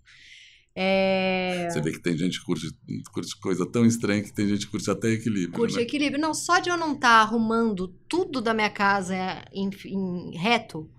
É... 0.73 1.67
Você 1.69 1.81
vê 1.81 1.91
que 1.91 2.01
tem 2.01 2.17
gente 2.17 2.39
que 2.39 2.45
curte, 2.45 2.67
curte 3.11 3.39
coisa 3.39 3.65
tão 3.69 3.85
estranha 3.85 4.23
que 4.23 4.33
tem 4.33 4.47
gente 4.47 4.65
que 4.65 4.71
curte 4.71 4.89
até 4.89 5.09
equilíbrio. 5.09 5.51
Curte 5.53 5.75
né? 5.75 5.81
equilíbrio. 5.81 6.21
Não, 6.21 6.33
só 6.33 6.59
de 6.59 6.69
eu 6.69 6.77
não 6.77 6.93
estar 6.93 7.21
arrumando 7.21 7.89
tudo 8.07 8.41
da 8.41 8.53
minha 8.53 8.69
casa 8.69 9.15
em, 9.51 9.69
em 9.85 10.37
reto, 10.37 10.89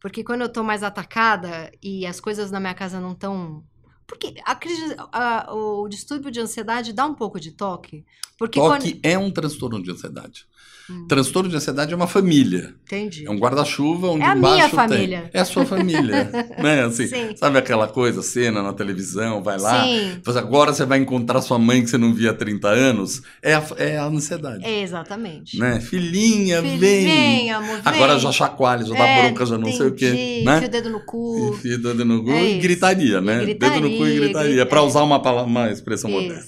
porque 0.00 0.22
quando 0.22 0.42
eu 0.42 0.48
tô 0.48 0.62
mais 0.62 0.82
atacada 0.82 1.70
e 1.82 2.04
as 2.06 2.20
coisas 2.20 2.50
na 2.50 2.60
minha 2.60 2.74
casa 2.74 3.00
não 3.00 3.12
estão. 3.12 3.64
Porque 4.06 4.34
a 4.44 4.54
crise, 4.54 4.94
a- 5.12 5.52
o 5.54 5.88
distúrbio 5.88 6.30
de 6.30 6.40
ansiedade 6.40 6.92
dá 6.92 7.04
um 7.06 7.14
pouco 7.14 7.38
de 7.38 7.52
toque. 7.52 8.04
Porque 8.38 8.58
Toque 8.60 9.00
é 9.02 9.18
um 9.18 9.30
transtorno 9.30 9.82
de 9.82 9.90
ansiedade. 9.90 10.46
Hum. 10.90 11.04
Transtorno 11.06 11.50
de 11.50 11.56
ansiedade 11.56 11.92
é 11.92 11.96
uma 11.96 12.06
família. 12.06 12.72
Entendi. 12.86 13.26
É 13.26 13.30
um 13.30 13.36
guarda-chuva 13.38 14.08
onde 14.08 14.22
É 14.22 14.28
a 14.28 14.34
minha 14.34 14.60
tem- 14.68 14.70
família. 14.70 15.30
É 15.34 15.40
a 15.40 15.44
sua 15.44 15.66
família. 15.66 16.30
né? 16.58 16.82
assim, 16.84 17.06
Sim. 17.06 17.36
Sabe 17.36 17.58
aquela 17.58 17.86
coisa, 17.86 18.22
cena 18.22 18.62
na 18.62 18.72
televisão, 18.72 19.42
vai 19.42 19.58
lá, 19.58 19.84
Sim, 19.84 20.18
Mas 20.24 20.34
agora 20.38 20.72
você 20.72 20.86
vai 20.86 20.98
encontrar 20.98 21.42
sua 21.42 21.58
mãe 21.58 21.82
que 21.82 21.90
você 21.90 21.98
não 21.98 22.14
via 22.14 22.30
há 22.30 22.32
30 22.34 22.68
anos, 22.68 23.20
é 23.42 23.52
a, 23.54 23.62
é 23.76 23.98
a 23.98 24.06
ansiedade. 24.06 24.64
é 24.64 24.80
exatamente. 24.80 25.58
Né? 25.58 25.78
Filhinha, 25.78 26.62
Filho, 26.62 26.78
vem. 26.78 27.04
vem, 27.04 27.50
amor, 27.50 27.74
vem. 27.74 27.82
Agora 27.84 28.18
já 28.18 28.32
chacoalha, 28.32 28.86
já 28.86 28.94
dá 28.94 29.06
É, 29.06 29.22
bronca, 29.28 29.44
já 29.44 29.58
não 29.58 29.70
sei 29.70 29.88
o 29.88 29.92
quê. 29.94 30.06
entendi. 30.08 30.44
Né? 30.46 30.56
Enfia 30.56 30.68
o 30.68 30.70
dedo 30.70 30.88
no 30.90 31.00
cu. 31.00 31.50
Enfia 31.54 31.74
o 31.74 31.78
dedo 31.82 32.04
no 32.06 32.24
cu 32.24 32.30
É 32.30 32.42
e 32.44 32.52
isso. 32.52 32.62
gritaria, 32.62 33.20
né? 33.20 33.42
E 33.42 33.54
Dedo 33.54 33.80
no 33.82 33.90
cu 33.90 33.94
e 33.94 33.98
gritaria, 33.98 34.20
gritaria. 34.20 34.50
grita- 34.54 34.66
Para 34.70 34.82
usar 34.84 35.02
uma, 35.02 35.20
palavra, 35.20 35.50
uma 35.50 35.70
expressão 35.70 36.10
moderna. 36.10 36.42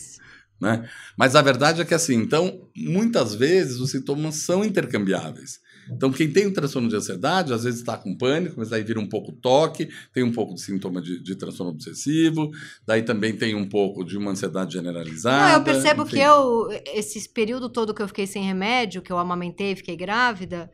Né? 0.60 0.88
Mas 1.16 1.34
a 1.34 1.42
verdade 1.42 1.80
é 1.80 1.84
que 1.84 1.94
assim, 1.94 2.16
então, 2.16 2.68
muitas 2.76 3.34
vezes 3.34 3.80
os 3.80 3.90
sintomas 3.90 4.36
são 4.36 4.64
intercambiáveis. 4.64 5.58
Então, 5.90 6.12
quem 6.12 6.30
tem 6.30 6.46
um 6.46 6.52
transtorno 6.52 6.88
de 6.88 6.94
ansiedade, 6.94 7.52
às 7.52 7.64
vezes 7.64 7.80
está 7.80 7.96
com 7.96 8.16
pânico, 8.16 8.56
mas 8.58 8.68
daí 8.68 8.82
vira 8.82 9.00
um 9.00 9.08
pouco 9.08 9.32
toque, 9.32 9.88
tem 10.12 10.22
um 10.22 10.30
pouco 10.30 10.54
de 10.54 10.60
sintoma 10.60 11.00
de, 11.00 11.20
de 11.20 11.34
transtorno 11.34 11.72
obsessivo, 11.72 12.50
daí 12.86 13.02
também 13.02 13.36
tem 13.36 13.54
um 13.54 13.68
pouco 13.68 14.04
de 14.04 14.16
uma 14.16 14.30
ansiedade 14.30 14.74
generalizada. 14.74 15.48
Não, 15.48 15.58
eu 15.58 15.64
percebo 15.64 16.02
enfim. 16.02 16.16
que 16.16 16.20
eu, 16.20 16.68
esse 16.94 17.28
período 17.28 17.68
todo 17.68 17.94
que 17.94 18.02
eu 18.02 18.08
fiquei 18.08 18.26
sem 18.26 18.44
remédio, 18.44 19.02
que 19.02 19.12
eu 19.12 19.18
amamentei, 19.18 19.74
fiquei 19.74 19.96
grávida, 19.96 20.70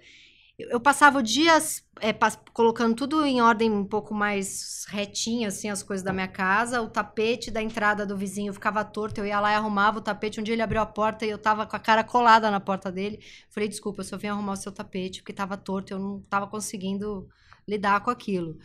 Eu, 0.59 0.81
passava 0.81 1.19
o 1.19 1.23
dia 1.23 1.53
é, 2.01 2.15
colocando 2.53 2.95
tudo 2.95 3.25
em 3.27 3.43
ordem 3.43 3.71
um 3.71 3.85
pouco 3.85 4.15
mais 4.15 4.87
retinha, 4.89 5.49
assim, 5.49 5.69
as 5.69 5.83
coisas 5.83 6.03
da 6.03 6.15
minha 6.15 6.29
casa. 6.29 6.81
O 6.81 6.89
tapete 6.89 7.51
da 7.51 7.63
entrada 7.63 8.07
do 8.07 8.17
vizinho 8.17 8.55
ficava 8.55 8.83
torto, 8.83 9.21
eu 9.21 9.27
ia 9.27 9.39
lá 9.39 9.53
e 9.53 9.55
arrumava 9.55 9.99
o 9.99 10.01
tapete. 10.03 10.41
Um 10.41 10.43
dia 10.43 10.55
ele 10.55 10.63
abriu 10.63 10.81
a 10.81 10.87
porta 10.87 11.27
e 11.27 11.31
eu 11.31 11.37
tava 11.39 11.67
com 11.67 11.77
a 11.77 11.79
cara 11.79 12.03
colada 12.03 12.51
na 12.51 12.59
porta 12.59 12.91
dele. 12.91 13.19
Falei, 13.51 13.69
desculpa, 13.69 14.01
eu 14.01 14.05
só 14.05 14.17
vim 14.17 14.29
arrumar 14.29 14.53
o 14.55 14.57
seu 14.57 14.73
tapete, 14.73 15.21
porque 15.21 15.33
tava 15.33 15.59
torto, 15.59 15.93
eu 15.93 15.99
não 15.99 16.21
tava 16.23 16.47
conseguindo 16.47 17.29
lidar 17.69 18.01
com 18.01 18.11
aquilo. 18.11 18.57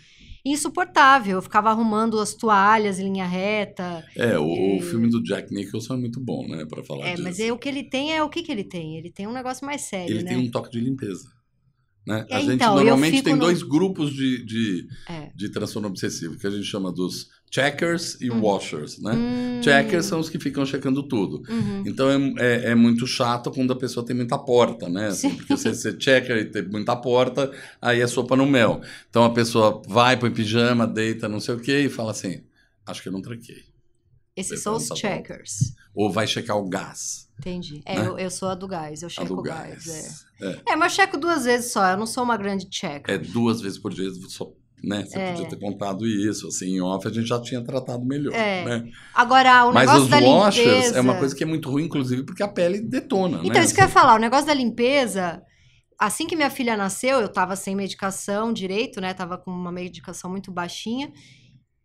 Insuportável, 0.46 1.38
eu 1.38 1.42
ficava 1.42 1.70
arrumando 1.72 2.20
as 2.20 2.34
toalhas 2.34 3.00
em 3.00 3.04
linha 3.12 3.26
reta. 3.26 4.06
É, 4.16 4.38
o, 4.40 4.46
o 4.46 4.78
É. 4.78 4.82
filme 4.82 5.10
do 5.10 5.22
Jack 5.22 5.54
Nicholson 5.54 5.96
é 5.96 5.98
muito 5.98 6.20
bom, 6.20 6.48
né, 6.48 6.66
pra 6.66 6.84
falar 6.84 7.08
É, 7.08 7.12
disso. 7.12 7.24
mas 7.24 7.40
é, 7.40 7.52
o 7.52 7.58
que 7.58 7.68
ele 7.68 7.84
tem 7.84 8.16
é 8.16 8.24
o 8.24 8.30
que, 8.30 8.44
que 8.44 8.52
ele 8.52 8.64
tem? 8.64 8.98
Ele 8.98 9.12
tem 9.12 9.28
um 9.28 9.34
negócio 9.34 9.66
mais 9.66 9.82
sério, 9.82 10.16
Ele 10.16 10.24
né? 10.24 10.30
tem 10.30 10.38
um 10.38 10.50
toque 10.52 10.72
de 10.72 10.80
limpeza. 10.80 11.30
Né? 12.06 12.26
É, 12.30 12.36
a 12.36 12.40
gente 12.40 12.54
então, 12.56 12.76
normalmente 12.76 13.22
tem 13.22 13.34
no- 13.36 13.42
dois 13.42 13.62
grupos 13.62 14.12
de, 14.12 14.44
de, 14.44 14.88
É. 15.08 15.30
de 15.36 15.50
transtorno 15.50 15.88
obsessivo, 15.88 16.36
que 16.38 16.48
a 16.48 16.50
gente 16.50 16.64
chama 16.66 16.92
dos 16.92 17.30
checkers 17.52 18.18
e 18.20 18.32
Hum. 18.32 18.42
washers, 18.42 18.98
né? 19.00 19.12
Hum, 19.14 19.62
Checkers 19.64 20.06
são 20.08 20.20
os 20.20 20.28
que 20.30 20.40
ficam 20.40 20.66
checando 20.66 21.04
tudo. 21.04 21.44
uhum. 21.48 21.84
Então 21.86 22.10
é, 22.10 22.16
é, 22.40 22.72
é 22.72 22.76
muito 22.76 23.06
chato 23.06 23.52
quando 23.52 23.72
a 23.72 23.76
pessoa 23.76 24.04
tem 24.06 24.16
muita 24.16 24.38
porta, 24.40 24.90
né? 24.90 25.10
Assim, 25.10 25.30
Sim. 25.30 25.36
porque 25.36 25.56
você, 25.56 25.74
você 25.76 25.94
checker 25.96 26.38
e 26.38 26.46
tem 26.46 26.64
muita 26.68 26.96
porta, 26.96 27.52
aí 27.80 28.02
é 28.02 28.08
sopa 28.08 28.36
no 28.36 28.48
mel. 28.48 28.82
Então 29.10 29.24
a 29.24 29.30
pessoa 29.34 29.80
vai, 29.88 30.18
põe 30.18 30.32
pijama, 30.32 30.88
deita, 30.88 31.30
não 31.30 31.40
sei 31.40 31.54
o 31.56 31.60
quê, 31.60 31.82
e 31.82 31.90
fala 31.90 32.12
assim: 32.12 32.42
acho 32.88 33.04
que 33.04 33.10
eu 33.10 33.14
não 33.14 33.22
tranquei. 33.22 33.64
Esses 34.36 34.62
são 34.62 34.76
os 34.78 34.88
checkers. 34.96 35.76
Ou 35.94 36.10
vai 36.12 36.26
checar 36.26 36.58
o 36.58 36.68
gás. 36.70 37.30
Entendi. 37.42 37.82
É, 37.86 37.98
Né? 38.00 38.08
eu, 38.08 38.18
eu 38.20 38.30
sou 38.30 38.50
a 38.50 38.56
do 38.56 38.68
gás, 38.68 39.02
eu 39.02 39.08
A 39.08 39.10
checo 39.10 39.34
o 39.34 39.42
gás. 39.42 39.86
gás. 39.86 40.26
é. 40.40 40.46
É. 40.48 40.62
É, 40.70 40.76
mas 40.76 40.94
eu 40.94 40.96
checo 41.04 41.18
duas 41.18 41.46
vezes 41.46 41.72
só, 41.72 41.86
eu 41.92 41.98
não 41.98 42.06
sou 42.06 42.24
uma 42.24 42.38
grande 42.38 42.68
checker. 42.70 43.14
É 43.14 43.18
duas 43.18 43.60
vezes 43.62 43.78
por 43.80 43.92
dia, 43.94 44.10
só, 44.30 44.48
né? 44.84 45.04
Você 45.06 45.18
É. 45.20 45.32
podia 45.34 45.50
ter 45.50 45.60
contado 45.60 46.06
isso, 46.08 46.48
assim, 46.48 46.76
em 46.76 46.82
off 46.82 47.08
a 47.08 47.12
gente 47.12 47.28
já 47.28 47.42
tinha 47.42 47.64
tratado 47.64 48.06
melhor, 48.06 48.34
É. 48.34 48.64
né? 48.66 48.92
Agora, 49.14 49.66
o 49.66 49.74
Mas 49.74 49.88
negócio 49.90 50.04
os 50.04 50.10
da 50.10 50.20
washers 50.20 50.68
limpeza... 50.68 50.98
é 50.98 51.02
uma 51.02 51.16
coisa 51.18 51.36
que 51.36 51.44
é 51.44 51.48
muito 51.48 51.70
ruim, 51.70 51.86
inclusive, 51.86 52.24
porque 52.24 52.44
a 52.44 52.48
pele 52.48 52.80
detona, 52.82 53.40
Então, 53.44 53.54
né? 53.60 53.64
isso 53.66 53.74
que 53.74 53.82
eu 53.82 53.86
ia 53.86 53.90
falar, 53.92 54.16
o 54.16 54.20
negócio 54.20 54.46
da 54.46 54.54
limpeza... 54.54 55.42
Assim 56.00 56.26
que 56.26 56.36
minha 56.36 56.50
filha 56.50 56.76
nasceu, 56.76 57.20
eu 57.20 57.30
tava 57.30 57.56
sem 57.56 57.76
medicação 57.76 58.52
direito, 58.52 59.00
né? 59.00 59.14
Tava 59.14 59.38
com 59.38 59.52
uma 59.52 59.72
medicação 59.72 60.32
muito 60.32 60.52
baixinha. 60.52 61.12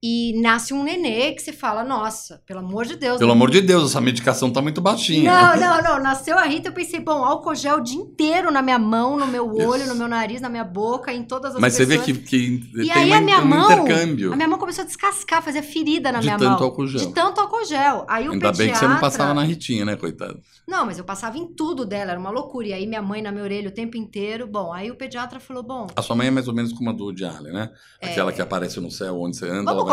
E 0.09 0.41
nasce 0.41 0.73
um 0.73 0.85
nenê 0.85 1.33
que 1.33 1.43
você 1.43 1.53
fala, 1.53 1.83
nossa, 1.83 2.41
pelo 2.47 2.61
amor 2.61 2.87
de 2.87 2.95
Deus. 2.95 3.19
Pelo 3.19 3.29
não- 3.29 3.35
amor 3.35 3.51
de 3.51 3.61
Deus, 3.61 3.91
essa 3.91 4.01
medicação 4.01 4.53
tá 4.53 4.63
muito 4.63 4.81
baixinha. 4.81 5.33
Não, 5.33 5.57
não, 5.59 5.83
não. 5.83 6.03
Nasceu 6.03 6.39
a 6.39 6.45
Rita, 6.45 6.69
eu 6.69 6.73
pensei, 6.73 7.01
bom, 7.01 7.25
álcool 7.25 7.55
gel 7.57 7.79
o 7.79 7.81
dia 7.81 7.97
inteiro 7.99 8.53
na 8.53 8.63
minha 8.63 8.79
mão, 8.79 9.17
no 9.17 9.27
meu 9.27 9.45
olho, 9.53 9.83
Isso. 9.83 9.89
no 9.89 9.97
meu 9.97 10.07
nariz, 10.07 10.41
na 10.41 10.49
minha 10.49 10.63
boca, 10.63 11.13
em 11.13 11.25
todas 11.25 11.55
as 11.57 11.61
Mas 11.61 11.75
você 11.75 11.85
vê 11.85 11.99
pessoas. 11.99 12.19
que, 12.19 12.23
que 12.25 12.81
E 12.83 12.89
tem 12.89 12.93
aí 12.93 13.07
uma- 13.09 13.17
a 13.17 13.21
minha 13.21 13.41
um 13.41 13.47
mão, 13.47 13.73
intercâmbio. 13.73 14.33
a 14.33 14.37
minha 14.37 14.49
mão 14.49 14.59
começou 14.61 14.83
a 14.83 14.87
descascar, 14.87 15.43
fazer 15.43 15.63
ferida 15.63 16.13
na 16.13 16.21
De 16.21 16.27
minha 16.27 16.39
tanto 16.39 16.51
mão. 16.61 16.63
álcool 16.69 16.87
gel. 16.87 17.01
De 17.01 17.13
tanto 17.13 17.41
álcool 17.41 17.65
gel. 17.65 18.05
Aí 18.09 18.29
o 18.29 18.33
Ainda 18.33 18.53
bem 18.53 18.71
que 18.71 18.77
você 18.79 18.85
não 18.87 18.95
pediatra- 18.95 19.01
passava 19.01 19.35
na 19.35 19.43
Ritinha, 19.43 19.85
né, 19.85 19.97
coitado? 19.97 20.41
Não, 20.69 20.85
mas 20.87 20.99
eu 20.99 21.05
passava 21.05 21.39
em 21.39 21.47
tudo 21.47 21.85
dela, 21.85 22.11
era 22.13 22.21
uma 22.21 22.31
loucura. 22.31 22.69
E 22.69 22.73
aí 22.73 22.87
minha 22.87 23.03
mãe 23.03 23.23
na 23.23 23.31
minha 23.33 23.43
orelha 23.45 23.69
o 23.69 23.73
tempo 23.73 23.97
inteiro. 23.97 24.47
Bom, 24.47 24.73
aí 24.73 24.89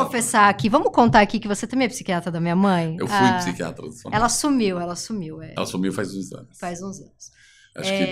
confessar 0.05 0.49
aqui, 0.49 0.69
vamos 0.69 0.91
contar 0.91 1.21
aqui 1.21 1.39
que 1.39 1.47
você 1.47 1.65
também 1.67 1.85
é 1.85 1.89
psiquiatra 1.89 2.31
da 2.31 2.39
minha 2.39 2.55
mãe? 2.55 2.95
Eu 2.99 3.07
fui 3.07 3.15
Ah, 3.17 3.37
psiquiatra 3.37 3.85
da 3.85 3.91
sua 3.91 4.09
mãe. 4.11 4.17
Ela 4.19 4.29
sumiu, 4.29 4.79
ela 4.79 4.95
sumiu, 4.95 5.41
é, 5.41 5.53
Ela 5.57 5.65
sumiu 5.65 5.91
faz 5.93 6.13
uns 6.15 6.31
anos. 6.33 6.57
faz 6.59 6.81
uns 6.81 6.99
anos. 6.99 7.31
Acho 7.75 7.89
É. 7.89 7.97
que 7.97 8.03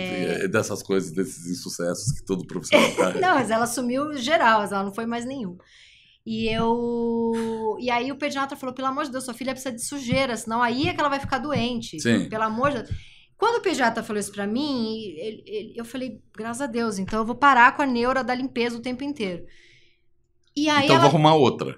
é 0.44 0.48
dessas 0.48 0.82
coisas, 0.82 1.12
desses 1.12 1.46
insucessos 1.48 2.12
que 2.14 2.26
todo 2.26 2.46
profissional. 2.48 2.88
Não, 3.22 3.36
mas 3.36 3.52
ela 3.52 3.68
sumiu 3.68 4.18
geral, 4.18 4.64
ela 4.64 4.84
não 4.84 4.92
foi 4.94 5.06
mais 5.06 5.24
nenhum. 5.24 5.56
E 6.26 6.48
eu. 6.48 7.78
E 7.80 7.90
aí 7.90 8.12
o 8.12 8.16
pediatra 8.18 8.56
falou: 8.58 8.74
pelo 8.76 8.88
amor 8.88 9.06
de 9.06 9.12
Deus, 9.12 9.24
sua 9.24 9.34
filha 9.34 9.54
precisa 9.54 9.74
de 9.76 9.84
sujeira, 9.84 10.36
senão 10.38 10.62
aí 10.62 10.88
é 10.88 10.94
que 10.94 11.00
ela 11.00 11.10
vai 11.10 11.20
ficar 11.20 11.38
doente. 11.40 12.00
Sim. 12.00 12.28
Pelo 12.30 12.44
amor 12.44 12.72
de 12.72 12.84
Deus. 12.84 12.90
Quando 13.38 13.58
o 13.58 13.62
pediatra 13.62 14.04
falou 14.04 14.20
isso 14.20 14.32
pra 14.32 14.46
mim, 14.46 14.98
ele- 15.18 15.44
ele- 15.48 15.74
eu 15.76 15.84
falei, 15.84 16.22
graças 16.38 16.62
a 16.62 16.68
Deus, 16.68 17.00
então 17.00 17.18
eu 17.20 17.26
vou 17.26 17.34
parar 17.36 17.76
com 17.76 17.82
a 17.82 17.88
neura 17.88 18.24
da 18.24 18.36
limpeza 18.36 18.78
o 18.78 18.82
tempo 18.82 19.04
inteiro. 19.04 19.44
E 20.56 20.70
aí 20.70 20.84
então 20.86 20.96
eu 20.98 21.02
ela. 21.02 21.10
vou 21.10 21.10
arrumar 21.10 21.34
outra. 21.36 21.76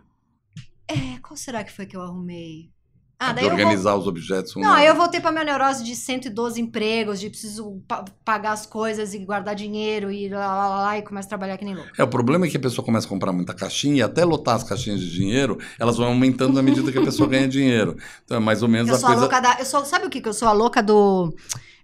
É, 0.94 1.20
qual 1.22 1.36
será 1.38 1.64
que 1.64 1.72
foi 1.72 1.86
que 1.86 1.96
eu 1.98 2.02
arrumei? 2.02 2.72
Ah, 3.20 3.32
de 3.32 3.42
eu 3.42 3.50
vou... 3.50 3.52
organizar 3.58 3.96
os 3.96 4.06
objetos. 4.06 4.54
um 4.56 4.60
Não, 4.60 4.74
aí 4.74 4.86
eu 4.86 4.96
voltei 4.96 5.22
pra 5.22 5.32
minha 5.32 5.46
neurose 5.46 5.82
de 5.84 5.96
112 5.96 6.60
empregos, 6.60 7.22
de 7.22 7.30
preciso 7.30 7.82
pa- 7.88 8.04
pagar 8.26 8.52
as 8.52 8.66
coisas 8.66 9.14
e 9.14 9.20
guardar 9.20 9.56
dinheiro 9.56 10.12
e 10.12 10.28
lá, 10.28 10.46
lá, 10.56 10.68
lá, 10.70 10.82
lá, 10.82 10.98
e 10.98 11.04
começo 11.04 11.28
a 11.28 11.30
trabalhar 11.30 11.58
que 11.58 11.64
nem 11.64 11.74
louco. 11.74 11.90
É, 11.98 12.04
o 12.04 12.08
problema 12.08 12.46
é 12.46 12.50
que 12.50 12.58
a 12.58 12.60
pessoa 12.60 12.84
começa 12.84 13.06
a 13.08 13.10
comprar 13.10 13.32
muita 13.32 13.54
caixinha 13.54 13.96
e 13.96 14.02
até 14.02 14.26
lotar 14.26 14.56
as 14.56 14.64
caixinhas 14.64 15.00
de 15.00 15.10
dinheiro, 15.10 15.58
elas 15.80 15.96
vão 15.98 16.08
aumentando 16.08 16.54
na 16.54 16.62
medida 16.62 16.92
que 16.92 16.98
a 16.98 17.04
pessoa 17.04 17.30
ganha 17.30 17.48
dinheiro. 17.48 17.96
Então 18.26 18.38
é 18.38 18.40
mais 18.42 18.62
ou 18.62 18.68
menos 18.68 18.90
Eu 18.90 18.96
a 18.96 19.00
sou 19.00 19.08
a 19.08 19.12
coisa. 19.12 19.22
louca 19.22 19.40
da. 19.40 19.60
Eu 19.60 19.66
sou, 19.66 19.86
sabe 19.86 20.06
o 20.06 20.10
que, 20.10 20.20
que 20.20 20.28
eu 20.28 20.34
sou 20.34 20.48
a 20.48 20.52
louca 20.52 20.84
do. 20.84 21.34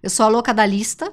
Eu 0.02 0.10
sou 0.10 0.26
a 0.26 0.28
louca 0.28 0.52
da 0.52 0.66
lista 0.66 1.10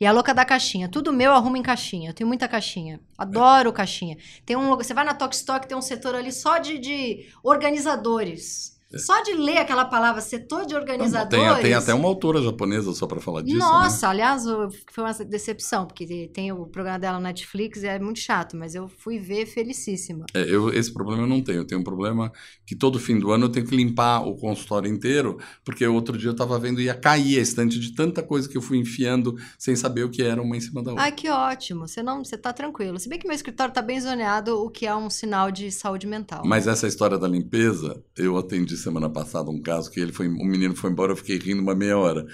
e 0.00 0.06
a 0.06 0.12
louca 0.12 0.34
da 0.34 0.44
caixinha. 0.44 0.88
Tudo 0.88 1.12
meu 1.12 1.30
eu 1.30 1.36
arrumo 1.36 1.56
em 1.56 1.62
caixinha. 1.62 2.10
Eu 2.10 2.14
tenho 2.14 2.28
muita 2.28 2.48
caixinha. 2.48 3.00
Adoro 3.16 3.72
caixinha. 3.72 4.16
Tem 4.44 4.56
um, 4.56 4.76
você 4.76 4.92
vai 4.92 5.04
na 5.04 5.14
Tok 5.14 5.34
Stock, 5.34 5.66
tem 5.66 5.76
um 5.76 5.82
setor 5.82 6.14
ali 6.14 6.32
só 6.32 6.58
de, 6.58 6.78
de 6.78 7.28
organizadores. 7.42 8.73
Só 8.98 9.22
de 9.22 9.32
ler 9.34 9.58
aquela 9.58 9.84
palavra, 9.84 10.20
setor 10.20 10.66
de 10.66 10.74
organizadores. 10.74 11.44
É. 11.44 11.54
Tem, 11.54 11.62
tem 11.64 11.74
até 11.74 11.92
uma 11.94 12.08
autora 12.08 12.42
japonesa 12.42 12.92
só 12.92 13.06
pra 13.06 13.20
falar 13.20 13.42
disso. 13.42 13.56
né? 13.56 13.64
Nossa, 13.64 14.08
aliás, 14.08 14.46
o- 14.46 14.68
foi 14.92 15.04
uma 15.04 15.12
decepção, 15.12 15.86
porque 15.86 16.28
tem 16.32 16.52
o 16.52 16.66
programa 16.66 16.98
dela 16.98 17.18
na 17.18 17.28
Netflix 17.28 17.82
e 17.82 17.86
é 17.86 17.98
muito 17.98 18.18
chato, 18.20 18.56
mas 18.56 18.74
eu 18.74 18.88
fui 18.88 19.18
ver 19.18 19.46
felicíssima. 19.46 20.24
É, 20.34 20.42
eu, 20.42 20.72
esse 20.72 20.92
problema 20.92 21.22
eu 21.22 21.26
não 21.26 21.40
tenho. 21.42 21.58
Eu 21.58 21.66
tenho 21.66 21.80
um 21.80 21.84
problema 21.84 22.32
que 22.66 22.74
todo 22.76 22.98
fim 22.98 23.18
do 23.18 23.30
ano 23.32 23.46
eu 23.46 23.48
tenho 23.48 23.66
que 23.66 23.74
limpar 23.76 24.20
o 24.26 24.36
consultório 24.36 24.88
inteiro, 24.90 25.38
porque 25.64 25.86
outro 25.86 26.16
dia 26.16 26.30
eu 26.30 26.36
tava 26.36 26.58
vendo 26.58 26.80
ia 26.80 26.94
cair 26.94 27.38
a 27.38 27.42
estante 27.42 27.78
de 27.78 27.92
tanta 27.94 28.22
coisa 28.22 28.48
que 28.48 28.56
eu 28.56 28.62
fui 28.62 28.78
enfiando 28.78 29.36
sem 29.58 29.74
saber 29.76 30.04
o 30.04 30.10
que 30.10 30.22
era 30.22 30.40
uma 30.40 30.56
em 30.56 30.60
cima 30.60 30.82
da 30.82 30.90
outra. 30.90 31.04
Ai, 31.04 31.12
que 31.12 31.28
ótimo. 31.28 31.86
Você 31.88 32.02
não, 32.02 32.24
você 32.24 32.36
tá 32.36 32.52
tranquilo. 32.52 32.98
Se 32.98 33.08
bem 33.08 33.18
que 33.18 33.26
meu 33.26 33.34
escritório 33.34 33.72
tá 33.74 33.82
bem 33.82 34.00
zoneado, 34.00 34.58
o 34.62 34.70
que 34.70 34.86
é 34.86 34.94
um 34.94 35.10
sinal 35.10 35.50
de 35.50 35.70
saúde 35.70 36.06
mental. 36.06 36.42
Mas 36.44 36.66
essa 36.66 36.86
história 36.86 37.18
da 37.18 37.26
limpeza, 37.28 38.02
eu 38.16 38.36
atendi 38.36 38.76
semana 38.84 39.10
passada 39.10 39.50
um 39.50 39.60
caso 39.60 39.90
que 39.90 39.98
ele 39.98 40.12
foi, 40.12 40.28
um 40.28 40.44
menino 40.44 40.76
foi 40.76 40.90
embora, 40.90 41.12
eu 41.12 41.16
fiquei 41.16 41.38
rindo 41.38 41.62
uma 41.62 41.74
meia 41.74 41.98
hora, 41.98 42.26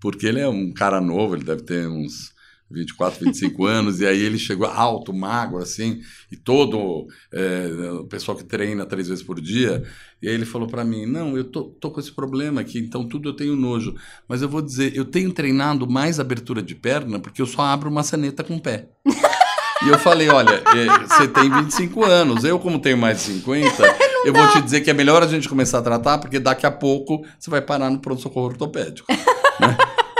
porque 0.00 0.26
ele 0.26 0.40
é 0.40 0.48
um 0.48 0.72
cara 0.72 1.00
novo, 1.00 1.34
ele 1.34 1.44
deve 1.44 1.62
ter 1.62 1.86
uns 1.88 2.34
24, 2.70 3.24
25 3.24 3.64
anos, 3.66 4.00
e 4.00 4.06
aí 4.06 4.20
ele 4.20 4.38
chegou 4.38 4.66
alto, 4.66 5.12
magro, 5.12 5.58
assim, 5.58 6.00
e 6.30 6.36
todo 6.36 7.06
é, 7.32 7.90
o 8.00 8.04
pessoal 8.04 8.36
que 8.36 8.44
treina 8.44 8.86
três 8.86 9.08
vezes 9.08 9.22
por 9.22 9.40
dia, 9.40 9.84
e 10.22 10.28
aí 10.28 10.34
ele 10.34 10.46
falou 10.46 10.68
para 10.68 10.84
mim, 10.84 11.06
não, 11.06 11.36
eu 11.36 11.44
tô, 11.44 11.64
tô 11.64 11.90
com 11.90 12.00
esse 12.00 12.12
problema 12.12 12.60
aqui, 12.60 12.78
então 12.78 13.06
tudo 13.06 13.28
eu 13.28 13.34
tenho 13.34 13.56
nojo, 13.56 13.94
mas 14.28 14.42
eu 14.42 14.48
vou 14.48 14.62
dizer, 14.62 14.96
eu 14.96 15.04
tenho 15.04 15.32
treinado 15.32 15.88
mais 15.88 16.18
abertura 16.18 16.62
de 16.62 16.74
perna, 16.74 17.18
porque 17.18 17.42
eu 17.42 17.46
só 17.46 17.62
abro 17.62 17.90
maçaneta 17.90 18.42
com 18.42 18.56
o 18.56 18.60
pé. 18.60 18.88
E 19.84 19.88
eu 19.88 19.98
falei, 19.98 20.28
olha, 20.30 20.62
é, 20.74 21.06
você 21.06 21.28
tem 21.28 21.50
25 21.50 22.02
anos, 22.02 22.44
eu 22.44 22.58
como 22.58 22.80
tenho 22.80 22.96
mais 22.96 23.18
de 23.18 23.34
50, 23.34 23.84
eu 24.26 24.32
vou 24.32 24.48
te 24.48 24.60
dizer 24.60 24.80
que 24.80 24.90
é 24.90 24.92
melhor 24.92 25.22
a 25.22 25.26
gente 25.26 25.48
começar 25.48 25.78
a 25.78 25.82
tratar, 25.82 26.18
porque 26.18 26.40
daqui 26.40 26.66
a 26.66 26.70
pouco 26.70 27.24
você 27.38 27.48
vai 27.48 27.62
parar 27.62 27.90
no 27.90 28.00
pronto-socorro 28.00 28.46
ortopédico. 28.46 29.06
né? 29.60 29.76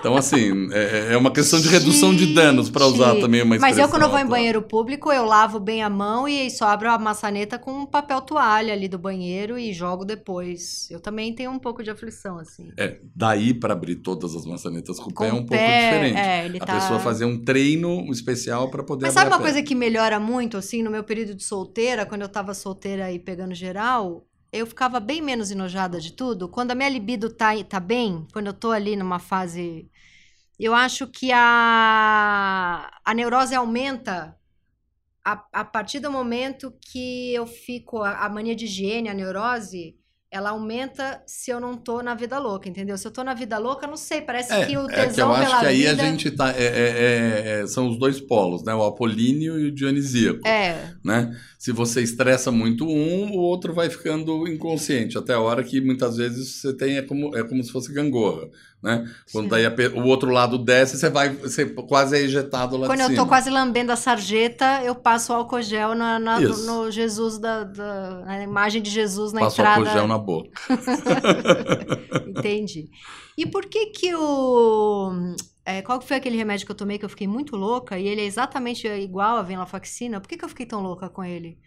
Então, 0.06 0.16
assim, 0.16 0.68
é, 0.72 1.14
é 1.14 1.16
uma 1.16 1.32
questão 1.32 1.60
de 1.60 1.68
redução 1.68 2.14
de 2.14 2.32
danos, 2.32 2.70
para 2.70 2.86
usar 2.86 3.16
também 3.16 3.42
uma 3.42 3.58
Mas 3.58 3.76
eu, 3.76 3.88
quando 3.88 4.02
eu 4.02 4.08
vou 4.08 4.20
em 4.20 4.26
banheiro 4.26 4.62
público, 4.62 5.10
eu 5.10 5.24
lavo 5.24 5.58
bem 5.58 5.82
a 5.82 5.90
mão 5.90 6.28
e 6.28 6.48
só 6.48 6.68
abro 6.68 6.88
a 6.88 6.96
maçaneta 6.96 7.58
com 7.58 7.72
um 7.72 7.86
papel 7.86 8.20
toalha 8.20 8.72
ali 8.72 8.86
do 8.86 8.98
banheiro 8.98 9.58
e 9.58 9.72
jogo 9.72 10.04
depois. 10.04 10.88
Eu 10.90 11.00
também 11.00 11.34
tenho 11.34 11.50
um 11.50 11.58
pouco 11.58 11.82
de 11.82 11.90
aflição, 11.90 12.38
assim. 12.38 12.70
É, 12.78 12.98
daí 13.14 13.52
para 13.52 13.72
abrir 13.72 13.96
todas 13.96 14.36
as 14.36 14.46
maçanetas 14.46 14.98
com 15.00 15.10
o 15.10 15.14
Com 15.14 15.24
pé 15.24 15.28
é 15.28 15.32
um 15.32 15.38
o 15.38 15.46
pouco 15.46 15.64
pé, 15.64 15.72
diferente. 15.72 16.18
é, 16.18 16.44
ele 16.46 16.58
a 16.58 16.66
tá- 16.66 16.74
pessoa 16.74 17.00
fazer 17.00 17.24
um 17.24 17.42
treino 17.44 18.08
especial 18.12 18.70
para 18.70 18.84
poder 18.84 19.06
Mas 19.06 19.14
sabe 19.14 19.28
uma 19.28 19.40
coisa 19.40 19.60
que 19.60 19.74
melhora 19.74 20.20
muito, 20.20 20.56
assim, 20.56 20.82
no 20.84 20.90
meu 20.90 21.02
período 21.02 21.34
de 21.34 21.42
solteira, 21.42 22.06
quando 22.06 22.22
eu 22.22 22.28
tava 22.28 22.54
solteira 22.54 23.10
e 23.10 23.18
pegando 23.18 23.54
geral, 23.54 24.24
eu 24.52 24.66
ficava 24.66 25.00
bem 25.00 25.20
menos 25.20 25.50
enojada 25.50 26.00
de 26.00 26.12
tudo. 26.12 26.48
Quando 26.48 26.70
a 26.70 26.74
minha 26.74 26.88
libido 26.88 27.30
tá, 27.30 27.52
tá 27.64 27.80
bem, 27.80 28.26
quando 28.32 28.46
eu 28.46 28.52
tô 28.54 28.70
ali 28.70 28.96
numa 28.96 29.18
fase. 29.18 29.88
Eu 30.58 30.74
acho 30.74 31.06
que 31.08 31.30
a, 31.32 32.90
a 33.04 33.14
neurose 33.14 33.54
aumenta 33.54 34.36
a, 35.24 35.46
a 35.52 35.64
partir 35.64 36.00
do 36.00 36.10
momento 36.10 36.72
que 36.80 37.34
eu 37.34 37.46
fico. 37.46 38.02
A, 38.02 38.26
a 38.26 38.28
mania 38.28 38.56
de 38.56 38.64
higiene, 38.66 39.08
a 39.08 39.14
neurose, 39.14 39.96
ela 40.30 40.50
aumenta 40.50 41.22
se 41.26 41.50
eu 41.50 41.60
não 41.60 41.76
tô 41.76 42.02
na 42.02 42.14
vida 42.14 42.38
louca, 42.38 42.68
entendeu? 42.68 42.98
Se 42.98 43.06
eu 43.08 43.12
tô 43.12 43.24
na 43.24 43.34
vida 43.34 43.58
louca, 43.58 43.86
não 43.86 43.96
sei, 43.96 44.22
parece 44.22 44.56
É, 44.56 44.56
que 44.58 44.76
o 44.78 44.88
é 44.88 45.06
que 45.08 45.20
eu 45.20 45.32
tesão 45.32 45.32
acho 45.32 45.56
pela 45.56 45.58
que 45.58 45.66
aí 45.66 45.86
vida... 45.86 45.88
a 45.88 45.94
gente 45.96 46.30
tá. 46.30 46.50
é- 46.50 46.62
é- 46.64 47.58
é- 47.58 47.62
é- 47.62 47.66
são 47.66 47.88
os 47.88 47.98
dois 47.98 48.20
polos, 48.20 48.62
né? 48.64 48.72
O 48.74 48.84
apolíneo 48.84 49.58
e 49.58 49.66
o 49.68 49.72
dionisíaco. 49.74 50.40
É, 50.44 50.96
né? 51.04 51.36
Se 51.58 51.72
você 51.72 52.00
estressa 52.02 52.52
muito 52.52 52.84
um, 52.86 53.32
o 53.32 53.38
outro 53.38 53.74
vai 53.74 53.90
ficando 53.90 54.46
inconsciente, 54.48 55.18
até 55.18 55.34
a 55.34 55.40
hora 55.40 55.64
que 55.64 55.80
muitas 55.80 56.16
vezes 56.16 56.56
você 56.60 56.76
tem, 56.76 56.96
é 56.96 57.02
como, 57.02 57.36
é 57.36 57.42
como 57.44 57.62
se 57.64 57.72
fosse 57.72 57.92
gangorra, 57.92 58.48
né? 58.86 59.04
Quando 59.32 59.48
daí 59.50 59.66
a 59.66 59.74
o 59.96 60.04
outro 60.06 60.30
lado 60.30 60.56
desce, 60.56 60.96
você 60.96 61.10
vai, 61.10 61.28
você 61.30 61.66
quase 61.66 62.16
é 62.16 62.20
ejetado 62.20 62.76
lá 62.76 62.86
quando 62.86 62.98
de 62.98 63.02
eu 63.04 63.08
cima. 63.10 63.22
tô 63.22 63.28
quase 63.28 63.50
lambendo 63.50 63.90
a 63.90 63.96
sarjeta, 63.96 64.82
eu 64.84 64.94
passo 64.94 65.32
o 65.32 65.36
álcool 65.36 65.60
gel 65.60 65.94
na, 65.94 66.18
na- 66.18 66.38
no, 66.40 66.90
Jesus, 66.90 67.38
da, 67.38 67.64
da- 67.64 68.20
na 68.24 68.42
imagem 68.44 68.80
de 68.80 68.88
Jesus 68.90 69.32
na 69.32 69.40
Passa 69.40 69.60
entrada. 69.62 69.80
álcool 69.80 69.92
gel 69.92 70.06
na 70.06 70.18
boca. 70.18 70.50
Entendi. 72.28 72.88
E 73.36 73.46
por 73.46 73.66
que 73.66 73.86
que 73.86 74.14
o... 74.14 75.10
é, 75.64 75.82
qual 75.82 76.00
foi 76.00 76.16
aquele 76.16 76.36
remédio 76.36 76.64
que 76.66 76.72
eu 76.72 76.76
tomei 76.76 76.98
que 76.98 77.04
eu 77.04 77.08
fiquei 77.08 77.26
muito 77.28 77.56
louca 77.56 77.98
e 77.98 78.06
ele 78.06 78.20
é 78.20 78.24
exatamente 78.24 78.86
igual 78.86 79.36
a 79.36 79.42
venlafaxina? 79.42 80.20
Por 80.20 80.28
que 80.28 80.36
que 80.36 80.44
eu 80.44 80.48
fiquei 80.48 80.66
tão 80.66 80.80
louca 80.82 81.08
com 81.08 81.22
ele? 81.24 81.58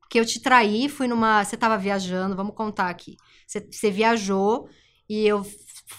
Porque 0.00 0.18
eu 0.18 0.24
te 0.26 0.40
traí, 0.40 0.88
fui 0.88 1.06
numa... 1.06 1.44
Você 1.44 1.56
tava 1.56 1.76
viajando, 1.78 2.34
vamos 2.36 2.54
contar 2.54 2.88
aqui. 2.88 3.16
Você, 3.46 3.66
você 3.70 3.90
viajou 3.90 4.68
e 5.08 5.26
eu. 5.26 5.44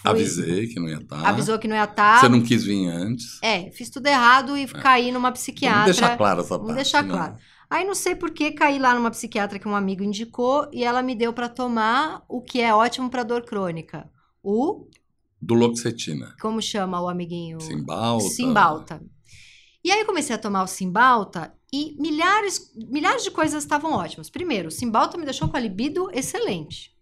Avisei 0.04 0.66
que 0.68 0.78
não 0.80 0.88
ia 0.88 0.96
estar. 0.96 1.26
Avisou 1.26 1.58
que 1.58 1.68
não 1.68 1.76
ia 1.76 1.84
estar. 1.84 2.20
Você 2.20 2.28
não 2.28 2.40
quis 2.42 2.64
vir 2.64 2.88
antes. 2.88 3.38
É, 3.42 3.70
fiz 3.72 3.90
tudo 3.90 4.06
errado 4.06 4.56
e 4.56 4.66
caí 4.66 5.12
numa 5.12 5.30
psiquiatra. 5.32 5.80
Vamos 5.80 5.96
deixar 5.96 6.16
claro 6.16 6.40
essa 6.40 6.48
Vamos 6.56 6.66
parte. 6.66 6.76
deixar 6.76 7.02
né? 7.04 7.12
claro. 7.12 7.36
Aí 7.68 7.84
não 7.84 7.94
sei 7.94 8.16
por 8.16 8.30
que 8.30 8.50
caí 8.50 8.78
lá 8.78 8.94
numa 8.94 9.10
psiquiatra 9.10 9.58
que 9.58 9.68
um 9.68 9.76
amigo 9.76 10.02
indicou 10.02 10.68
e 10.72 10.82
ela 10.82 11.02
me 11.02 11.14
deu 11.14 11.32
pra 11.32 11.48
tomar 11.48 12.24
o 12.28 12.40
que 12.40 12.60
é 12.60 12.74
ótimo 12.74 13.08
pra 13.10 13.22
dor 13.22 13.42
crônica. 13.42 14.10
O 14.42 14.88
Do 15.40 15.54
Loxetina. 15.54 16.34
como 16.40 16.60
chama 16.60 17.00
o 17.00 17.08
amiguinho? 17.08 17.60
Simbalta. 17.60 18.28
Simbalta. 18.28 19.02
E 19.84 19.90
aí 19.90 20.00
eu 20.00 20.06
comecei 20.06 20.34
a 20.34 20.38
tomar 20.38 20.62
o 20.62 20.66
Simbalta 20.66 21.54
e 21.72 21.94
milhares, 22.00 22.72
milhares 22.74 23.22
de 23.22 23.30
coisas 23.30 23.62
estavam 23.62 23.92
ótimas. 23.92 24.28
Primeiro, 24.28 24.68
o 24.68 24.72
Simbalta 24.72 25.16
me 25.16 25.24
deixou 25.24 25.48
com 25.48 25.56
a 25.56 25.60
libido 25.60 26.10
excelente. 26.12 26.92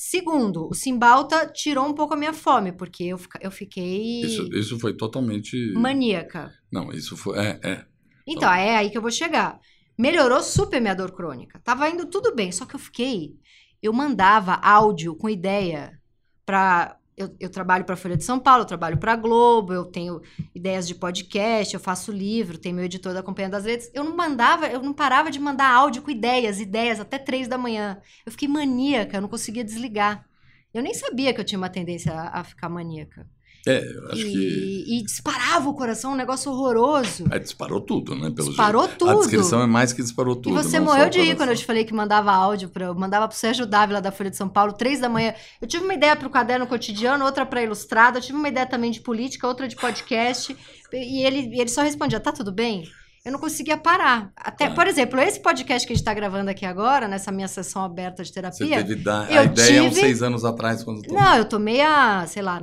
Segundo, 0.00 0.68
o 0.68 0.74
Simbalta 0.74 1.44
tirou 1.48 1.84
um 1.84 1.92
pouco 1.92 2.14
a 2.14 2.16
minha 2.16 2.32
fome, 2.32 2.70
porque 2.70 3.02
eu, 3.02 3.18
eu 3.40 3.50
fiquei 3.50 4.20
Isso, 4.20 4.48
isso 4.54 4.78
foi 4.78 4.96
totalmente. 4.96 5.72
maníaca. 5.74 6.54
Não, 6.70 6.92
isso 6.92 7.16
foi. 7.16 7.36
É, 7.36 7.60
é. 7.64 7.84
Então, 8.24 8.48
é 8.48 8.76
aí 8.76 8.90
que 8.90 8.96
eu 8.96 9.02
vou 9.02 9.10
chegar. 9.10 9.58
Melhorou 9.98 10.40
super 10.40 10.80
minha 10.80 10.94
dor 10.94 11.10
crônica. 11.10 11.58
Tava 11.64 11.88
indo 11.90 12.06
tudo 12.06 12.32
bem, 12.32 12.52
só 12.52 12.64
que 12.64 12.76
eu 12.76 12.78
fiquei. 12.78 13.34
Eu 13.82 13.92
mandava 13.92 14.54
áudio 14.54 15.16
com 15.16 15.28
ideia 15.28 16.00
pra. 16.46 16.96
Eu, 17.18 17.34
eu 17.40 17.50
trabalho 17.50 17.84
para 17.84 17.96
Folha 17.96 18.16
de 18.16 18.22
São 18.22 18.38
Paulo, 18.38 18.62
eu 18.62 18.66
trabalho 18.66 18.96
para 18.96 19.16
Globo, 19.16 19.72
eu 19.72 19.84
tenho 19.84 20.22
ideias 20.54 20.86
de 20.86 20.94
podcast, 20.94 21.74
eu 21.74 21.80
faço 21.80 22.12
livro, 22.12 22.56
tenho 22.56 22.76
meu 22.76 22.84
editor 22.84 23.12
da 23.12 23.22
Companhia 23.22 23.50
das 23.50 23.64
Letras. 23.64 23.90
Eu 23.92 24.04
não 24.04 24.16
mandava, 24.16 24.68
eu 24.68 24.80
não 24.80 24.92
parava 24.92 25.30
de 25.30 25.40
mandar 25.40 25.68
áudio 25.68 26.02
com 26.02 26.10
ideias, 26.10 26.60
ideias, 26.60 27.00
até 27.00 27.18
três 27.18 27.48
da 27.48 27.58
manhã. 27.58 28.00
Eu 28.24 28.30
fiquei 28.32 28.46
maníaca, 28.46 29.16
eu 29.16 29.20
não 29.20 29.28
conseguia 29.28 29.64
desligar. 29.64 30.24
Eu 30.72 30.82
nem 30.82 30.94
sabia 30.94 31.34
que 31.34 31.40
eu 31.40 31.44
tinha 31.44 31.58
uma 31.58 31.68
tendência 31.68 32.12
a, 32.12 32.40
a 32.40 32.44
ficar 32.44 32.68
maníaca. 32.68 33.26
É, 33.66 33.78
eu 33.84 34.06
acho 34.12 34.20
e, 34.26 34.32
que. 34.32 34.84
e 34.98 35.02
disparava 35.02 35.68
o 35.68 35.74
coração, 35.74 36.12
um 36.12 36.16
negócio 36.16 36.50
horroroso. 36.50 37.24
É, 37.30 37.38
disparou 37.38 37.80
tudo, 37.80 38.14
né? 38.14 38.30
Pelo 38.30 38.48
Disparou 38.48 38.84
jeito. 38.84 38.98
tudo. 38.98 39.10
A 39.10 39.14
descrição 39.16 39.60
é 39.62 39.66
mais 39.66 39.92
que 39.92 40.00
disparou 40.02 40.36
tudo. 40.36 40.58
E 40.58 40.62
você 40.62 40.80
morreu 40.80 41.10
de 41.10 41.20
rir 41.20 41.36
quando 41.36 41.50
eu 41.50 41.56
te 41.56 41.64
falei 41.66 41.84
que 41.84 41.92
mandava 41.92 42.32
áudio 42.32 42.68
para 42.68 42.86
eu 42.86 42.94
mandava 42.94 43.28
pro 43.28 43.36
Sérgio 43.36 43.66
Dávila 43.66 44.00
da 44.00 44.10
Folha 44.12 44.30
de 44.30 44.36
São 44.36 44.48
Paulo, 44.48 44.72
três 44.72 45.00
da 45.00 45.08
manhã. 45.08 45.34
Eu 45.60 45.68
tive 45.68 45.84
uma 45.84 45.92
ideia 45.94 46.16
pro 46.16 46.30
caderno 46.30 46.66
cotidiano, 46.66 47.24
outra 47.24 47.44
para 47.44 47.62
ilustrada, 47.62 48.18
eu 48.18 48.22
tive 48.22 48.38
uma 48.38 48.48
ideia 48.48 48.66
também 48.66 48.90
de 48.90 49.00
política, 49.00 49.46
outra 49.46 49.68
de 49.68 49.76
podcast, 49.76 50.56
e 50.92 51.22
ele, 51.22 51.50
ele 51.60 51.68
só 51.68 51.82
respondia: 51.82 52.20
"Tá 52.20 52.32
tudo 52.32 52.50
bem?" 52.52 52.84
Eu 53.24 53.32
não 53.32 53.38
conseguia 53.40 53.76
parar. 53.76 54.30
Até, 54.34 54.68
Tá. 54.68 54.74
por 54.74 54.86
exemplo, 54.86 55.20
esse 55.20 55.40
podcast 55.42 55.86
que 55.86 55.92
a 55.92 55.96
gente 55.96 56.04
tá 56.04 56.14
gravando 56.14 56.48
aqui 56.48 56.64
agora, 56.64 57.06
nessa 57.06 57.30
minha 57.30 57.48
sessão 57.48 57.82
aberta 57.84 58.22
de 58.22 58.28
Você 58.28 58.34
terapia. 58.34 58.76
teve 58.82 58.94
da... 58.94 59.26
eu 59.28 59.40
a 59.40 59.44
ideia 59.44 59.80
há 59.80 59.84
uns 59.84 59.88
tive- 59.90 60.00
seis 60.00 60.22
anos 60.22 60.44
atrás, 60.46 60.82
quando 60.82 61.02
tomou. 61.02 61.20
Não, 61.20 61.36
eu 61.36 61.44
tomei 61.44 61.82
há, 61.82 62.24
sei 62.26 62.40
lá, 62.40 62.62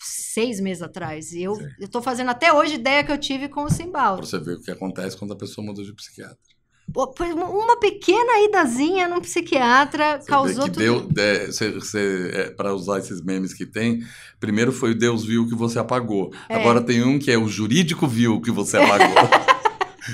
seis 0.00 0.60
meses 0.60 0.82
atrás. 0.82 1.32
E 1.32 1.42
eu, 1.42 1.56
tô 1.88 2.00
fazendo 2.02 2.30
até 2.30 2.52
hoje 2.52 2.74
ideia 2.74 3.04
que 3.04 3.12
eu 3.12 3.18
tive 3.18 3.48
com 3.48 3.64
o 3.64 3.70
Simbal. 3.70 4.16
Pra 4.16 4.26
você 4.26 4.38
ver 4.38 4.54
o 4.56 4.60
que 4.60 4.70
acontece 4.70 5.16
quando 5.16 5.32
a 5.32 5.36
pessoa 5.36 5.64
muda 5.66 5.82
de 5.82 5.92
psiquiatra. 5.94 6.36
Pô, 6.92 7.06
uma- 7.32 7.48
pequena 7.78 8.40
idazinha 8.44 9.06
num 9.06 9.20
psiquiatra 9.20 10.20
Você 10.20 10.26
causou 10.26 10.64
que 10.64 10.70
tudo. 10.72 10.78
deu, 10.78 11.08
é, 11.18 11.48
é, 12.34 12.50
para 12.50 12.74
usar 12.74 12.98
esses 12.98 13.22
memes 13.22 13.54
que 13.54 13.64
tem, 13.64 14.02
primeiro 14.40 14.72
foi 14.72 14.90
o 14.90 14.98
Deus 14.98 15.24
viu 15.24 15.46
que 15.46 15.54
você 15.54 15.78
apagou. 15.78 16.32
É. 16.48 16.56
Agora 16.56 16.80
tem 16.80 17.02
um 17.04 17.16
que 17.16 17.30
é 17.30 17.38
o 17.38 17.46
jurídico 17.46 18.08
viu 18.08 18.40
que 18.40 18.50
você 18.50 18.76
apagou. 18.76 19.14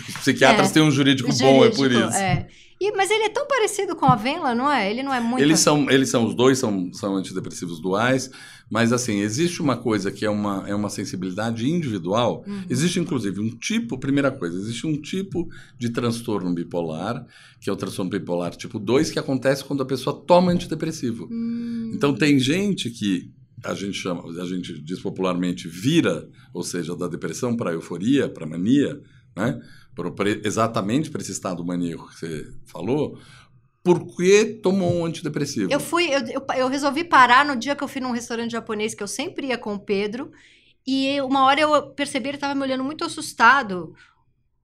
Os 0.08 0.16
psiquiatras 0.16 0.70
É. 0.70 0.72
têm 0.74 0.82
um 0.82 0.90
jurídico, 0.90 1.30
bom, 1.38 1.64
é 1.64 1.70
por 1.70 1.76
Jurídico, 1.90 2.08
isso. 2.10 2.18
é. 2.18 2.46
E- 2.80 2.92
mas 2.92 3.10
ele 3.10 3.24
é 3.24 3.28
tão 3.28 3.46
parecido 3.46 3.96
com 3.96 4.04
a 4.06 4.14
Venla, 4.16 4.54
não 4.54 4.70
é? 4.70 4.90
Ele 4.90 5.02
não 5.02 5.12
é 5.12 5.20
muito. 5.20 5.42
Eles 5.42 5.60
são, 5.60 5.90
eles 5.90 6.08
são 6.10 6.26
os 6.26 6.34
dois 6.34 6.58
são, 6.58 6.92
são 6.92 7.16
antidepressivos 7.16 7.80
duais, 7.80 8.30
mas 8.70 8.92
assim, 8.92 9.20
existe 9.20 9.62
uma 9.62 9.76
coisa 9.76 10.10
que 10.10 10.24
é 10.24 10.30
uma, 10.30 10.64
é 10.68 10.74
uma 10.74 10.90
sensibilidade 10.90 11.68
individual. 11.68 12.44
Uhum. 12.46 12.64
Existe 12.68 13.00
inclusive 13.00 13.40
um 13.40 13.50
tipo, 13.50 13.98
primeira 13.98 14.30
coisa, 14.30 14.58
existe 14.58 14.86
um 14.86 15.00
tipo 15.00 15.48
de 15.78 15.88
transtorno 15.90 16.52
bipolar, 16.52 17.24
que 17.60 17.70
é 17.70 17.72
o 17.72 17.76
transtorno 17.76 18.10
bipolar 18.10 18.54
tipo 18.56 18.78
2, 18.78 19.10
que 19.10 19.18
acontece 19.18 19.64
quando 19.64 19.82
a 19.82 19.86
pessoa 19.86 20.14
toma 20.26 20.52
antidepressivo. 20.52 21.28
Hum, 21.30 21.92
Então 21.94 22.12
tem 22.14 22.38
gente 22.38 22.90
que 22.90 23.30
a 23.64 23.72
gente 23.72 23.94
chama, 23.94 24.22
a 24.40 24.44
gente 24.46 24.78
diz 24.82 25.00
popularmente 25.00 25.66
vira, 25.66 26.28
ou 26.52 26.62
seja, 26.62 26.94
da 26.94 27.08
depressão 27.08 27.56
para 27.56 27.72
euforia, 27.72 28.28
para 28.28 28.46
mania, 28.46 29.00
né? 29.34 29.60
Por- 29.96 30.12
por- 30.12 30.26
exatamente 30.28 31.10
para 31.10 31.22
esse 31.22 31.32
estado 31.32 31.64
maníaco 31.64 32.06
que 32.10 32.18
você 32.18 32.52
falou, 32.66 33.18
porque 33.82 34.60
tomou 34.62 34.92
um 34.94 35.06
antidepressivo. 35.06 35.72
Eu 35.72 35.80
fui, 35.80 36.08
eu, 36.14 36.20
eu, 36.26 36.46
eu 36.56 36.68
resolvi 36.68 37.02
parar 37.02 37.44
no 37.46 37.56
dia 37.56 37.74
que 37.74 37.82
eu 37.82 37.88
fui 37.88 38.00
num 38.00 38.10
restaurante 38.12 38.52
japonês 38.52 38.94
que 38.94 39.02
eu 39.02 39.08
sempre 39.08 39.46
ia 39.46 39.56
com 39.58 39.74
o 39.74 39.80
Pedro. 39.80 40.30
E 40.86 41.20
uma 41.22 41.44
hora 41.46 41.60
eu 41.60 41.90
percebi, 41.94 42.28
ele 42.28 42.38
tava 42.38 42.54
me 42.54 42.62
olhando 42.62 42.84
muito 42.84 43.04
assustado. 43.04 43.94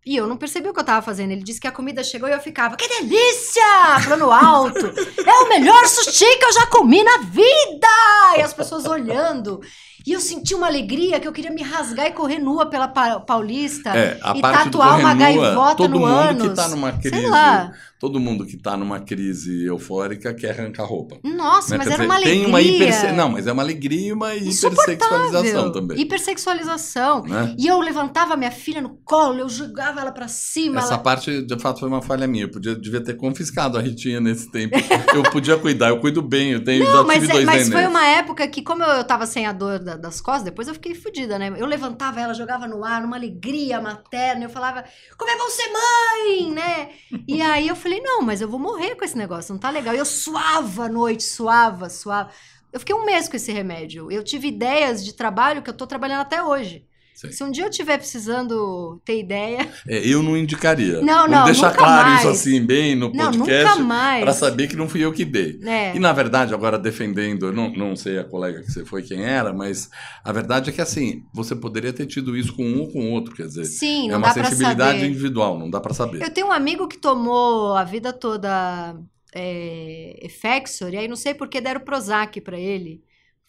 E 0.05 0.17
eu 0.17 0.27
não 0.27 0.37
percebi 0.37 0.69
o 0.69 0.75
que 0.75 0.81
eu 0.81 0.85
tava 0.85 1.01
fazendo. 1.01 1.31
Ele 1.31 1.43
disse 1.45 1.61
que 1.61 1.67
a 1.69 1.73
comida 1.73 2.03
chegou 2.03 2.29
e 2.29 2.33
eu 2.33 2.41
ficava, 2.41 2.77
que 2.77 2.89
delícia! 2.89 4.01
Falando 4.03 4.31
alto. 4.31 4.87
É 4.87 5.35
o 5.45 5.49
melhor 5.49 5.87
sushi 5.87 6.39
que 6.39 6.45
eu 6.45 6.53
já 6.53 6.67
comi 6.67 7.03
na 7.05 7.19
vida! 7.19 7.89
E 8.37 8.43
as 8.43 8.53
pessoas 8.53 8.85
olhando. 8.85 9.61
E 10.07 10.13
eu 10.13 10.21
senti 10.21 10.55
uma 10.55 10.67
alegria 10.67 11.21
que 11.21 11.29
eu 11.29 11.33
queria 11.33 11.51
me 11.51 11.63
rasgar 11.63 12.07
e 12.07 12.13
correr 12.13 12.39
nua 12.39 12.67
pela 12.67 12.89
Pa- 12.89 13.21
Paulista. 13.21 13.91
É, 13.97 14.19
e 14.35 14.43
tatuar 14.43 14.99
uma 14.99 15.15
nua, 15.15 15.15
gaivota 15.15 15.77
todo 15.77 15.91
no 15.91 16.01
mundo 16.01 16.11
ânus. 16.11 16.49
que 16.49 16.55
tá 16.55 16.69
numa 16.69 16.93
crise, 16.93 17.11
Sei 17.17 17.29
lá. 17.31 17.73
Todo 18.03 18.19
mundo 18.19 18.45
que 18.45 18.57
tá 18.57 18.77
numa 18.77 18.99
crise 18.99 19.65
eufórica 19.65 20.35
quer 20.35 20.51
arrancar 20.59 20.83
roupa. 20.83 21.21
Nossa, 21.23 21.79
né? 21.79 21.79
mas 21.79 21.87
Quer 21.87 21.95
era 21.95 22.03
dizer, 22.03 22.05
uma 22.05 22.15
alegria. 22.17 22.35
Tem 22.35 22.47
uma 22.47 22.61
hiperse... 22.61 23.13
Não, 23.13 23.29
mas 23.29 23.47
é 23.47 23.53
uma 23.53 23.63
alegria 23.63 24.09
e 24.09 24.13
uma 24.13 24.35
hipersexualização 24.35 25.71
também. 25.71 26.01
Hipersexualização. 26.01 27.23
Né? 27.23 27.55
E 27.57 27.69
eu 27.69 27.79
levantava 27.79 28.37
minha 28.37 28.51
filha 28.51 28.83
no 28.83 28.97
colo, 29.05 29.39
eu 29.39 29.49
jogava 29.49 30.01
ela 30.01 30.11
pra 30.11 30.27
cima. 30.27 30.81
Essa 30.81 30.95
ela... 30.95 30.99
parte, 30.99 31.43
de 31.43 31.59
fato, 31.61 31.79
foi 31.79 31.89
uma 31.89 32.03
falha 32.03 32.27
minha. 32.27 32.47
Eu 32.47 32.51
podia, 32.51 32.75
devia 32.75 33.01
ter 33.01 33.15
confiscado 33.15 33.79
a 33.79 33.81
Ritinha 33.81 34.21
nesse 34.21 34.51
tempo. 34.51 34.77
Eu 35.15 35.23
podia 35.31 35.57
cuidar, 35.59 35.91
eu 35.91 36.01
cuido 36.01 36.23
bem, 36.23 36.53
eu 36.53 36.65
tenho, 36.65 36.85
Não, 36.85 36.93
já 36.93 37.03
mas, 37.05 37.21
tive 37.21 37.31
é- 37.31 37.35
dois 37.35 37.45
mas 37.45 37.69
foi 37.69 37.87
uma 37.87 38.05
época 38.07 38.49
que, 38.49 38.63
como 38.63 38.83
eu, 38.83 38.89
eu 38.89 39.05
tava 39.05 39.27
sem 39.27 39.47
a 39.47 39.53
dor 39.53 39.79
da- 39.79 39.97
das 39.97 40.23
costas, 40.23 40.45
depois 40.45 40.67
eu 40.69 40.75
fiquei 40.75 40.95
fodida, 40.95 41.39
né? 41.39 41.53
Eu 41.57 41.67
levantava 41.67 42.19
ela, 42.19 42.33
jogava 42.33 42.67
no 42.67 42.83
ar, 42.83 43.03
numa 43.03 43.17
alegria 43.17 43.79
materna. 43.81 44.45
Eu 44.45 44.49
falava, 44.49 44.85
como 45.19 45.31
é 45.31 45.37
bom 45.37 45.51
ser 45.51 45.71
mãe, 45.71 46.51
né? 46.51 46.89
E 47.29 47.43
aí 47.43 47.69
eu 47.69 47.77
falei, 47.77 47.92
não, 48.01 48.23
mas 48.23 48.41
eu 48.41 48.49
vou 48.49 48.59
morrer 48.59 48.95
com 48.97 49.05
esse 49.05 49.17
negócio, 49.17 49.53
não 49.53 49.61
tá 49.61 49.71
legal. 49.71 49.95
E 49.95 49.99
eu 49.99 50.05
suava 50.05 50.85
à 50.85 50.89
noite, 50.89 51.23
suava, 51.23 51.89
suava. 51.89 52.31
Eu 52.73 52.81
fiquei 52.81 52.95
um 52.95 53.05
mês 53.05 53.29
com 53.29 53.37
esse 53.37 53.53
remédio. 53.53 54.11
Eu 54.11 54.23
tive 54.25 54.49
ideias 54.49 55.05
de 55.05 55.13
trabalho 55.15 55.63
que 55.63 55.71
eu 55.71 55.75
tô 55.75 55.87
trabalhando 55.87 56.23
até 56.23 56.43
hoje. 56.43 56.87
Sim. 57.15 57.31
Se 57.31 57.45
um 57.45 57.51
dia 57.51 57.65
eu 57.65 57.71
tiver 57.71 57.99
precisando 57.99 59.01
ter 59.05 59.21
ideia. 59.21 59.69
É, 59.87 59.99
eu 60.07 60.23
não 60.23 60.37
indicaria. 60.37 61.01
Não, 61.01 61.23
Vamos 61.23 61.31
não, 61.31 61.45
deixar 61.45 61.73
claro 61.73 62.09
mais. 62.09 62.21
isso 62.21 62.29
assim, 62.31 62.65
bem 62.65 62.95
no 62.95 63.13
Não, 63.13 63.31
podcast, 63.33 63.83
para 63.85 64.33
saber 64.33 64.67
que 64.67 64.77
não 64.77 64.89
fui 64.89 65.05
eu 65.05 65.13
que 65.13 65.25
dei. 65.25 65.61
É. 65.65 65.95
E 65.95 65.99
na 65.99 66.13
verdade, 66.13 66.53
agora 66.55 66.79
defendendo, 66.79 67.47
eu 67.47 67.53
não, 67.53 67.71
não 67.71 67.95
sei 67.95 68.19
a 68.19 68.25
colega 68.25 68.63
que 68.63 68.73
você 68.73 68.85
foi 68.85 69.03
quem 69.03 69.23
era, 69.23 69.53
mas 69.53 69.91
a 70.25 70.33
verdade 70.33 70.71
é 70.71 70.73
que 70.73 70.81
assim, 70.81 71.23
você 71.33 71.55
poderia 71.55 71.93
ter 71.93 72.07
tido 72.07 72.37
isso 72.37 72.55
com 72.55 72.65
um 72.65 72.81
ou 72.81 72.89
com 72.91 73.13
outro, 73.13 73.35
quer 73.35 73.47
dizer, 73.47 73.65
Sim, 73.67 74.09
é 74.09 74.13
não 74.13 74.19
uma 74.19 74.33
dá 74.33 74.45
sensibilidade 74.45 75.05
individual, 75.05 75.59
não 75.59 75.71
dá 75.71 75.81
para 75.81 75.95
saber. 75.95 76.23
Eu 76.23 76.31
tenho 76.31 76.49
um 76.49 76.53
amigo 76.53 76.89
que 76.89 76.99
tomou 76.99 77.75
a 77.77 77.85
vida 77.85 78.13
toda 78.13 78.97
é, 79.35 80.19
Effexor, 80.23 80.93
e 80.93 80.97
aí 80.97 81.09
não 81.09 81.17
sei 81.17 81.35
por 81.35 81.49
que 81.49 81.61
deram 81.61 81.81
Prozac 81.81 82.41
pra 82.41 82.59
ele. 82.59 83.03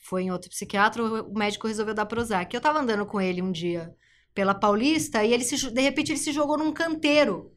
Foi 0.04 0.24
em 0.24 0.32
outro 0.32 0.49
psiquiatra, 0.49 1.01
o 1.01 1.34
médico 1.34 1.68
resolveu 1.68 1.93
dar 1.93 2.06
Prozac. 2.06 2.54
Eu 2.54 2.60
tava 2.60 2.80
andando 2.80 3.06
com 3.06 3.22
ele 3.22 3.41
um 3.41 3.51
dia 3.51 3.95
pela 4.36 4.54
Paulista 4.54 5.24
e 5.24 5.32
ele 5.32 5.43
se, 5.43 5.72
de 5.72 5.82
repente 5.82 6.12
ele 6.12 6.20
se 6.20 6.34
jogou 6.34 6.58
num 6.58 6.74
canteiro. 6.74 7.54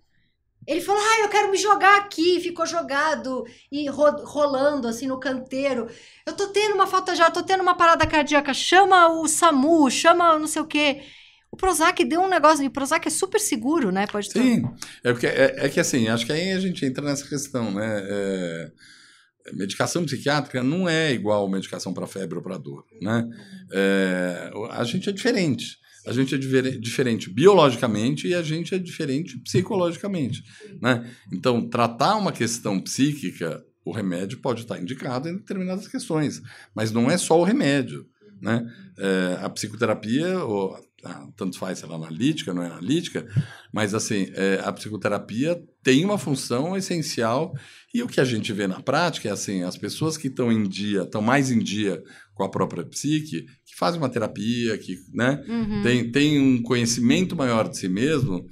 Ele 0.65 0.81
falou: 0.81 1.01
Ah, 1.01 1.21
eu 1.23 1.29
quero 1.29 1.51
me 1.51 1.57
jogar 1.57 1.99
aqui. 1.99 2.41
Ficou 2.41 2.65
jogado 2.65 3.45
e 3.71 3.89
ro 3.89 4.05
rolando 4.25 4.87
assim 4.87 5.09
no 5.09 5.19
canteiro. 5.19 5.89
Eu 6.25 6.35
tô 6.35 6.47
tendo 6.49 6.75
uma 6.75 6.87
falta 6.87 7.13
ar, 7.21 7.33
tô 7.33 7.43
tendo 7.43 7.63
uma 7.63 7.77
parada 7.77 8.07
cardíaca. 8.07 8.55
Chama 8.55 9.09
o 9.09 9.27
SAMU, 9.27 9.91
chama 9.91 10.39
não 10.39 10.47
sei 10.47 10.63
o 10.63 10.67
quê. 10.67 11.03
O 11.51 11.57
Prozac 11.57 12.05
deu 12.05 12.21
um 12.21 12.29
negócio. 12.29 12.65
E 12.65 12.69
o 12.69 12.73
Prozac 12.73 13.07
é 13.07 13.11
super 13.11 13.41
seguro, 13.41 13.91
né? 13.91 14.07
Pode 14.07 14.29
ter... 14.29 14.41
Sim. 14.41 14.63
É, 15.03 15.13
porque, 15.13 15.27
é, 15.27 15.67
é, 15.67 15.69
que 15.69 15.81
assim, 15.81 16.09
acho 16.09 16.27
que 16.27 16.33
aí 16.33 16.53
a 16.53 16.61
gente 16.61 16.85
entra 16.85 17.05
nessa 17.05 17.29
questão, 17.29 17.73
né? 17.73 18.03
É, 18.09 18.73
medicação 19.53 20.05
psiquiátrica 20.05 20.63
não 20.63 20.89
é 20.89 21.13
igual 21.13 21.49
medicação 21.49 21.93
para 21.93 22.07
febre 22.07 22.37
ou 22.37 22.43
para 22.43 22.59
dor, 22.59 22.85
né? 23.01 23.29
É, 23.73 24.51
a 24.71 24.85
gente 24.85 25.09
é 25.09 25.13
diferente. 25.13 25.79
A 26.07 26.13
gente 26.13 26.37
é 26.37 26.39
diferente 26.39 27.29
biologicamente 27.29 28.29
e 28.29 28.35
a 28.35 28.41
gente 28.41 28.73
é 28.73 28.79
diferente 28.79 29.37
psicologicamente. 29.41 30.41
Né? 30.81 31.13
Então, 31.33 31.69
tratar 31.69 32.15
uma 32.15 32.31
questão 32.31 32.81
psíquica, 32.81 33.61
o 33.85 33.91
remédio 33.91 34.39
pode 34.39 34.61
estar 34.61 34.81
indicado 34.81 35.29
em 35.29 35.37
determinadas 35.37 35.89
questões, 35.89 36.41
mas 36.73 36.93
não 36.93 37.11
é 37.11 37.19
só 37.19 37.41
o 37.41 37.43
remédio. 37.43 38.07
Né? 38.41 38.65
É, 38.97 39.39
a 39.43 39.51
psicoterapia, 39.51 40.39
ou, 40.45 40.79
tanto 41.37 41.59
faz 41.59 41.79
se 41.79 41.85
ela 41.85 41.95
é 41.95 41.97
analítica, 41.97 42.55
não 42.55 42.63
é 42.63 42.67
analítica, 42.67 43.27
mas 43.73 43.95
assim, 43.95 44.31
é, 44.35 44.61
a 44.65 44.73
psicoterapia 44.73 45.63
tem 45.83 46.05
uma 46.05 46.19
função 46.19 46.77
essencial 46.77 47.55
e 47.93 48.03
o 48.03 48.07
que 48.07 48.21
a 48.21 48.25
gente 48.25 48.53
vê 48.53 48.67
na 48.67 48.81
prática 48.81 49.29
é 49.29 49.33
assim, 49.33 49.63
as 49.63 49.77
pessoas 49.77 50.17
que 50.17 50.29
estão 50.29 50.51
em 50.51 50.63
dia, 50.63 51.03
estão 51.03 51.23
mais 51.23 51.51
em 51.51 51.59
dia 51.59 52.03
com 52.35 52.45
a 52.45 52.49
própria 52.49 52.85
psique, 52.85 53.47
que 53.65 53.77
fazem 53.77 54.01
uma 54.01 54.09
terapia, 54.09 54.77
que 54.79 54.99
né, 55.13 55.43
uhum. 55.49 55.83
tem, 55.83 56.11
tem 56.11 56.39
um 56.39 56.63
conhecimento 56.63 57.35
maior 57.35 57.69
de 57.69 57.79
si 57.79 57.89
mesmo, 57.89 58.47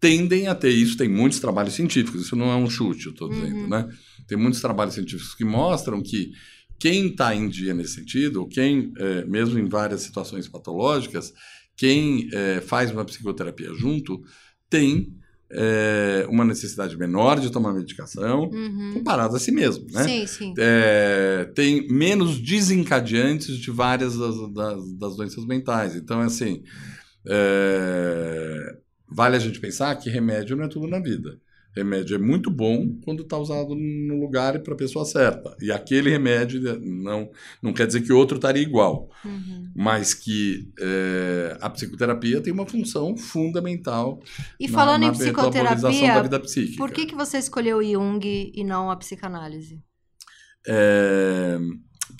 tendem 0.00 0.48
a 0.48 0.54
ter 0.54 0.70
isso. 0.70 0.96
Tem 0.96 1.08
muitos 1.08 1.38
trabalhos 1.38 1.74
científicos, 1.74 2.22
isso 2.22 2.34
não 2.34 2.50
é 2.50 2.56
um 2.56 2.68
chute, 2.68 3.06
eu 3.06 3.12
estou 3.12 3.28
dizendo, 3.28 3.60
uhum. 3.60 3.68
né? 3.68 3.88
Tem 4.26 4.38
muitos 4.38 4.60
trabalhos 4.60 4.94
científicos 4.94 5.34
que 5.34 5.44
mostram 5.44 6.02
que 6.02 6.32
quem 6.78 7.08
está 7.08 7.34
em 7.34 7.46
dia 7.48 7.74
nesse 7.74 7.94
sentido, 7.94 8.48
quem, 8.48 8.92
é, 8.96 9.24
mesmo 9.26 9.58
em 9.58 9.68
várias 9.68 10.00
situações 10.00 10.48
patológicas, 10.48 11.32
quem 11.80 12.28
é, 12.30 12.60
faz 12.60 12.90
uma 12.90 13.06
psicoterapia 13.06 13.72
junto, 13.72 14.22
tem 14.68 15.16
é, 15.50 16.26
uma 16.28 16.44
necessidade 16.44 16.94
menor 16.94 17.40
de 17.40 17.50
tomar 17.50 17.72
medicação 17.72 18.50
uhum. 18.50 18.90
comparado 18.92 19.34
a 19.34 19.40
si 19.40 19.50
mesmo, 19.50 19.86
né? 19.90 20.04
Sim, 20.04 20.26
sim. 20.26 20.54
É, 20.58 21.50
tem 21.54 21.88
menos 21.88 22.38
desencadeantes 22.38 23.56
de 23.56 23.70
várias 23.70 24.14
das, 24.14 24.52
das, 24.52 24.92
das 24.92 25.16
doenças 25.16 25.46
mentais. 25.46 25.96
Então, 25.96 26.20
assim, 26.20 26.62
é, 27.26 28.76
vale 29.08 29.36
a 29.36 29.40
gente 29.40 29.58
pensar 29.58 29.96
que 29.96 30.10
remédio 30.10 30.56
não 30.56 30.64
é 30.64 30.68
tudo 30.68 30.86
na 30.86 31.00
vida. 31.00 31.40
Remédio 31.74 32.16
é 32.16 32.18
muito 32.18 32.50
bom 32.50 32.98
quando 33.04 33.22
está 33.22 33.38
usado 33.38 33.74
no 33.76 34.20
lugar 34.20 34.56
e 34.56 34.58
para 34.58 34.74
a 34.74 34.76
pessoa 34.76 35.04
certa. 35.04 35.56
E 35.60 35.70
aquele 35.70 36.10
remédio 36.10 36.60
não, 36.80 37.30
não 37.62 37.72
quer 37.72 37.86
dizer 37.86 38.00
que 38.02 38.12
outro 38.12 38.36
estaria 38.36 38.62
igual, 38.62 39.08
uhum. 39.24 39.70
mas 39.74 40.12
que 40.12 40.68
é, 40.80 41.56
a 41.60 41.70
psicoterapia 41.70 42.40
tem 42.40 42.52
uma 42.52 42.66
função 42.66 43.16
fundamental. 43.16 44.20
E 44.58 44.66
falando 44.66 45.02
na, 45.02 45.06
na 45.08 45.14
em 45.14 45.18
psicoterapia, 45.18 46.14
da 46.14 46.22
vida 46.22 46.40
psíquica. 46.40 46.78
por 46.78 46.90
que, 46.90 47.06
que 47.06 47.14
você 47.14 47.38
escolheu 47.38 47.82
Jung 47.82 48.20
e 48.52 48.64
não 48.64 48.90
a 48.90 48.96
psicanálise? 48.96 49.80
É, 50.66 51.56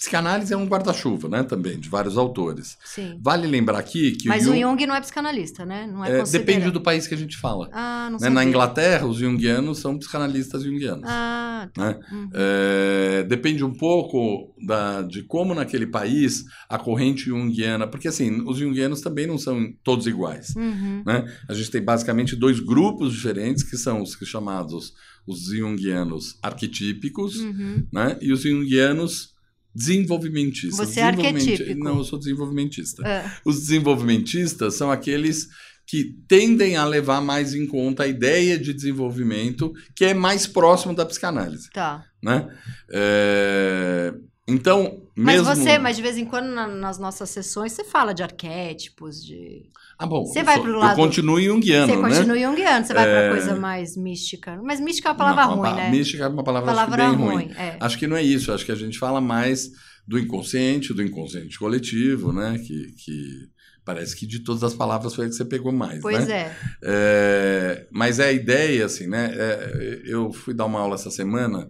Psicanálise 0.01 0.51
é 0.55 0.57
um 0.57 0.65
guarda-chuva, 0.65 1.29
né, 1.29 1.43
também, 1.43 1.79
de 1.79 1.91
vários 1.91 2.17
autores. 2.17 2.79
Sim. 2.83 3.19
Vale 3.21 3.47
lembrar 3.47 3.79
aqui 3.79 4.13
que 4.13 4.29
Mas 4.29 4.45
o 4.45 4.47
Jung, 4.47 4.65
o 4.65 4.71
Jung 4.71 4.87
não 4.87 4.95
é 4.95 5.01
psicanalista, 5.03 5.67
né? 5.67 5.87
Não 5.87 6.03
é, 6.03 6.21
é 6.21 6.23
Depende 6.23 6.71
do 6.71 6.81
país 6.81 7.07
que 7.07 7.13
a 7.13 7.19
gente 7.19 7.37
fala. 7.37 7.69
Ah, 7.71 8.09
não 8.11 8.19
né? 8.19 8.31
Na 8.31 8.43
Inglaterra, 8.43 9.07
os 9.07 9.19
junguianos 9.19 9.77
são 9.77 9.99
psicanalistas 9.99 10.63
junguianos. 10.63 11.05
Ah, 11.07 11.69
tá. 11.75 11.85
Né? 11.85 12.01
Uhum. 12.11 12.31
É, 12.33 13.25
depende 13.25 13.63
um 13.63 13.75
pouco 13.75 14.55
da, 14.65 15.03
de 15.03 15.23
como 15.23 15.55
naquele 15.55 15.87
país 15.87 16.47
a 16.67 16.79
corrente 16.79 17.27
junguiana... 17.27 17.87
Porque, 17.87 18.09
assim, 18.09 18.41
os 18.49 18.57
junguianos 18.57 19.03
também 19.03 19.27
não 19.27 19.37
são 19.37 19.71
todos 19.85 20.07
iguais. 20.07 20.55
Uhum. 20.57 21.03
Né? 21.05 21.31
A 21.47 21.53
gente 21.53 21.71
tem 21.71 21.83
basicamente 21.83 22.35
dois 22.35 22.59
grupos 22.59 23.13
diferentes, 23.13 23.63
que 23.63 23.77
são 23.77 24.01
os 24.01 24.17
chamados 24.25 24.95
os 25.27 25.47
junguianos 25.47 26.39
arquetípicos 26.43 27.37
uhum. 27.37 27.87
né? 27.93 28.19
e 28.21 28.33
os 28.33 28.43
junguianos 28.43 29.30
desenvolvimentista. 29.75 30.85
Você 30.85 31.01
é 31.01 31.05
arquetípico. 31.05 31.83
Não, 31.83 31.99
eu 31.99 32.05
sou 32.05 32.19
desenvolvimentista. 32.19 33.07
É. 33.07 33.31
Os 33.45 33.61
desenvolvimentistas 33.61 34.75
são 34.75 34.91
aqueles 34.91 35.49
que 35.87 36.17
tendem 36.29 36.77
a 36.77 36.85
levar 36.85 37.21
mais 37.21 37.53
em 37.53 37.67
conta 37.67 38.05
a 38.05 38.07
ideia 38.07 38.57
de 38.57 38.73
desenvolvimento 38.73 39.73
que 39.95 40.05
é 40.05 40.15
mais 40.15 40.47
próximo 40.47 40.95
da 40.95 41.05
psicanálise. 41.05 41.69
Tá. 41.71 42.05
Né? 42.23 42.49
É... 42.93 44.15
Então, 44.51 45.03
mesmo... 45.17 45.47
Mas 45.47 45.59
você, 45.59 45.79
mas 45.79 45.97
de 45.97 46.03
vez 46.03 46.19
em 46.19 46.25
quando 46.25 46.47
na, 46.47 46.67
nas 46.67 46.99
nossas 46.99 47.31
sessões 47.31 47.73
você 47.73 47.85
fala 47.85 48.13
de 48.13 48.23
arquétipos, 48.23 49.25
de... 49.25 49.71
Ah, 49.99 50.07
bom. 50.07 50.25
Você 50.25 50.43
vai 50.43 50.61
pro 50.61 50.79
lado... 50.79 50.93
Eu 50.93 51.05
continuo 51.05 51.41
junguiano, 51.41 51.93
Você 51.93 52.01
né? 52.01 52.09
continua 52.09 52.39
junguiano, 52.39 52.87
você 52.87 52.95
vai 52.95 53.09
é... 53.09 53.29
pra 53.29 53.37
coisa 53.37 53.57
mais 53.57 53.97
mística. 53.97 54.61
Mas 54.63 54.81
mística 54.81 55.09
é 55.09 55.13
uma 55.13 55.19
palavra 55.19 55.47
Não, 55.47 55.57
ruim, 55.57 55.75
né? 55.75 55.91
Mística 55.91 56.25
é 56.25 56.29
uma 56.29 56.43
palavra, 56.43 56.67
palavra 56.67 57.09
bem 57.09 57.17
ruim. 57.17 57.35
ruim. 57.35 57.51
É. 57.57 57.77
Acho 57.81 57.99
que 57.99 58.07
não 58.07 58.17
é 58.17 58.23
isso. 58.23 58.53
Acho 58.53 58.65
que 58.65 58.73
a 58.73 58.77
gente 58.77 58.99
fala 58.99 59.21
mais 59.21 59.71
do 60.07 60.19
inconsciente, 60.19 60.93
do 60.93 61.03
inconsciente 61.03 61.59
coletivo, 61.59 62.33
né? 62.33 62.59
Que... 62.59 62.93
que... 62.93 63.61
Parece 63.83 64.15
que 64.15 64.27
de 64.27 64.41
todas 64.41 64.63
as 64.63 64.75
palavras 64.75 65.15
foi 65.15 65.25
a 65.25 65.29
que 65.29 65.35
você 65.35 65.45
pegou 65.45 65.73
mais, 65.73 66.01
pois 66.03 66.29
né? 66.29 66.35
É. 66.35 66.57
é. 66.83 67.87
Mas 67.91 68.19
é 68.19 68.27
a 68.27 68.33
ideia, 68.33 68.85
assim, 68.85 69.07
né? 69.07 69.33
É, 69.35 70.03
eu 70.05 70.31
fui 70.31 70.53
dar 70.53 70.67
uma 70.67 70.79
aula 70.79 70.97
essa 70.97 71.11
semana 71.11 71.67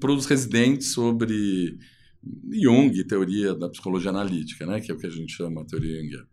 para 0.00 0.12
os 0.12 0.26
residentes 0.26 0.92
sobre 0.92 1.78
Jung, 2.50 3.04
teoria 3.04 3.54
da 3.54 3.68
psicologia 3.68 4.10
analítica, 4.10 4.66
né? 4.66 4.80
Que 4.80 4.90
é 4.90 4.94
o 4.94 4.98
que 4.98 5.06
a 5.06 5.10
gente 5.10 5.32
chama 5.32 5.62
a 5.62 5.64
teoria 5.64 6.00
Jungiana. 6.00 6.28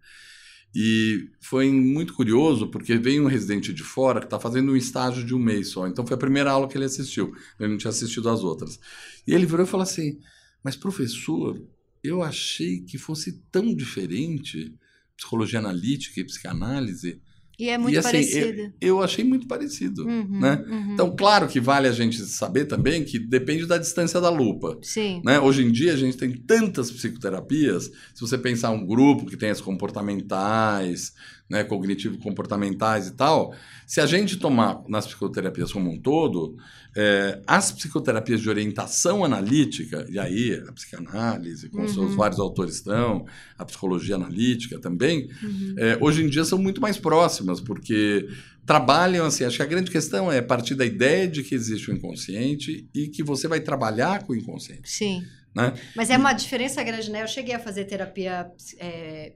E 0.76 1.30
foi 1.40 1.72
muito 1.72 2.14
curioso, 2.16 2.68
porque 2.68 2.98
veio 2.98 3.24
um 3.24 3.28
residente 3.28 3.72
de 3.72 3.84
fora 3.84 4.20
que 4.20 4.26
está 4.26 4.40
fazendo 4.40 4.72
um 4.72 4.76
estágio 4.76 5.24
de 5.24 5.36
um 5.36 5.40
mês 5.40 5.68
só. 5.68 5.88
Então 5.88 6.06
foi 6.06 6.16
a 6.16 6.20
primeira 6.20 6.52
aula 6.52 6.68
que 6.68 6.76
ele 6.76 6.86
assistiu. 6.86 7.32
Ele 7.60 7.70
não 7.70 7.78
tinha 7.78 7.90
assistido 7.90 8.28
as 8.28 8.44
outras. 8.44 8.80
E 9.28 9.34
ele 9.34 9.46
virou 9.46 9.66
e 9.66 9.70
falou 9.70 9.84
assim: 9.84 10.20
Mas 10.64 10.76
professor, 10.76 11.62
eu 12.04 12.24
achei 12.24 12.82
que 12.82 12.98
fosse 12.98 13.44
tão 13.52 13.74
diferente 13.76 14.76
psicologia 15.16 15.60
analítica 15.60 16.20
e 16.20 16.26
psicanálise. 16.26 17.22
E 17.58 17.70
é 17.70 17.78
muito 17.78 17.96
e, 17.96 17.98
assim, 17.98 18.12
parecido. 18.12 18.62
Eu, 18.62 18.74
eu, 18.82 19.02
achei 19.02 19.24
muito 19.24 19.48
parecido. 19.48 20.06
Uhum, 20.06 20.40
né? 20.40 20.66
Uhum. 20.68 20.94
Então, 20.94 21.16
claro 21.16 21.48
que 21.48 21.60
vale 21.60 21.88
a 21.88 21.92
gente 21.92 22.18
saber 22.26 22.66
também 22.66 23.04
que 23.04 23.20
depende 23.20 23.66
da 23.66 23.78
distância 23.78 24.20
da 24.20 24.30
lupa. 24.30 24.78
Sim. 24.82 25.22
Né? 25.24 25.40
Hoje 25.40 25.64
em 25.64 25.72
dia 25.72 25.94
a 25.94 25.98
gente 25.98 26.18
tem 26.18 26.32
tantas 26.32 26.90
psicoterapias. 26.90 27.92
Se 28.14 28.22
você 28.22 28.38
pensar 28.38 28.72
um 28.72 28.86
grupo 28.86 29.26
que 29.26 29.38
tem 29.38 29.52
as 29.52 29.62
comportamentais, 29.62 31.14
né, 31.50 31.64
cognitivo-comportamentais 31.64 33.08
e 33.08 33.12
tal, 33.12 33.54
se 33.86 34.02
a 34.02 34.06
gente 34.06 34.38
tomar 34.38 34.82
nas 34.88 35.06
psicoterapias 35.06 35.72
como 35.72 35.92
um 35.92 36.00
todo, 36.00 36.58
é, 36.96 37.42
as 37.46 37.72
psicoterapias 37.72 38.42
de 38.42 38.50
orientação 38.50 39.24
analítica, 39.24 40.06
e 40.10 40.18
aí 40.18 40.62
a 40.68 40.72
psicanálise, 40.72 41.70
com 41.70 41.82
uhum. 41.82 41.88
seus 41.88 42.16
vários 42.16 42.40
autores 42.40 42.76
estão, 42.76 43.26
a 43.58 43.66
psicologia 43.66 44.16
analítica 44.16 44.80
também, 44.80 45.30
uhum. 45.44 45.76
é, 45.78 45.98
hoje 46.02 46.24
em 46.24 46.30
dia 46.30 46.46
são 46.46 46.58
muito 46.58 46.82
mais 46.82 46.98
próximas, 46.98 47.60
porque 47.60 48.28
trabalham 48.66 49.26
assim. 49.26 49.44
Acho 49.44 49.58
que 49.58 49.64
a 49.64 49.68
grande 49.68 49.92
questão 49.92 50.32
é 50.32 50.42
partir 50.42 50.76
da 50.76 50.86
ideia 50.86 51.28
de 51.28 51.44
que 51.44 51.54
existe 51.54 51.92
o 51.92 51.94
inconsciente 51.94 52.88
e 52.94 53.08
que 53.08 53.24
você 53.24 53.48
vai 53.48 53.60
trabalhar 53.60 54.24
com 54.24 54.34
o 54.34 54.36
inconsciente. 54.36 54.90
Sim. 54.90 55.24
Né? 55.56 55.74
Mas 55.96 56.10
é 56.10 56.18
uma 56.18 56.34
diferença 56.34 56.82
grande, 56.84 57.12
né? 57.12 57.22
Eu 57.22 57.28
cheguei 57.28 57.54
a 57.54 57.60
fazer 57.60 57.86
terapia. 57.86 58.50
É, 58.80 59.34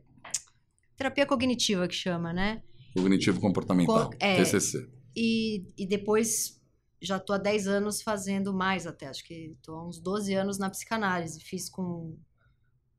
terapia 0.97 1.25
cognitiva 1.25 1.87
que 1.87 1.95
chama, 1.95 2.33
né? 2.33 2.61
Cognitivo 2.93 3.39
comportamental, 3.39 4.09
Co 4.09 4.17
é, 4.19 4.43
TCC. 4.43 4.89
E, 5.15 5.63
e 5.77 5.85
depois 5.85 6.59
já 7.01 7.17
estou 7.17 7.35
há 7.35 7.39
10 7.39 7.67
anos 7.67 8.01
fazendo 8.01 8.53
mais 8.53 8.87
até, 8.87 9.07
acho 9.07 9.23
que 9.23 9.55
estou 9.55 9.75
há 9.75 9.87
uns 9.87 9.99
12 9.99 10.33
anos 10.33 10.57
na 10.57 10.69
psicanálise. 10.69 11.39
Fiz 11.39 11.69
com 11.69 12.17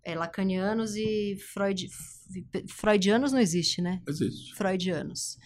é, 0.05 0.14
lacanianos 0.14 0.94
e 0.94 1.36
Freud, 1.53 1.88
freudianos 2.70 3.32
não 3.32 3.40
existe, 3.40 3.82
né? 3.82 4.01
Existe. 4.09 4.55
Freudianos. 4.55 5.36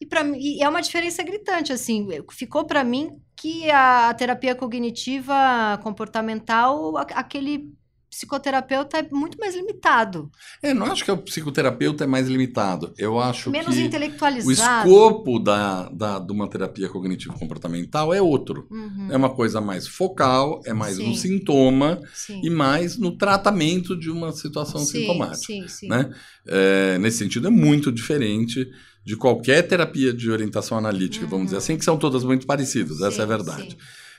E, 0.00 0.04
pra, 0.04 0.22
e 0.36 0.62
é 0.62 0.68
uma 0.68 0.82
diferença 0.82 1.22
gritante, 1.22 1.72
assim. 1.72 2.06
Ficou 2.32 2.66
para 2.66 2.84
mim 2.84 3.22
que 3.34 3.70
a 3.70 4.12
terapia 4.12 4.54
cognitiva 4.54 5.78
comportamental, 5.82 6.96
aquele 6.98 7.72
psicoterapeuta 8.16 8.98
é 8.98 9.06
muito 9.12 9.38
mais 9.38 9.54
limitado. 9.54 10.30
É, 10.62 10.72
não 10.72 10.86
acho 10.86 11.04
que 11.04 11.10
o 11.10 11.18
psicoterapeuta 11.18 12.04
é 12.04 12.06
mais 12.06 12.28
limitado. 12.28 12.94
Eu 12.96 13.20
acho 13.20 13.50
Menos 13.50 13.74
que 13.74 13.82
intelectualizado. 13.82 14.88
o 14.88 14.92
escopo 14.92 15.38
da, 15.38 15.90
da, 15.90 16.18
de 16.18 16.32
uma 16.32 16.48
terapia 16.48 16.88
cognitivo-comportamental 16.88 18.14
é 18.14 18.22
outro. 18.22 18.66
Uhum. 18.70 19.08
É 19.10 19.16
uma 19.16 19.28
coisa 19.28 19.60
mais 19.60 19.86
focal, 19.86 20.62
é 20.64 20.72
mais 20.72 20.96
sim. 20.96 21.06
no 21.06 21.14
sintoma 21.14 22.00
sim. 22.14 22.40
e 22.42 22.48
mais 22.48 22.96
no 22.96 23.12
tratamento 23.12 23.94
de 23.94 24.10
uma 24.10 24.32
situação 24.32 24.80
sim, 24.80 25.00
sintomática. 25.00 25.36
Sim, 25.46 25.68
sim. 25.68 25.88
Né? 25.88 26.10
É, 26.46 26.96
nesse 26.98 27.18
sentido, 27.18 27.48
é 27.48 27.50
muito 27.50 27.92
diferente 27.92 28.66
de 29.04 29.14
qualquer 29.14 29.62
terapia 29.68 30.12
de 30.12 30.30
orientação 30.30 30.78
analítica, 30.78 31.26
uhum. 31.26 31.30
vamos 31.30 31.46
dizer 31.46 31.58
assim, 31.58 31.76
que 31.76 31.84
são 31.84 31.98
todas 31.98 32.24
muito 32.24 32.46
parecidas, 32.46 33.02
essa 33.02 33.20
é 33.20 33.24
a 33.24 33.26
verdade. 33.26 33.72
Sim. 33.72 33.76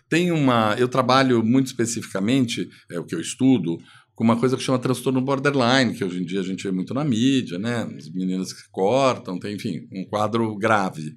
Tem 0.09 0.31
uma. 0.31 0.75
Eu 0.77 0.87
trabalho 0.87 1.43
muito 1.43 1.67
especificamente, 1.67 2.67
é 2.89 2.99
o 2.99 3.05
que 3.05 3.15
eu 3.15 3.19
estudo, 3.19 3.77
com 4.15 4.23
uma 4.23 4.35
coisa 4.35 4.57
que 4.57 4.63
chama 4.63 4.79
transtorno 4.79 5.21
borderline, 5.21 5.93
que 5.93 6.03
hoje 6.03 6.21
em 6.21 6.25
dia 6.25 6.39
a 6.39 6.43
gente 6.43 6.63
vê 6.63 6.71
muito 6.71 6.93
na 6.93 7.03
mídia, 7.03 7.59
né? 7.59 7.87
As 7.97 8.09
meninas 8.09 8.51
que 8.51 8.67
cortam, 8.71 9.37
tem, 9.37 9.55
enfim, 9.55 9.87
um 9.91 10.05
quadro 10.05 10.55
grave. 10.55 11.15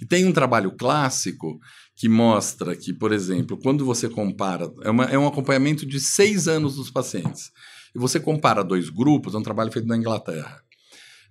E 0.00 0.06
tem 0.06 0.24
um 0.24 0.32
trabalho 0.32 0.72
clássico 0.72 1.58
que 1.94 2.08
mostra 2.08 2.74
que, 2.74 2.94
por 2.94 3.12
exemplo, 3.12 3.58
quando 3.62 3.84
você 3.84 4.08
compara, 4.08 4.72
é, 4.82 4.90
uma, 4.90 5.04
é 5.04 5.18
um 5.18 5.26
acompanhamento 5.26 5.84
de 5.84 6.00
seis 6.00 6.48
anos 6.48 6.76
dos 6.76 6.90
pacientes, 6.90 7.50
e 7.94 7.98
você 7.98 8.18
compara 8.18 8.64
dois 8.64 8.88
grupos, 8.88 9.34
é 9.34 9.38
um 9.38 9.42
trabalho 9.42 9.70
feito 9.70 9.86
na 9.86 9.98
Inglaterra. 9.98 10.62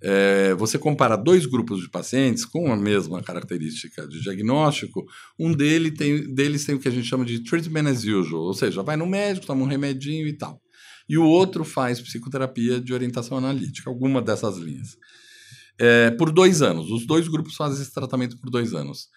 É, 0.02 0.54
você 0.56 0.80
compara 0.80 1.18
dois 1.18 1.46
grupos 1.46 1.82
de 1.82 1.90
pacientes 1.90 2.46
com 2.46 2.72
a 2.72 2.78
mesma 2.78 3.22
característica 3.22 4.08
de 4.08 4.22
diagnóstico, 4.22 5.06
um 5.38 5.52
dele 5.52 5.92
tem, 5.92 6.34
deles 6.34 6.66
tem 6.66 6.76
o 6.76 6.80
que 6.80 6.88
a 6.88 6.92
gente 6.92 7.08
chama 7.08 7.26
de 7.26 7.44
treatment 7.44 7.90
as 7.90 8.06
usual, 8.06 8.44
ou 8.44 8.54
seja, 8.54 8.82
vai 8.82 8.96
no 8.96 9.06
médico, 9.06 9.46
toma 9.46 9.64
um 9.64 9.68
remedinho 9.68 10.28
e 10.28 10.34
tal. 10.34 10.62
E 11.08 11.18
o 11.18 11.26
outro 11.26 11.66
faz 11.66 12.00
psicoterapia 12.00 12.80
de 12.80 12.94
orientação 12.94 13.38
analítica, 13.38 13.90
alguma 13.90 14.22
dessas 14.22 14.58
linhas. 14.58 14.96
É, 15.80 16.12
por 16.12 16.32
dois 16.32 16.62
anos. 16.62 16.92
Os 16.92 17.06
dois 17.08 17.28
grupos 17.28 17.56
fazem 17.56 17.82
esse 17.82 17.94
tratamento 17.94 18.38
por 18.38 18.50
dois 18.50 18.74
anos. 18.74 19.08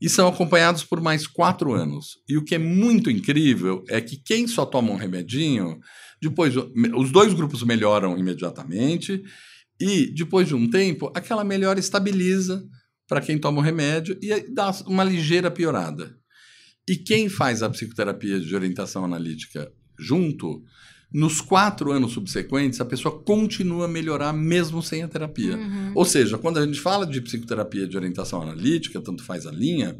E 0.00 0.08
são 0.08 0.26
acompanhados 0.26 0.82
por 0.82 1.00
mais 1.00 1.26
quatro 1.26 1.74
anos. 1.74 2.18
E 2.28 2.38
o 2.38 2.44
que 2.44 2.54
é 2.54 2.58
muito 2.58 3.10
incrível 3.10 3.84
é 3.88 4.00
que 4.00 4.16
quem 4.16 4.48
só 4.48 4.64
toma 4.64 4.92
um 4.92 4.96
remedinho, 4.96 5.78
depois 6.20 6.54
os 6.56 7.12
dois 7.12 7.34
grupos 7.34 7.62
melhoram 7.62 8.16
imediatamente 8.16 9.22
e, 9.80 10.12
depois 10.14 10.48
de 10.48 10.54
um 10.54 10.68
tempo, 10.68 11.12
aquela 11.14 11.44
melhora 11.44 11.80
estabiliza 11.80 12.64
para 13.08 13.20
quem 13.20 13.38
toma 13.38 13.58
o 13.58 13.64
remédio 13.64 14.16
e 14.22 14.52
dá 14.52 14.70
uma 14.86 15.04
ligeira 15.04 15.50
piorada. 15.50 16.16
E 16.88 16.96
quem 16.96 17.28
faz 17.28 17.62
a 17.62 17.70
psicoterapia 17.70 18.40
de 18.40 18.54
orientação 18.54 19.04
analítica 19.04 19.70
junto, 19.98 20.62
nos 21.12 21.40
quatro 21.40 21.92
anos 21.92 22.12
subsequentes, 22.12 22.80
a 22.80 22.84
pessoa 22.84 23.22
continua 23.22 23.84
a 23.84 23.88
melhorar 23.88 24.32
mesmo 24.32 24.82
sem 24.82 25.02
a 25.02 25.08
terapia. 25.08 25.56
Uhum. 25.56 25.92
Ou 25.94 26.04
seja, 26.04 26.38
quando 26.38 26.58
a 26.58 26.64
gente 26.64 26.80
fala 26.80 27.06
de 27.06 27.20
psicoterapia 27.20 27.86
de 27.86 27.96
orientação 27.96 28.42
analítica, 28.42 29.00
tanto 29.00 29.22
faz 29.22 29.46
a 29.46 29.52
linha, 29.52 29.96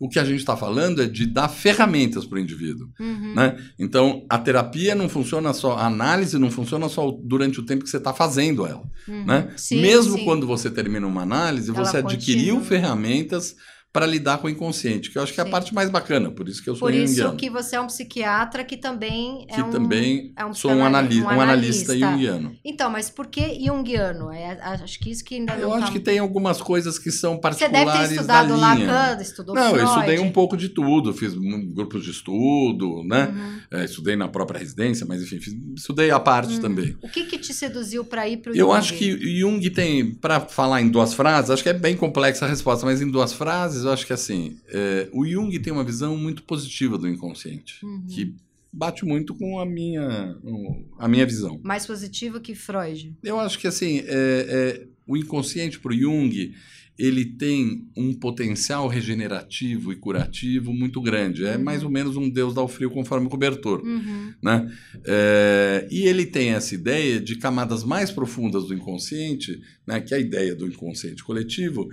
o 0.00 0.08
que 0.08 0.18
a 0.18 0.24
gente 0.24 0.38
está 0.38 0.56
falando 0.56 1.02
é 1.02 1.06
de 1.06 1.26
dar 1.26 1.46
ferramentas 1.46 2.24
para 2.24 2.36
o 2.36 2.40
indivíduo. 2.40 2.88
Uhum. 2.98 3.34
Né? 3.34 3.58
Então, 3.78 4.24
a 4.30 4.38
terapia 4.38 4.94
não 4.94 5.10
funciona 5.10 5.52
só, 5.52 5.76
a 5.76 5.84
análise 5.84 6.38
não 6.38 6.50
funciona 6.50 6.88
só 6.88 7.10
durante 7.22 7.60
o 7.60 7.62
tempo 7.62 7.84
que 7.84 7.90
você 7.90 7.98
está 7.98 8.14
fazendo 8.14 8.66
ela. 8.66 8.82
Uhum. 9.06 9.26
Né? 9.26 9.52
Sim, 9.58 9.82
Mesmo 9.82 10.16
sim. 10.16 10.24
quando 10.24 10.46
você 10.46 10.70
termina 10.70 11.06
uma 11.06 11.20
análise, 11.20 11.70
ela 11.70 11.84
você 11.84 11.98
adquiriu 11.98 12.54
continua. 12.56 12.62
ferramentas 12.62 13.54
para 13.92 14.06
lidar 14.06 14.38
com 14.38 14.46
o 14.46 14.50
inconsciente, 14.50 15.10
que 15.10 15.18
eu 15.18 15.22
acho 15.22 15.32
que 15.32 15.40
Sim. 15.40 15.46
é 15.46 15.48
a 15.48 15.50
parte 15.50 15.74
mais 15.74 15.90
bacana, 15.90 16.30
por 16.30 16.48
isso 16.48 16.62
que 16.62 16.70
eu 16.70 16.76
sou 16.76 16.86
Por 16.86 16.94
isso 16.94 17.34
que 17.36 17.50
você 17.50 17.74
é 17.74 17.80
um 17.80 17.88
psiquiatra 17.88 18.62
que 18.62 18.76
também 18.76 19.46
é 19.48 19.54
que 19.56 19.62
um, 19.62 19.70
também 19.70 20.32
é 20.36 20.44
um 20.46 20.54
sou 20.54 20.70
um, 20.70 20.84
analista, 20.84 21.26
um 21.26 21.40
analista, 21.40 21.98
junguiano. 21.98 22.56
Então, 22.64 22.88
mas 22.88 23.10
por 23.10 23.26
que 23.26 23.58
junguiano? 23.64 24.30
É, 24.30 24.58
acho 24.62 25.00
que 25.00 25.10
isso 25.10 25.24
que 25.24 25.34
ainda 25.34 25.56
não 25.56 25.62
Eu 25.62 25.74
acho 25.74 25.86
tá... 25.86 25.92
que 25.92 25.98
tem 25.98 26.20
algumas 26.20 26.62
coisas 26.62 27.00
que 27.00 27.10
são 27.10 27.36
particulares 27.36 27.88
Você 27.88 27.94
deve 27.94 28.08
ter 28.08 28.14
estudado 28.14 28.56
Lacan, 28.56 29.20
estudou 29.20 29.54
Não, 29.56 29.70
Freud. 29.70 29.80
eu 29.80 29.86
estudei 29.86 30.18
um 30.20 30.30
pouco 30.30 30.56
de 30.56 30.68
tudo, 30.68 31.12
fiz 31.12 31.34
grupos 31.34 32.04
de 32.04 32.12
estudo, 32.12 33.02
né? 33.04 33.34
Uhum. 33.34 33.80
É, 33.80 33.84
estudei 33.84 34.14
na 34.14 34.28
própria 34.28 34.60
residência, 34.60 35.04
mas 35.04 35.20
enfim, 35.20 35.40
fiz, 35.40 35.54
estudei 35.76 36.12
a 36.12 36.20
parte 36.20 36.54
uhum. 36.54 36.60
também. 36.60 36.96
O 37.02 37.08
que 37.08 37.24
que 37.24 37.38
te 37.38 37.52
seduziu 37.52 38.04
para 38.04 38.28
ir 38.28 38.36
para 38.36 38.52
o 38.52 38.54
Eu 38.54 38.66
Jung? 38.66 38.78
acho 38.78 38.94
que 38.94 39.40
Jung 39.40 39.68
tem, 39.70 40.14
para 40.14 40.40
falar 40.40 40.80
em 40.80 40.88
duas 40.88 41.12
frases, 41.12 41.50
acho 41.50 41.62
que 41.62 41.68
é 41.68 41.74
bem 41.74 41.96
complexa 41.96 42.44
a 42.44 42.48
resposta, 42.48 42.86
mas 42.86 43.02
em 43.02 43.10
duas 43.10 43.32
frases, 43.32 43.79
eu 43.84 43.90
acho 43.90 44.06
que 44.06 44.12
assim, 44.12 44.58
é, 44.68 45.08
o 45.12 45.26
Jung 45.26 45.58
tem 45.58 45.72
uma 45.72 45.84
visão 45.84 46.16
muito 46.16 46.42
positiva 46.42 46.96
do 46.96 47.08
inconsciente, 47.08 47.84
uhum. 47.84 48.06
que 48.08 48.34
bate 48.72 49.04
muito 49.04 49.34
com 49.34 49.58
a 49.58 49.66
minha, 49.66 50.36
a 50.98 51.08
minha 51.08 51.26
visão. 51.26 51.60
Mais 51.62 51.86
positiva 51.86 52.40
que 52.40 52.54
Freud. 52.54 53.16
Eu 53.22 53.40
acho 53.40 53.58
que 53.58 53.66
assim, 53.66 53.98
é, 53.98 54.04
é, 54.06 54.86
o 55.06 55.16
inconsciente 55.16 55.78
para 55.80 55.92
o 55.92 55.96
Jung 55.96 56.54
ele 57.00 57.24
tem 57.24 57.88
um 57.96 58.12
potencial 58.12 58.86
regenerativo 58.86 59.90
e 59.90 59.96
curativo 59.96 60.70
muito 60.74 61.00
grande. 61.00 61.46
É 61.46 61.56
uhum. 61.56 61.64
mais 61.64 61.82
ou 61.82 61.90
menos 61.90 62.14
um 62.14 62.28
deus 62.28 62.52
dá 62.52 62.62
o 62.62 62.68
frio 62.68 62.90
conforme 62.90 63.26
o 63.26 63.30
cobertor. 63.30 63.80
Uhum. 63.82 64.34
Né? 64.42 64.70
É, 65.06 65.88
e 65.90 66.02
ele 66.02 66.26
tem 66.26 66.50
essa 66.50 66.74
ideia 66.74 67.18
de 67.18 67.36
camadas 67.36 67.84
mais 67.84 68.10
profundas 68.10 68.66
do 68.66 68.74
inconsciente, 68.74 69.58
né, 69.86 69.98
que 70.02 70.12
é 70.12 70.18
a 70.18 70.20
ideia 70.20 70.54
do 70.54 70.66
inconsciente 70.66 71.24
coletivo, 71.24 71.88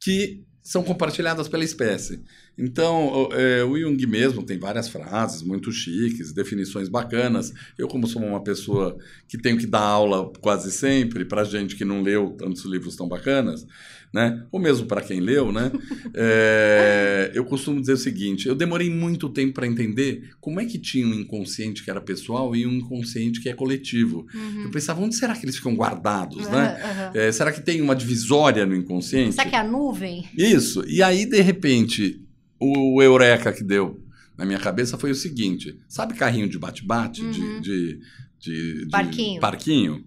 que 0.00 0.44
são 0.64 0.82
compartilhadas 0.82 1.46
pela 1.46 1.62
espécie. 1.62 2.24
Então, 2.56 3.28
é, 3.32 3.64
o 3.64 3.76
Jung 3.78 4.06
mesmo 4.06 4.42
tem 4.42 4.58
várias 4.58 4.88
frases 4.88 5.42
muito 5.42 5.72
chiques, 5.72 6.32
definições 6.32 6.88
bacanas. 6.88 7.52
Eu, 7.76 7.88
como 7.88 8.06
sou 8.06 8.22
uma 8.22 8.42
pessoa 8.42 8.96
que 9.26 9.36
tenho 9.36 9.58
que 9.58 9.66
dar 9.66 9.80
aula 9.80 10.32
quase 10.40 10.70
sempre 10.70 11.24
para 11.24 11.42
gente 11.42 11.74
que 11.74 11.84
não 11.84 12.02
leu 12.02 12.30
tantos 12.38 12.64
livros 12.64 12.94
tão 12.94 13.08
bacanas, 13.08 13.66
né? 14.12 14.44
Ou 14.52 14.60
mesmo 14.60 14.86
para 14.86 15.00
quem 15.00 15.20
leu, 15.20 15.50
né? 15.50 15.70
É, 16.16 17.32
eu 17.34 17.44
costumo 17.44 17.80
dizer 17.80 17.94
o 17.94 17.96
seguinte: 17.96 18.46
eu 18.46 18.54
demorei 18.54 18.88
muito 18.88 19.28
tempo 19.28 19.54
para 19.54 19.66
entender 19.66 20.30
como 20.40 20.60
é 20.60 20.64
que 20.64 20.78
tinha 20.78 21.04
um 21.04 21.14
inconsciente 21.14 21.82
que 21.82 21.90
era 21.90 22.00
pessoal 22.00 22.54
e 22.54 22.64
um 22.64 22.74
inconsciente 22.74 23.40
que 23.40 23.48
é 23.48 23.52
coletivo. 23.52 24.24
Uhum. 24.32 24.64
Eu 24.64 24.70
pensava, 24.70 25.00
onde 25.00 25.16
será 25.16 25.34
que 25.34 25.44
eles 25.44 25.56
ficam 25.56 25.74
guardados, 25.74 26.46
uhum, 26.46 26.52
né? 26.52 27.10
Uhum. 27.14 27.20
É, 27.20 27.32
será 27.32 27.50
que 27.50 27.60
tem 27.60 27.80
uma 27.80 27.96
divisória 27.96 28.64
no 28.64 28.76
inconsciente? 28.76 29.34
Será 29.34 29.48
que 29.48 29.56
é 29.56 29.58
a 29.58 29.64
nuvem? 29.64 30.28
Isso. 30.36 30.84
E 30.86 31.02
aí, 31.02 31.26
de 31.26 31.40
repente, 31.40 32.23
o 32.58 33.02
eureka 33.02 33.52
que 33.52 33.64
deu 33.64 34.04
na 34.36 34.44
minha 34.44 34.58
cabeça 34.58 34.98
foi 34.98 35.10
o 35.10 35.14
seguinte: 35.14 35.78
sabe 35.88 36.14
carrinho 36.14 36.48
de 36.48 36.58
bate-bate? 36.58 37.20
De, 37.30 37.40
uhum. 37.40 37.60
de, 37.60 38.00
de, 38.38 38.84
de, 38.84 38.90
parquinho. 38.90 39.40
parquinho? 39.40 40.04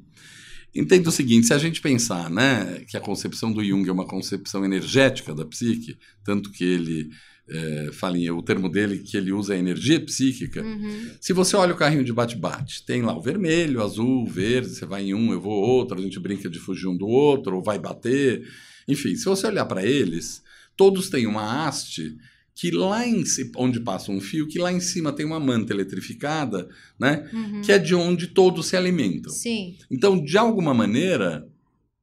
Entenda 0.76 1.10
o 1.10 1.12
seguinte, 1.12 1.48
se 1.48 1.54
a 1.54 1.58
gente 1.58 1.82
pensar 1.82 2.30
né, 2.30 2.84
que 2.88 2.96
a 2.96 3.02
concepção 3.02 3.52
do 3.52 3.64
Jung 3.64 3.88
é 3.90 3.92
uma 3.92 4.06
concepção 4.06 4.64
energética 4.64 5.34
da 5.34 5.44
psique, 5.44 5.98
tanto 6.24 6.52
que 6.52 6.64
ele 6.64 7.10
é, 7.50 7.90
fala 7.94 8.18
em, 8.18 8.30
o 8.30 8.44
termo 8.44 8.70
dele 8.70 9.00
que 9.00 9.18
ele 9.18 9.32
usa 9.32 9.56
é 9.56 9.58
energia 9.58 10.00
psíquica. 10.00 10.62
Uhum. 10.62 11.12
Se 11.20 11.34
você 11.34 11.56
olha 11.56 11.74
o 11.74 11.78
carrinho 11.78 12.04
de 12.04 12.14
bate-bate, 12.14 12.86
tem 12.86 13.02
lá 13.02 13.18
o 13.18 13.22
vermelho, 13.22 13.80
o 13.80 13.84
azul, 13.84 14.24
o 14.24 14.28
verde, 14.28 14.70
você 14.70 14.86
vai 14.86 15.06
em 15.06 15.16
um, 15.16 15.32
eu 15.32 15.42
vou 15.42 15.54
outro, 15.54 15.98
a 15.98 16.02
gente 16.02 16.20
brinca 16.20 16.48
de 16.48 16.60
fugir 16.60 16.88
um 16.88 16.98
do 16.98 17.08
outro, 17.08 17.56
ou 17.56 17.64
vai 17.64 17.80
bater. 17.80 18.48
Enfim, 18.88 19.16
se 19.16 19.26
você 19.26 19.48
olhar 19.48 19.66
para 19.66 19.84
eles, 19.84 20.44
todos 20.76 21.10
têm 21.10 21.26
uma 21.26 21.66
haste 21.66 22.16
que 22.58 22.72
lá 22.72 23.08
em 23.08 23.24
onde 23.56 23.80
passa 23.80 24.12
um 24.12 24.20
fio, 24.20 24.48
que 24.48 24.58
lá 24.58 24.74
em 24.74 24.80
cima 24.80 25.14
tem 25.14 25.24
uma 25.24 25.40
manta 25.40 25.72
eletrificada, 25.72 26.68
né? 27.00 27.30
Uhum. 27.32 27.62
Que 27.62 27.72
é 27.72 27.78
de 27.78 27.94
onde 27.94 28.26
todos 28.26 28.66
se 28.66 28.76
alimentam. 28.76 29.32
Sim. 29.32 29.78
Então, 29.92 30.20
de 30.20 30.40
alguma 30.40 30.74
maneira, 30.74 31.48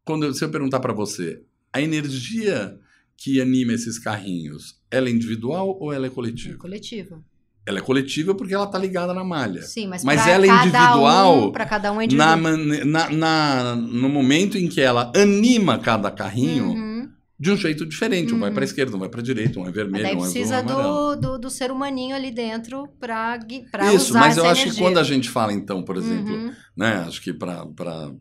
quando 0.05 0.27
eu, 0.27 0.33
se 0.33 0.45
eu 0.45 0.49
perguntar 0.49 0.79
para 0.79 0.93
você, 0.93 1.43
a 1.73 1.83
energia 1.83 2.79
que 3.17 3.41
anima 3.41 3.73
esses 3.73 3.99
carrinhos, 3.99 4.79
ela 4.89 5.09
é 5.09 5.11
individual 5.11 5.77
ou 5.81 5.93
ela 5.93 6.07
é 6.07 6.11
coletiva? 6.11 6.55
É 6.55 6.59
coletiva. 6.59 7.21
Ela 7.67 7.79
é 7.81 7.83
coletiva 7.83 8.33
porque 8.33 8.55
ela 8.55 8.67
está 8.67 8.79
ligada 8.79 9.13
na 9.13 9.25
malha. 9.25 9.63
Sim, 9.63 9.89
mas, 9.89 10.05
mas 10.05 10.25
ela 10.25 10.47
é 10.47 10.51
individual. 10.51 11.49
Um, 11.49 11.51
para 11.51 11.67
cada 11.67 11.91
um 11.91 12.01
é 12.01 12.05
individual. 12.05 12.37
Na, 12.37 12.85
na, 12.85 13.11
na, 13.11 13.75
no 13.75 14.09
momento 14.09 14.57
em 14.57 14.69
que 14.69 14.81
ela 14.81 15.11
anima 15.17 15.81
cada 15.81 16.13
carrinho. 16.13 16.67
Uhum 16.67 16.94
de 17.39 17.51
um 17.51 17.57
jeito 17.57 17.85
diferente. 17.85 18.33
Um 18.33 18.39
vai 18.39 18.51
para 18.51 18.61
a 18.61 18.63
uhum. 18.63 18.65
esquerda, 18.65 18.97
um 18.97 19.01
vai 19.01 19.09
para 19.09 19.21
a 19.21 19.23
direita, 19.23 19.59
um 19.59 19.67
é 19.67 19.73
vermelho, 19.73 20.05
um 20.05 20.09
é 20.09 20.17
precisa 20.17 20.59
azul, 20.59 20.71
um 20.71 20.83
do, 20.83 21.17
do, 21.17 21.39
do, 21.39 21.51
ser 21.51 21.71
humaninho 21.71 22.15
ali 22.15 22.31
dentro 22.31 22.89
para 22.99 23.39
usar 23.39 23.95
Isso, 23.95 24.15
mas 24.15 24.37
eu 24.37 24.47
acho 24.47 24.71
que 24.71 24.79
quando 24.79 24.99
a 24.99 25.03
gente 25.03 25.29
fala, 25.29 25.53
então, 25.53 25.83
por 25.83 25.97
exemplo, 25.97 26.33
uhum. 26.33 26.53
né? 26.77 27.05
Acho 27.07 27.21
que 27.21 27.33
para 27.33 27.67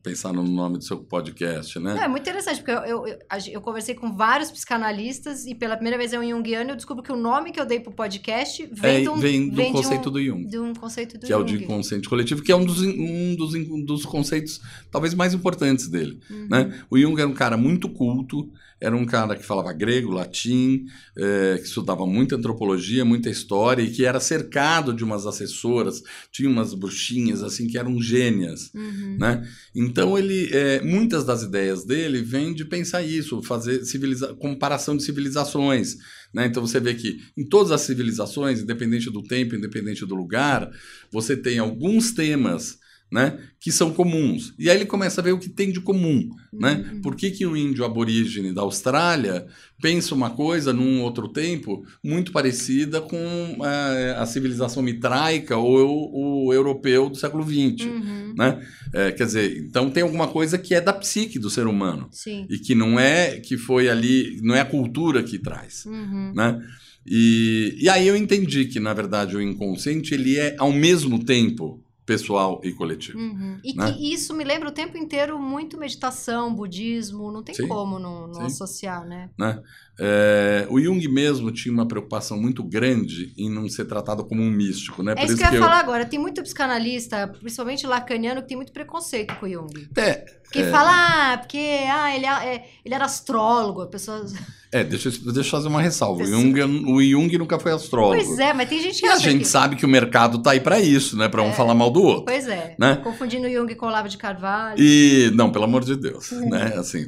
pensar 0.01 0.33
no 0.33 0.43
nome 0.43 0.79
do 0.79 0.83
seu 0.83 0.97
podcast, 0.97 1.79
né? 1.79 1.99
é 2.03 2.07
muito 2.07 2.23
interessante, 2.23 2.57
porque 2.57 2.71
eu, 2.71 2.83
eu, 2.83 3.07
eu, 3.07 3.17
eu, 3.51 3.61
conversei 3.61 3.93
com 3.93 4.15
vários 4.15 4.49
psicanalistas 4.49 5.45
e 5.45 5.53
pela 5.53 5.75
primeira 5.75 5.97
vez 5.97 6.11
é 6.11 6.19
um 6.19 6.27
Jungiano 6.27 6.71
eu 6.71 6.75
descubro 6.75 7.03
que 7.03 7.11
o 7.11 7.15
nome 7.15 7.51
que 7.51 7.59
eu 7.59 7.65
dei 7.65 7.79
para 7.79 7.91
o 7.91 7.95
podcast 7.95 8.67
vem, 8.71 8.97
é, 8.97 9.01
de 9.01 9.09
um, 9.09 9.15
vem 9.15 9.49
do 9.49 9.55
vem 9.55 9.71
conceito 9.71 10.09
um, 10.09 10.11
do 10.11 10.23
Jung. 10.23 10.45
De 10.47 10.59
um 10.59 10.73
conceito 10.73 11.17
do 11.17 11.21
que 11.21 11.27
Jung. 11.27 11.39
é 11.39 11.43
o 11.43 11.45
de 11.45 11.63
inconsciente 11.63 12.09
coletivo, 12.09 12.41
que 12.41 12.51
é 12.51 12.55
um 12.55 12.65
dos, 12.65 12.81
um 12.81 13.35
dos, 13.35 13.53
um 13.53 13.85
dos 13.85 14.05
conceitos 14.05 14.59
talvez 14.91 15.13
mais 15.13 15.33
importantes 15.35 15.87
dele. 15.87 16.19
Uhum. 16.29 16.47
Né? 16.49 16.83
O 16.89 16.97
Jung 16.97 17.19
era 17.19 17.29
um 17.29 17.33
cara 17.33 17.55
muito 17.55 17.87
culto, 17.89 18.51
era 18.83 18.97
um 18.97 19.05
cara 19.05 19.37
que 19.37 19.45
falava 19.45 19.71
grego, 19.71 20.11
latim, 20.11 20.85
é, 21.15 21.57
que 21.57 21.63
estudava 21.63 22.05
muita 22.05 22.35
antropologia, 22.35 23.05
muita 23.05 23.29
história 23.29 23.81
e 23.81 23.89
que 23.89 24.03
era 24.03 24.19
cercado 24.19 24.93
de 24.93 25.05
umas 25.05 25.25
assessoras, 25.25 26.03
tinha 26.33 26.49
umas 26.49 26.73
bruxinhas 26.73 27.41
assim 27.43 27.65
que 27.65 27.77
eram 27.77 28.01
gênias, 28.01 28.71
uhum. 28.75 29.17
né? 29.17 29.47
Então 29.73 30.17
ele, 30.17 30.49
é, 30.51 30.81
muitas 30.81 31.23
das 31.23 31.43
ideias 31.43 31.85
dele 31.85 32.21
vêm 32.21 32.53
de 32.53 32.65
pensar 32.65 33.01
isso, 33.01 33.41
fazer 33.41 33.85
civiliza 33.85 34.33
comparação 34.33 34.97
de 34.97 35.03
civilizações, 35.03 35.95
né? 36.33 36.45
Então 36.47 36.61
você 36.61 36.77
vê 36.81 36.93
que 36.93 37.21
em 37.37 37.45
todas 37.45 37.71
as 37.71 37.81
civilizações, 37.81 38.59
independente 38.59 39.09
do 39.09 39.23
tempo, 39.23 39.55
independente 39.55 40.05
do 40.05 40.13
lugar, 40.13 40.69
você 41.09 41.37
tem 41.37 41.57
alguns 41.57 42.11
temas 42.11 42.82
né, 43.13 43.37
que 43.59 43.71
são 43.71 43.93
comuns. 43.93 44.55
E 44.57 44.71
aí 44.71 44.75
ele 44.75 44.87
começa 44.87 45.21
a 45.21 45.23
ver 45.23 45.33
o 45.33 45.37
que 45.37 45.47
tem 45.47 45.71
de 45.71 45.79
comum. 45.79 46.31
Né? 46.51 46.83
Uhum. 46.93 47.01
Por 47.01 47.15
que, 47.15 47.29
que 47.29 47.45
o 47.45 47.55
índio 47.55 47.85
aborígene 47.85 48.51
da 48.51 48.63
Austrália 48.63 49.45
pensa 49.79 50.15
uma 50.15 50.31
coisa 50.31 50.73
num 50.73 50.99
outro 51.03 51.27
tempo 51.27 51.85
muito 52.03 52.31
parecida 52.31 53.01
com 53.01 53.15
é, 53.63 54.15
a 54.17 54.25
civilização 54.25 54.81
mitraica 54.81 55.55
ou 55.55 56.11
o, 56.11 56.47
o 56.47 56.53
europeu 56.53 57.07
do 57.07 57.15
século 57.15 57.43
XX? 57.43 57.85
Uhum. 57.85 58.33
Né? 58.35 58.65
É, 58.91 59.11
quer 59.11 59.27
dizer, 59.27 59.59
então 59.59 59.91
tem 59.91 60.01
alguma 60.01 60.27
coisa 60.27 60.57
que 60.57 60.73
é 60.73 60.81
da 60.81 60.91
psique 60.91 61.37
do 61.37 61.51
ser 61.51 61.67
humano 61.67 62.07
Sim. 62.11 62.47
e 62.49 62.57
que 62.57 62.73
não 62.73 62.99
é 62.99 63.39
que 63.39 63.59
foi 63.59 63.89
ali, 63.89 64.39
não 64.41 64.55
é 64.55 64.61
a 64.61 64.65
cultura 64.65 65.21
que 65.21 65.37
traz. 65.37 65.85
Uhum. 65.85 66.33
Né? 66.35 66.59
E, 67.05 67.77
e 67.79 67.87
aí 67.89 68.07
eu 68.07 68.17
entendi 68.17 68.65
que, 68.65 68.79
na 68.79 68.91
verdade, 68.91 69.35
o 69.35 69.41
inconsciente 69.41 70.15
ele 70.15 70.39
é 70.39 70.55
ao 70.57 70.71
mesmo 70.71 71.23
tempo 71.23 71.82
pessoal 72.05 72.59
e 72.63 72.71
coletivo. 72.71 73.17
Uhum. 73.17 73.59
E 73.63 73.73
Né? 73.73 73.91
que 73.91 74.13
isso 74.13 74.33
me 74.33 74.43
lembra 74.43 74.69
o 74.69 74.71
tempo 74.71 74.97
inteiro 74.97 75.39
muito 75.39 75.77
meditação, 75.77 76.53
budismo, 76.53 77.31
não 77.31 77.43
tem 77.43 77.55
Sim, 77.55 77.67
como 77.67 77.97
não, 77.97 78.27
não 78.27 78.45
associar, 78.45 79.05
né? 79.05 79.29
Né? 79.37 79.61
É, 79.99 80.65
o 80.69 80.79
Jung 80.81 81.07
mesmo 81.07 81.51
tinha 81.51 81.71
uma 81.73 81.87
preocupação 81.87 82.39
muito 82.41 82.63
grande 82.63 83.31
em 83.37 83.49
não 83.49 83.69
ser 83.69 83.85
tratado 83.85 84.23
como 84.25 84.41
um 84.41 84.49
místico. 84.49 85.03
Né? 85.03 85.13
É 85.17 85.25
isso 85.25 85.37
que 85.37 85.43
eu 85.43 85.53
ia 85.53 85.59
falar 85.59 85.79
agora. 85.79 86.05
Tem 86.05 86.19
muito 86.19 86.41
psicanalista, 86.41 87.27
principalmente 87.39 87.85
lacaniano, 87.85 88.41
que 88.41 88.47
tem 88.47 88.57
muito 88.57 88.71
preconceito 88.71 89.35
com 89.35 89.45
o 89.45 89.49
Jung. 89.49 89.87
É, 89.95 90.25
Que 90.53 90.59
É. 90.59 90.69
fala, 90.69 90.91
ah, 91.33 91.37
porque 91.39 91.57
ah, 91.57 92.15
ele, 92.15 92.27
é- 92.27 92.65
ele 92.85 92.93
era 92.93 93.05
astrólogo, 93.05 93.81
a 93.81 93.87
pessoa. 93.87 94.23
é 94.71 94.83
deixa, 94.83 95.09
eu- 95.09 95.33
deixa 95.33 95.47
eu 95.47 95.51
fazer 95.51 95.67
uma 95.67 95.81
ressalva. 95.81 96.21
O 96.21 96.25
Jung, 96.27 96.61
o 96.61 97.01
Jung 97.01 97.35
nunca 97.39 97.57
foi 97.57 97.71
astrólogo. 97.71 98.23
Pois 98.23 98.37
é, 98.37 98.53
mas 98.53 98.69
tem 98.69 98.79
gente 98.79 98.99
que 99.01 99.05
E 99.07 99.09
a 99.09 99.17
gente 99.17 99.39
que... 99.39 99.47
sabe 99.47 99.75
que 99.75 99.83
o 99.83 99.89
mercado 99.89 100.37
tá 100.43 100.51
aí 100.51 100.59
para 100.59 100.79
isso, 100.79 101.17
né? 101.17 101.27
Para 101.27 101.41
um 101.41 101.47
É. 101.49 101.53
falar 101.53 101.73
mal 101.73 101.89
do 101.89 102.03
outro. 102.03 102.25
Pois 102.25 102.47
é. 102.47 102.75
Né? 102.77 102.97
Confundindo 103.03 103.49
Jung 103.49 103.73
com 103.73 103.87
Olavo 103.87 104.07
de 104.07 104.15
Carvalho. 104.17 104.75
E, 104.79 105.31
não, 105.33 105.51
pelo 105.51 105.65
amor 105.65 105.83
de 105.83 105.95
Deus, 105.95 106.29
né? 106.31 106.73
Assim, 106.77 107.07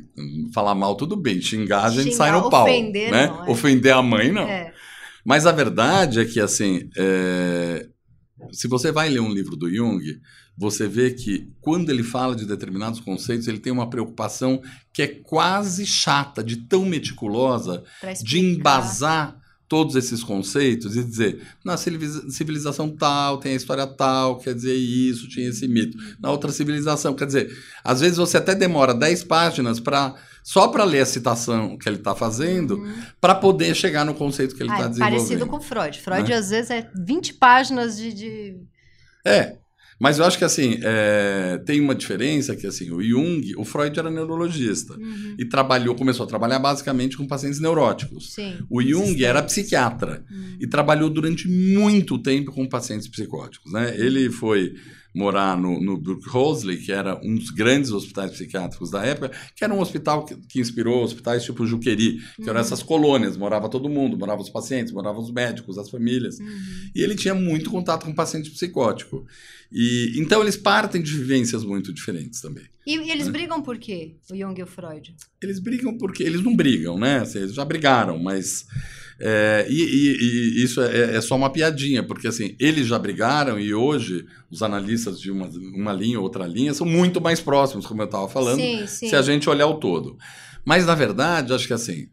falar 0.52 0.74
mal 0.74 0.96
tudo 0.96 1.16
bem, 1.16 1.40
xingar 1.40 1.84
a 1.84 1.90
gente 1.92 2.14
Xingar, 2.14 2.18
sai 2.18 2.32
no 2.32 2.50
pau, 2.50 2.66
ofender 2.78 3.12
né? 3.12 3.28
não, 3.28 3.46
é. 3.46 3.50
Ofender 3.50 3.94
a 3.94 4.02
mãe, 4.02 4.32
não. 4.32 4.48
É. 4.48 4.74
Mas 5.24 5.46
a 5.46 5.52
verdade 5.52 6.20
é 6.20 6.26
que, 6.26 6.40
assim, 6.40 6.90
é, 6.98 7.88
se 8.52 8.68
você 8.68 8.92
vai 8.92 9.10
ler 9.10 9.22
um 9.22 9.34
livro 9.34 9.56
do 9.56 9.74
Jung, 9.74 10.04
você 10.58 10.88
vê 10.88 11.12
que 11.12 11.52
quando 11.60 11.90
ele 11.90 12.04
fala 12.04 12.36
de 12.36 12.46
determinados 12.46 13.00
conceitos, 13.00 13.48
ele 13.48 13.60
tem 13.60 13.74
uma 13.74 13.90
preocupação 13.90 14.62
que 14.94 15.02
é 15.02 15.08
quase 15.08 15.86
chata, 15.86 16.44
de 16.44 16.58
tão 16.58 16.86
meticulosa, 16.86 17.84
de 18.24 18.40
embasar 18.40 19.38
todos 19.68 19.96
esses 19.96 20.24
conceitos 20.24 20.96
e 20.96 21.04
dizer, 21.04 21.42
na 21.64 21.76
civiliza- 21.78 22.30
civilização 22.30 22.90
tal 22.90 23.38
tem 23.40 23.54
a 23.54 23.56
história 23.56 23.88
tal, 23.88 24.38
quer 24.38 24.54
dizer 24.54 24.76
isso, 24.76 25.28
tinha 25.28 25.50
esse 25.50 25.68
mito. 25.68 25.98
Na 26.20 26.30
outra 26.32 26.52
civilização, 26.52 27.14
quer 27.16 27.26
dizer, 27.26 27.50
às 27.84 28.00
vezes 28.02 28.18
você 28.18 28.38
até 28.38 28.54
demora 28.54 28.94
10 28.94 29.24
páginas 29.24 29.80
para 29.80 30.16
só 30.44 30.68
para 30.68 30.84
ler 30.84 31.00
a 31.02 31.06
citação 31.08 31.76
que 31.76 31.90
ele 31.90 31.96
está 31.98 32.14
fazendo, 32.14 32.76
Uhum. 32.78 32.94
para 33.20 33.34
poder 33.34 33.74
chegar 33.76 34.06
no 34.06 34.14
conceito 34.14 34.56
que 34.56 34.62
ele 34.62 34.70
Ah, 34.70 34.74
está 34.76 34.86
é 34.86 34.90
desenvolvendo. 34.90 35.18
parecido 35.18 35.48
com 35.48 35.60
Freud. 35.60 36.00
Freud, 36.00 36.30
Né? 36.30 36.36
às 36.38 36.50
vezes, 36.52 36.70
é 36.70 36.88
20 36.96 37.34
páginas 37.34 37.98
de. 37.98 38.14
de- 38.14 38.58
É, 39.26 39.58
mas 40.00 40.20
eu 40.20 40.26
acho 40.26 40.38
que 40.38 40.44
assim, 40.44 40.78
é, 40.84 41.58
tem 41.66 41.80
uma 41.80 41.96
diferença 41.96 42.56
que 42.56 42.68
assim, 42.68 42.92
o 42.92 43.02
Jung, 43.02 43.54
o 43.58 43.64
Freud 43.64 43.98
era 43.98 44.10
neurologista 44.12 44.94
Uhum. 44.96 45.36
e 45.40 45.46
trabalhou, 45.46 45.96
começou 45.96 46.26
a 46.26 46.28
trabalhar 46.28 46.60
basicamente 46.60 47.16
com 47.18 47.26
pacientes 47.28 47.60
neuróticos. 47.60 48.34
Sim. 48.34 48.58
O 48.70 48.82
Jung 48.82 49.24
era 49.24 49.42
psiquiatra 49.44 50.24
Hum. 50.32 50.58
e 50.60 50.68
trabalhou 50.68 51.10
durante 51.10 51.48
muito 51.48 52.18
tempo 52.18 52.52
com 52.52 52.68
pacientes 52.68 53.08
psicóticos. 53.08 53.72
Né? 53.72 53.96
Ele 53.98 54.30
foi 54.30 54.74
morar 55.18 55.58
no, 55.58 55.80
no 55.80 55.98
Burke-Hosley, 55.98 56.76
que 56.76 56.92
era 56.92 57.18
um 57.24 57.36
dos 57.36 57.50
grandes 57.50 57.90
hospitais 57.92 58.32
psiquiátricos 58.32 58.92
da 58.92 59.02
época, 59.06 59.32
que 59.56 59.64
era 59.64 59.74
um 59.74 59.80
hospital 59.80 60.26
que, 60.26 60.36
que 60.50 60.60
inspirou 60.60 61.02
hospitais 61.06 61.42
tipo 61.46 61.66
Juqueri, 61.66 62.18
que 62.36 62.44
eram 62.44 62.56
Uhum. 62.56 62.60
essas 62.60 62.84
colônias, 62.84 63.38
morava 63.38 63.70
todo 63.70 63.88
mundo, 63.88 64.18
moravam 64.18 64.44
os 64.44 64.50
pacientes, 64.50 64.92
moravam 64.92 65.22
os 65.22 65.32
médicos, 65.32 65.78
as 65.78 65.90
famílias. 65.90 66.38
Uhum. 66.38 66.48
E 66.94 67.02
ele 67.02 67.16
tinha 67.16 67.34
muito 67.34 67.70
contato 67.72 68.06
com 68.06 68.14
paciente 68.14 68.52
psicótico. 68.52 69.26
E 69.78 70.14
então 70.22 70.42
eles 70.42 70.56
partem 70.56 71.02
de 71.04 71.12
vivências 71.12 71.66
muito 71.66 71.92
diferentes 71.94 72.40
também. 72.40 72.64
E, 72.88 72.96
e 72.98 73.12
eles 73.12 73.26
Né? 73.26 73.34
brigam 73.34 73.62
por 73.62 73.78
quê? 73.78 74.16
O 74.32 74.36
Jung 74.36 74.58
e 74.58 74.64
o 74.64 74.68
Freud? 74.68 75.14
Eles 75.44 75.60
brigam 75.60 75.98
porque 75.98 76.24
eles 76.24 76.42
não 76.42 76.56
brigam, 76.56 76.98
né? 76.98 77.20
Assim, 77.20 77.40
eles 77.40 77.54
já 77.54 77.66
brigaram, 77.66 78.18
mas 78.18 78.66
é, 79.20 79.66
e, 79.70 79.74
e- 79.74 80.60
e 80.60 80.64
isso 80.64 80.80
é, 80.82 81.16
é 81.18 81.22
só 81.22 81.36
uma 81.36 81.50
piadinha, 81.52 82.02
porque 82.04 82.26
assim 82.28 82.56
eles 82.58 82.88
já 82.88 82.98
brigaram 82.98 83.60
e 83.60 83.74
hoje 83.74 84.26
os 84.50 84.62
analistas 84.64 85.20
de 85.20 85.30
uma, 85.30 85.50
uma 85.74 85.92
linha 85.92 86.20
ou 86.20 86.24
outra 86.24 86.48
linha 86.48 86.74
são 86.74 86.86
muito 86.88 87.20
mais 87.20 87.42
próximos, 87.42 87.86
como 87.86 88.02
eu 88.02 88.06
estava 88.06 88.30
falando, 88.30 88.62
sim, 88.62 88.88
sim. 88.88 89.10
se 89.10 89.16
a 89.16 89.22
gente 89.22 89.50
olhar 89.50 89.68
o 89.68 89.80
todo. 89.80 90.18
Mas 90.64 90.86
na 90.86 90.96
verdade, 90.96 91.52
acho 91.54 91.68
que 91.68 91.74
assim 91.74 92.08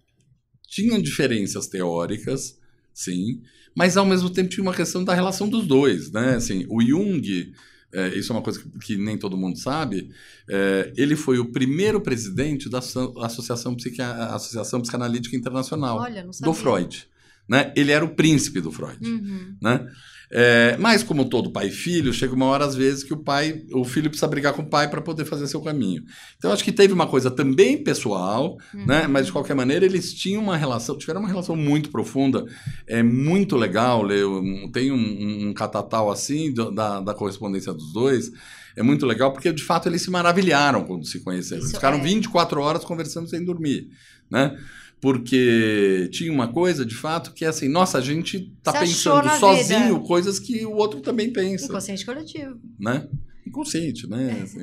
tinham 0.68 1.00
diferenças 1.00 1.66
teóricas, 1.68 2.56
sim, 2.95 3.40
mas 3.74 3.97
ao 3.97 4.05
mesmo 4.07 4.28
tempo 4.30 4.51
tinha 4.51 4.62
uma 4.62 4.74
questão 4.74 5.03
da 5.05 5.14
relação 5.14 5.49
dos 5.49 5.66
dois, 5.66 6.11
né? 6.11 6.34
Assim, 6.36 6.66
o 6.68 6.82
Jung, 6.82 7.53
é, 7.93 8.09
isso 8.18 8.32
é 8.32 8.36
uma 8.36 8.43
coisa 8.43 8.61
que, 8.61 8.68
que 8.80 8.97
nem 8.97 9.16
todo 9.18 9.36
mundo 9.36 9.59
sabe, 9.59 10.11
é, 10.49 10.93
ele 10.97 11.16
foi 11.16 11.38
o 11.38 11.47
primeiro 11.53 12.01
presidente 12.01 12.68
da 12.68 12.78
Asso- 12.78 13.14
Associação, 13.18 13.74
Psiqui- 13.74 14.01
Associação 14.03 14.80
Psicanalítica 14.80 15.36
Internacional, 15.36 15.99
Olha, 15.99 16.26
do 16.40 16.53
Freud. 16.55 17.07
Né? 17.49 17.72
Ele 17.76 17.90
era 17.90 18.05
o 18.05 18.14
príncipe 18.14 18.61
do 18.61 18.70
Freud. 18.70 18.99
Uhum. 19.05 19.57
Né? 19.61 19.86
É, 20.35 20.78
mas 20.78 21.03
como 21.03 21.26
todo 21.26 21.53
pai 21.53 21.66
e 21.68 21.70
filho, 21.70 22.11
chega 22.11 22.35
uma 22.35 22.47
hora 22.47 22.64
às 22.64 22.74
vezes 22.74 23.05
que 23.05 23.12
o 23.12 23.18
pai, 23.18 23.62
o 23.70 23.85
filho 23.85 24.09
precisa 24.09 24.26
brigar 24.26 24.55
com 24.55 24.62
o 24.62 24.66
pai 24.70 24.89
para 24.89 25.03
poder 25.03 25.26
fazer 25.26 25.47
seu 25.47 25.61
caminho. 25.61 26.03
Então 26.39 26.51
acho 26.51 26.64
que 26.64 26.72
teve 26.72 26.95
uma 26.95 27.07
coisa 27.07 27.30
também 27.30 27.85
pessoal, 27.85 28.57
Uhum. 28.72 28.87
né? 28.87 29.07
Mas 29.07 29.26
de 29.26 29.33
qualquer 29.33 29.55
maneira 29.55 29.85
eles 29.85 30.14
tinham 30.14 30.43
uma 30.43 30.57
relação, 30.57 30.97
tiveram 30.97 31.20
uma 31.20 31.28
relação 31.28 31.55
muito 31.55 31.91
profunda, 31.91 32.47
é 32.87 33.03
muito 33.03 33.57
legal 33.57 34.07
um- 34.07 34.70
tem 34.72 34.91
um, 34.91 35.49
um, 35.49 35.53
catatal 35.53 36.11
assim 36.11 36.53
da, 36.55 37.01
da 37.01 37.12
correspondência 37.14 37.72
dos 37.74 37.93
dois. 37.93 38.30
É 38.74 38.83
muito 38.83 39.05
legal 39.05 39.33
porque 39.35 39.53
de 39.53 39.62
fato 39.62 39.87
eles 39.87 40.01
se 40.01 40.11
maravilharam 40.11 40.85
quando 40.85 41.05
se 41.07 41.20
conheceram. 41.20 41.59
Isso 41.59 41.66
Eles 41.72 41.76
ficaram 41.76 41.99
é. 41.99 42.01
24 42.01 42.59
horas 42.59 42.85
conversando 42.87 43.28
sem 43.28 43.45
dormir, 43.45 43.89
né? 44.30 44.57
Porque 45.03 46.09
tinha 46.12 46.32
uma 46.32 46.46
coisa, 46.46 46.86
de 46.86 46.94
fato, 46.94 47.34
que 47.34 47.44
é 47.44 47.48
assim, 47.48 47.68
nossa, 47.68 47.98
a 47.98 48.00
gente 48.00 48.55
tá 48.62 48.70
Se 48.70 48.78
pensando 48.78 49.28
sozinho 49.40 49.94
vida. 49.96 50.07
coisas 50.07 50.38
que 50.38 50.64
o 50.64 50.76
outro 50.76 51.00
também 51.00 51.32
pensa, 51.32 51.64
Inconsciente 51.66 52.07
coletivo. 52.07 52.57
né? 52.78 53.09
Inconsciente, 53.44 54.09
né? 54.09 54.38
É. 54.38 54.42
Assim. 54.42 54.61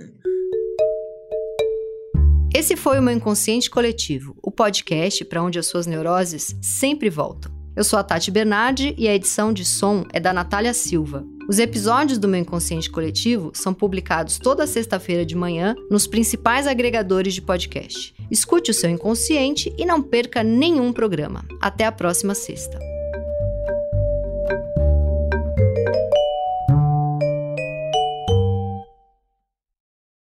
Esse 2.56 2.78
foi 2.78 3.00
o 3.00 3.02
meu 3.02 3.14
Inconsciente 3.14 3.70
Coletivo, 3.70 4.36
o 4.42 4.50
podcast 4.50 5.24
para 5.26 5.44
onde 5.44 5.60
as 5.60 5.66
suas 5.68 5.86
neuroses 5.86 6.56
sempre 6.62 7.10
voltam. 7.10 7.52
Eu 7.76 7.84
sou 7.84 8.00
a 8.00 8.04
Tati 8.04 8.32
Bernardi 8.32 8.96
e 8.98 9.08
a 9.10 9.14
edição 9.16 9.52
de 9.54 9.64
som 9.66 10.06
é 10.14 10.20
da 10.22 10.34
Natália 10.34 10.74
Silva. 10.74 11.26
Os 11.50 11.58
episódios 11.58 12.20
do 12.20 12.28
meu 12.28 12.42
Inconsciente 12.42 12.92
Coletivo 12.92 13.50
são 13.56 13.74
publicados 13.74 14.38
toda 14.38 14.68
sexta-feira 14.68 15.26
de 15.26 15.36
manhã 15.36 15.76
nos 15.90 16.06
principais 16.06 16.68
agregadores 16.68 17.34
de 17.34 17.42
podcast. 17.42 18.14
Escute 18.30 18.70
o 18.70 18.74
seu 18.74 18.88
inconsciente 18.88 19.74
e 19.76 19.84
não 19.84 20.00
perca 20.00 20.44
nenhum 20.44 20.94
programa. 20.94 21.44
Até 21.60 21.86
a 21.86 21.92
próxima 21.92 22.36
sexta. 22.36 22.89